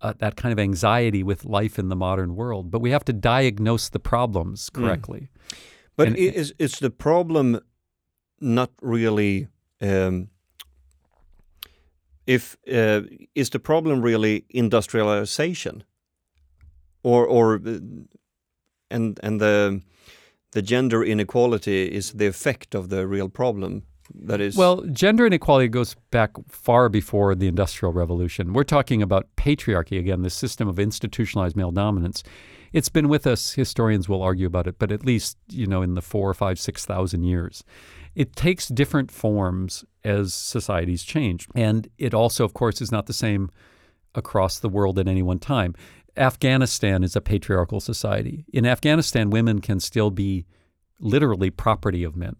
uh, 0.00 0.12
that 0.18 0.36
kind 0.36 0.52
of 0.52 0.58
anxiety 0.58 1.22
with 1.22 1.44
life 1.44 1.78
in 1.78 1.88
the 1.88 1.96
modern 1.96 2.34
world. 2.34 2.70
But 2.70 2.80
we 2.80 2.90
have 2.90 3.04
to 3.04 3.12
diagnose 3.12 3.88
the 3.88 4.00
problems 4.00 4.70
hmm. 4.74 4.82
correctly. 4.82 5.20
Mm. 5.20 5.56
But 5.96 6.08
and, 6.08 6.16
is 6.16 6.54
is 6.58 6.72
the 6.78 6.90
problem 6.90 7.60
not 8.40 8.70
really 8.80 9.48
um, 9.80 10.28
if 12.26 12.56
uh, 12.72 13.02
is 13.34 13.50
the 13.50 13.58
problem 13.58 14.02
really 14.02 14.44
industrialization 14.48 15.84
or 17.02 17.26
or 17.26 17.60
uh, 17.64 17.78
and 18.92 19.18
and 19.22 19.40
the 19.40 19.80
the 20.52 20.62
gender 20.62 21.02
inequality 21.02 21.86
is 21.86 22.12
the 22.12 22.26
effect 22.26 22.74
of 22.74 22.88
the 22.88 23.06
real 23.06 23.28
problem 23.28 23.82
that 24.14 24.40
is 24.40 24.56
well 24.56 24.82
gender 24.92 25.26
inequality 25.26 25.68
goes 25.68 25.96
back 26.10 26.30
far 26.48 26.88
before 26.88 27.34
the 27.34 27.48
industrial 27.48 27.92
revolution 27.92 28.52
we're 28.52 28.64
talking 28.64 29.00
about 29.00 29.26
patriarchy 29.36 29.98
again 29.98 30.22
the 30.22 30.30
system 30.30 30.68
of 30.68 30.78
institutionalized 30.78 31.56
male 31.56 31.70
dominance 31.70 32.22
it's 32.72 32.88
been 32.88 33.08
with 33.08 33.26
us 33.26 33.52
historians 33.52 34.08
will 34.08 34.22
argue 34.22 34.46
about 34.46 34.66
it 34.66 34.78
but 34.78 34.92
at 34.92 35.06
least 35.06 35.38
you 35.48 35.66
know 35.66 35.82
in 35.82 35.94
the 35.94 36.02
four 36.02 36.34
five 36.34 36.58
six 36.58 36.84
thousand 36.84 37.22
years 37.22 37.64
it 38.14 38.36
takes 38.36 38.68
different 38.68 39.10
forms 39.10 39.84
as 40.04 40.34
societies 40.34 41.02
change. 41.02 41.48
And 41.54 41.88
it 41.98 42.14
also, 42.14 42.44
of 42.44 42.54
course, 42.54 42.80
is 42.80 42.92
not 42.92 43.06
the 43.06 43.12
same 43.12 43.50
across 44.14 44.58
the 44.58 44.68
world 44.68 44.98
at 44.98 45.08
any 45.08 45.22
one 45.22 45.38
time. 45.38 45.74
Afghanistan 46.16 47.02
is 47.02 47.16
a 47.16 47.20
patriarchal 47.20 47.80
society. 47.80 48.44
In 48.52 48.66
Afghanistan, 48.66 49.30
women 49.30 49.60
can 49.60 49.80
still 49.80 50.10
be 50.10 50.46
literally 50.98 51.50
property 51.50 52.04
of 52.04 52.16
men. 52.16 52.36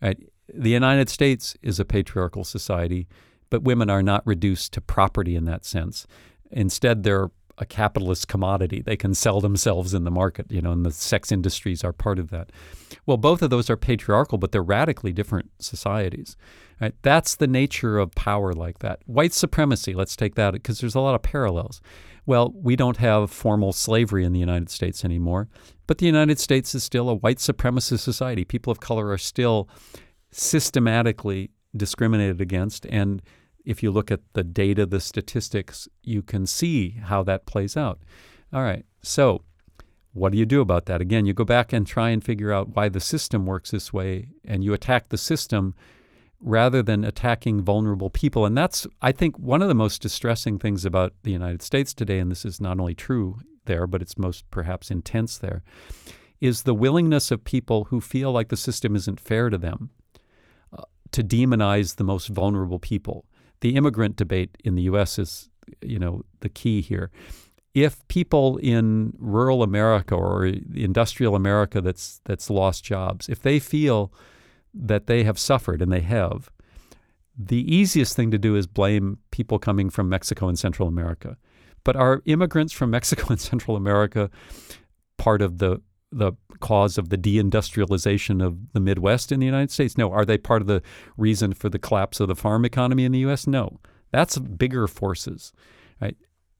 Right? 0.00 0.18
The 0.52 0.70
United 0.70 1.08
States 1.08 1.56
is 1.62 1.80
a 1.80 1.84
patriarchal 1.84 2.44
society, 2.44 3.08
but 3.50 3.62
women 3.62 3.90
are 3.90 4.02
not 4.02 4.26
reduced 4.26 4.72
to 4.74 4.80
property 4.80 5.36
in 5.36 5.44
that 5.44 5.64
sense. 5.64 6.06
Instead, 6.50 7.02
they're 7.02 7.30
a 7.58 7.66
capitalist 7.66 8.28
commodity. 8.28 8.82
They 8.82 8.96
can 8.96 9.14
sell 9.14 9.40
themselves 9.40 9.94
in 9.94 10.04
the 10.04 10.10
market, 10.10 10.50
you 10.50 10.62
know, 10.62 10.72
and 10.72 10.86
the 10.86 10.90
sex 10.90 11.30
industries 11.30 11.84
are 11.84 11.92
part 11.92 12.18
of 12.18 12.30
that. 12.30 12.50
Well, 13.04 13.18
both 13.18 13.42
of 13.42 13.50
those 13.50 13.68
are 13.68 13.76
patriarchal, 13.76 14.38
but 14.38 14.52
they're 14.52 14.62
radically 14.62 15.12
different 15.12 15.50
societies. 15.58 16.36
Right? 16.80 16.94
That's 17.02 17.36
the 17.36 17.46
nature 17.46 17.98
of 17.98 18.14
power 18.14 18.52
like 18.52 18.78
that. 18.80 19.00
White 19.06 19.32
supremacy, 19.32 19.94
let's 19.94 20.16
take 20.16 20.34
that 20.34 20.52
because 20.52 20.80
there's 20.80 20.94
a 20.94 21.00
lot 21.00 21.14
of 21.14 21.22
parallels. 21.22 21.80
Well, 22.24 22.52
we 22.54 22.76
don't 22.76 22.98
have 22.98 23.30
formal 23.30 23.72
slavery 23.72 24.24
in 24.24 24.32
the 24.32 24.38
United 24.40 24.70
States 24.70 25.04
anymore, 25.04 25.48
but 25.86 25.98
the 25.98 26.06
United 26.06 26.38
States 26.38 26.74
is 26.74 26.84
still 26.84 27.08
a 27.08 27.14
white 27.14 27.38
supremacist 27.38 28.00
society. 28.00 28.44
People 28.44 28.70
of 28.70 28.80
color 28.80 29.08
are 29.10 29.18
still 29.18 29.68
systematically 30.30 31.50
discriminated 31.76 32.40
against 32.40 32.86
and 32.86 33.22
if 33.64 33.82
you 33.82 33.90
look 33.90 34.10
at 34.10 34.20
the 34.32 34.44
data, 34.44 34.86
the 34.86 35.00
statistics, 35.00 35.88
you 36.02 36.22
can 36.22 36.46
see 36.46 36.90
how 37.04 37.22
that 37.22 37.46
plays 37.46 37.76
out. 37.76 38.00
All 38.52 38.62
right, 38.62 38.84
so 39.02 39.42
what 40.12 40.32
do 40.32 40.38
you 40.38 40.46
do 40.46 40.60
about 40.60 40.86
that? 40.86 41.00
Again, 41.00 41.26
you 41.26 41.32
go 41.32 41.44
back 41.44 41.72
and 41.72 41.86
try 41.86 42.10
and 42.10 42.22
figure 42.22 42.52
out 42.52 42.74
why 42.74 42.88
the 42.88 43.00
system 43.00 43.46
works 43.46 43.70
this 43.70 43.92
way, 43.92 44.28
and 44.44 44.62
you 44.62 44.72
attack 44.72 45.08
the 45.08 45.18
system 45.18 45.74
rather 46.42 46.82
than 46.82 47.04
attacking 47.04 47.62
vulnerable 47.62 48.10
people. 48.10 48.44
And 48.44 48.56
that's, 48.56 48.86
I 49.00 49.12
think, 49.12 49.38
one 49.38 49.62
of 49.62 49.68
the 49.68 49.74
most 49.74 50.02
distressing 50.02 50.58
things 50.58 50.84
about 50.84 51.14
the 51.22 51.30
United 51.30 51.62
States 51.62 51.94
today, 51.94 52.18
and 52.18 52.30
this 52.30 52.44
is 52.44 52.60
not 52.60 52.80
only 52.80 52.94
true 52.94 53.38
there, 53.64 53.86
but 53.86 54.02
it's 54.02 54.18
most 54.18 54.50
perhaps 54.50 54.90
intense 54.90 55.38
there, 55.38 55.62
is 56.40 56.64
the 56.64 56.74
willingness 56.74 57.30
of 57.30 57.44
people 57.44 57.84
who 57.84 58.00
feel 58.00 58.32
like 58.32 58.48
the 58.48 58.56
system 58.56 58.96
isn't 58.96 59.20
fair 59.20 59.48
to 59.48 59.56
them 59.58 59.90
uh, 60.76 60.82
to 61.12 61.22
demonize 61.22 61.96
the 61.96 62.04
most 62.04 62.26
vulnerable 62.26 62.80
people 62.80 63.24
the 63.62 63.76
immigrant 63.76 64.16
debate 64.16 64.58
in 64.64 64.74
the 64.74 64.82
U.S. 64.82 65.18
is, 65.18 65.48
you 65.80 65.98
know, 65.98 66.22
the 66.40 66.48
key 66.50 66.82
here. 66.82 67.10
If 67.74 68.06
people 68.08 68.58
in 68.58 69.14
rural 69.18 69.62
America 69.62 70.14
or 70.14 70.44
industrial 70.44 71.34
America 71.34 71.80
that's 71.80 72.20
that's 72.24 72.50
lost 72.50 72.84
jobs, 72.84 73.30
if 73.30 73.40
they 73.40 73.58
feel 73.58 74.12
that 74.74 75.06
they 75.06 75.24
have 75.24 75.38
suffered, 75.38 75.82
and 75.82 75.92
they 75.92 76.00
have, 76.00 76.50
the 77.36 77.74
easiest 77.74 78.14
thing 78.14 78.30
to 78.30 78.38
do 78.38 78.56
is 78.56 78.66
blame 78.66 79.18
people 79.30 79.58
coming 79.58 79.90
from 79.90 80.08
Mexico 80.08 80.48
and 80.48 80.58
Central 80.58 80.88
America. 80.88 81.36
But 81.84 81.96
are 81.96 82.22
immigrants 82.26 82.72
from 82.72 82.90
Mexico 82.90 83.26
and 83.30 83.40
Central 83.40 83.76
America 83.76 84.30
part 85.18 85.42
of 85.42 85.58
the 85.58 85.80
the 86.14 86.32
cause 86.60 86.98
of 86.98 87.08
the 87.08 87.16
deindustrialization 87.16 88.44
of 88.44 88.72
the 88.74 88.80
Midwest 88.80 89.32
in 89.32 89.40
the 89.40 89.46
United 89.46 89.70
States? 89.70 89.96
No. 89.96 90.12
Are 90.12 90.26
they 90.26 90.36
part 90.36 90.60
of 90.60 90.68
the 90.68 90.82
reason 91.16 91.54
for 91.54 91.70
the 91.70 91.78
collapse 91.78 92.20
of 92.20 92.28
the 92.28 92.36
farm 92.36 92.66
economy 92.66 93.06
in 93.06 93.12
the 93.12 93.20
U.S.? 93.20 93.46
No. 93.46 93.80
That's 94.10 94.36
bigger 94.36 94.86
forces. 94.86 95.54
Right? 96.02 96.16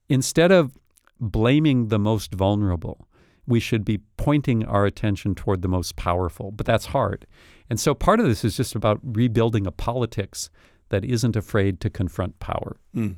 Instead 0.09 0.53
of 0.53 0.79
blaming 1.21 1.89
the 1.89 1.99
most 1.99 2.33
vulnerable, 2.33 3.07
we 3.47 3.61
should 3.61 3.85
be 3.85 4.01
pointing 4.17 4.65
our 4.65 4.87
attention 4.87 5.35
toward 5.35 5.61
the 5.61 5.69
most 5.69 5.97
powerful. 5.97 6.51
But 6.51 6.65
that's 6.65 6.87
hard. 6.87 7.27
And 7.73 7.81
so 7.81 7.95
part 7.95 8.21
of 8.21 8.27
this 8.27 8.45
is 8.45 8.55
just 8.55 8.75
about 8.75 9.01
rebuilding 9.03 9.67
a 9.67 9.73
politics 9.73 10.51
that 10.91 11.07
isn't 11.07 11.37
afraid 11.37 11.81
to 11.81 11.89
confront 11.89 12.39
power. 12.39 12.77
Mm. 12.95 13.17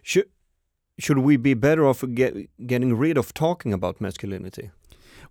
Should, 0.00 0.30
should 0.98 1.18
we 1.18 1.36
be 1.36 1.52
better 1.52 1.86
off 1.86 2.02
get, 2.14 2.34
getting 2.66 2.96
rid 2.96 3.18
of 3.18 3.34
talking 3.34 3.74
about 3.74 4.00
masculinity? 4.00 4.70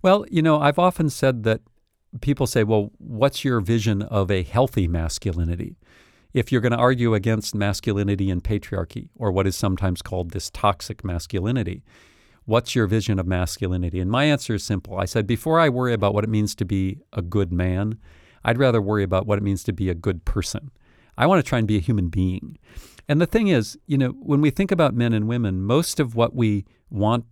Well, 0.04 0.24
you 0.30 0.44
know, 0.44 0.62
I've 0.62 0.78
often 0.78 1.10
said 1.10 1.42
that 1.46 1.62
people 2.22 2.46
say, 2.46 2.64
well, 2.64 2.92
what's 3.00 3.44
your 3.44 3.60
vision 3.60 4.04
of 4.04 4.30
a 4.30 4.44
healthy 4.44 4.88
masculinity? 4.88 5.76
If 6.32 6.52
you're 6.52 6.62
going 6.62 6.74
to 6.74 6.78
argue 6.78 7.16
against 7.16 7.56
masculinity 7.56 8.30
and 8.30 8.44
patriarchy, 8.44 9.10
or 9.16 9.32
what 9.32 9.48
is 9.48 9.56
sometimes 9.56 10.04
called 10.04 10.30
this 10.30 10.52
toxic 10.52 11.04
masculinity, 11.04 11.82
what's 12.46 12.76
your 12.76 12.86
vision 12.86 13.18
of 13.18 13.26
masculinity? 13.26 14.00
And 14.00 14.12
my 14.12 14.26
answer 14.26 14.54
is 14.54 14.64
simple. 14.64 15.00
I 15.00 15.06
said, 15.06 15.26
before 15.26 15.60
I 15.60 15.70
worry 15.70 15.94
about 15.94 16.14
what 16.14 16.24
it 16.24 16.30
means 16.30 16.54
to 16.54 16.66
be 16.66 17.00
a 17.14 17.24
good 17.24 17.52
man, 17.52 17.98
I'd 18.44 18.58
rather 18.58 18.82
worry 18.82 19.04
about 19.04 19.26
what 19.26 19.38
it 19.38 19.44
means 19.44 19.64
to 19.64 19.74
be 19.74 19.90
a 19.90 19.96
good 19.96 20.26
person. 20.26 20.72
I 21.18 21.28
want 21.28 21.44
to 21.44 21.48
try 21.48 21.60
and 21.60 21.68
be 21.68 21.78
a 21.78 21.82
human 21.82 22.10
being. 22.10 22.58
And 23.08 23.22
the 23.22 23.26
thing 23.26 23.48
is, 23.48 23.78
you 23.86 23.98
know, 23.98 24.10
when 24.10 24.42
we 24.42 24.50
think 24.50 24.72
about 24.72 24.94
men 24.96 25.14
and 25.14 25.28
women, 25.28 25.62
most 25.62 26.00
of 26.00 26.16
what 26.16 26.36
we 26.36 26.66
want 26.90 27.26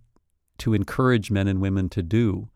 to 0.58 0.74
encourage 0.74 1.30
men 1.30 1.48
and 1.48 1.60
women 1.60 1.88
to 1.90 2.02
do 2.02 2.48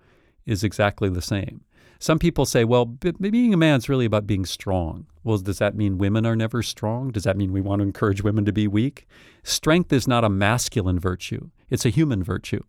is 0.44 0.62
exactly 0.62 1.08
the 1.08 1.22
same. 1.22 1.62
Some 1.98 2.18
people 2.18 2.44
say, 2.44 2.62
well, 2.62 2.84
being 2.84 3.54
a 3.54 3.56
man 3.56 3.78
is 3.78 3.88
really 3.88 4.04
about 4.04 4.26
being 4.26 4.44
strong. 4.44 5.06
Well, 5.24 5.38
does 5.38 5.58
that 5.58 5.74
mean 5.74 5.98
women 5.98 6.26
are 6.26 6.36
never 6.36 6.62
strong? 6.62 7.10
Does 7.10 7.24
that 7.24 7.38
mean 7.38 7.52
we 7.52 7.62
want 7.62 7.80
to 7.80 7.86
encourage 7.86 8.22
women 8.22 8.44
to 8.44 8.52
be 8.52 8.68
weak? 8.68 9.06
Strength 9.42 9.92
is 9.92 10.06
not 10.06 10.22
a 10.22 10.28
masculine 10.28 11.00
virtue, 11.00 11.50
it's 11.70 11.86
a 11.86 11.90
human 11.90 12.22
virtue. 12.22 12.62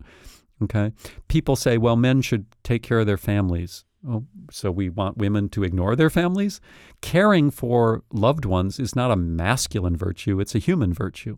Okay? 0.63 0.93
People 1.27 1.55
say, 1.55 1.77
well, 1.77 1.97
men 1.97 2.21
should 2.21 2.45
take 2.63 2.81
care 2.81 2.99
of 2.99 3.05
their 3.05 3.17
families. 3.17 3.83
Oh, 4.07 4.25
so 4.51 4.71
we 4.71 4.89
want 4.89 5.17
women 5.17 5.49
to 5.49 5.63
ignore 5.63 5.95
their 5.95 6.09
families? 6.09 6.59
Caring 7.01 7.51
for 7.51 8.03
loved 8.11 8.45
ones 8.45 8.79
is 8.79 8.95
not 8.95 9.11
a 9.11 9.15
masculine 9.15 9.95
virtue, 9.95 10.39
it's 10.39 10.55
a 10.55 10.59
human 10.59 10.93
virtue. 10.93 11.37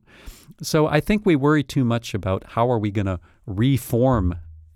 So 0.61 0.87
I 0.87 0.99
think 0.99 1.25
we 1.25 1.35
worry 1.35 1.63
too 1.63 1.85
much 1.85 2.13
about 2.13 2.43
how 2.49 2.69
are 2.69 2.79
we 2.79 2.91
going 2.91 3.05
to 3.05 3.19
reform 3.45 4.35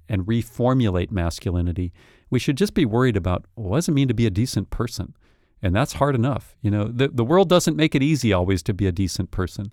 and 0.10 0.26
reformulate 0.26 1.12
masculinity, 1.12 1.92
we 2.30 2.40
should 2.40 2.58
just 2.58 2.74
be 2.74 2.86
worried 2.86 3.18
about 3.18 3.46
well, 3.56 3.70
what 3.70 3.78
does 3.78 3.90
it 3.90 3.94
mean 3.94 4.08
to 4.08 4.14
be 4.14 4.26
a 4.26 4.32
decent 4.32 4.70
person? 4.70 5.14
And 5.62 5.74
that's 5.74 5.94
hard 5.94 6.14
enough. 6.14 6.58
You 6.62 6.72
know, 6.72 6.86
the, 6.86 7.08
the 7.08 7.24
world 7.24 7.48
doesn't 7.48 7.78
make 7.78 7.96
it 7.96 8.04
easy 8.04 8.34
always 8.34 8.62
to 8.64 8.74
be 8.74 8.86
a 8.86 8.92
decent 8.92 9.32
person. 9.32 9.72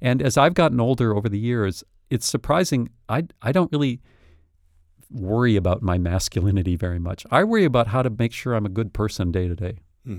And 0.00 0.22
as 0.22 0.36
I've 0.36 0.54
gotten 0.54 0.80
older 0.80 1.16
over 1.16 1.28
the 1.28 1.38
years, 1.38 1.82
it's 2.10 2.26
surprising. 2.26 2.90
I, 3.08 3.24
I 3.42 3.50
don't 3.50 3.72
really 3.72 4.00
worry 5.12 5.56
about 5.56 5.82
my 5.82 5.98
masculinity 5.98 6.76
very 6.76 6.98
much. 6.98 7.26
I 7.30 7.44
worry 7.44 7.64
about 7.64 7.88
how 7.88 8.02
to 8.02 8.10
make 8.10 8.32
sure 8.32 8.54
I'm 8.54 8.66
a 8.66 8.70
good 8.70 8.92
person 8.92 9.32
day 9.32 9.48
to 9.48 9.54
day. 9.54 9.78
Hmm. 10.04 10.18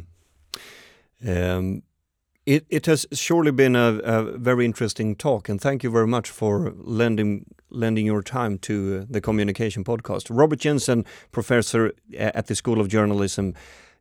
Um, 1.28 1.84
It, 2.46 2.66
it 2.70 2.86
has 2.88 3.08
surely 3.14 3.52
been 3.52 3.76
a, 3.76 4.00
a, 4.04 4.38
very 4.38 4.66
interesting 4.66 5.16
talk, 5.16 5.50
and 5.50 5.62
thank 5.62 5.82
you 5.84 5.90
very 5.90 6.08
much 6.08 6.30
for 6.30 6.74
lending 6.76 7.46
lending 7.70 8.06
your 8.06 8.22
time 8.22 8.58
to 8.60 8.74
uh, 8.74 9.06
the 9.10 9.22
Communication 9.22 9.84
Podcast. 9.84 10.28
Robert 10.30 10.60
Jensen, 10.60 11.06
professor 11.32 11.94
at 12.18 12.48
the 12.48 12.56
School 12.56 12.82
of 12.82 12.88
Journalism, 12.88 13.54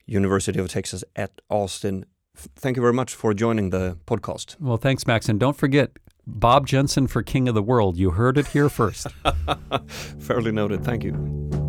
University 0.07 0.59
of 0.59 0.68
Texas 0.68 1.05
at 1.14 1.40
Austin. 1.49 2.05
Thank 2.34 2.76
you 2.76 2.82
very 2.82 2.95
much 2.95 3.14
for 3.14 3.32
joining 3.34 3.70
the 3.70 3.97
podcast. 4.07 4.57
Well, 4.59 4.76
thanks, 4.76 5.07
Max, 5.07 5.28
and 5.28 5.38
don't 5.38 5.57
forget 5.57 5.90
Bob 6.27 6.66
Jensen 6.66 7.07
for 7.07 7.23
King 7.23 7.49
of 7.49 7.55
the 7.55 7.62
World. 7.62 7.97
You 7.97 8.11
heard 8.11 8.39
it 8.39 8.49
here 8.49 8.68
first. 8.68 9.09
Fairly 10.18 10.53
noted. 10.53 10.85
Thank 10.85 11.05
you. 11.05 11.62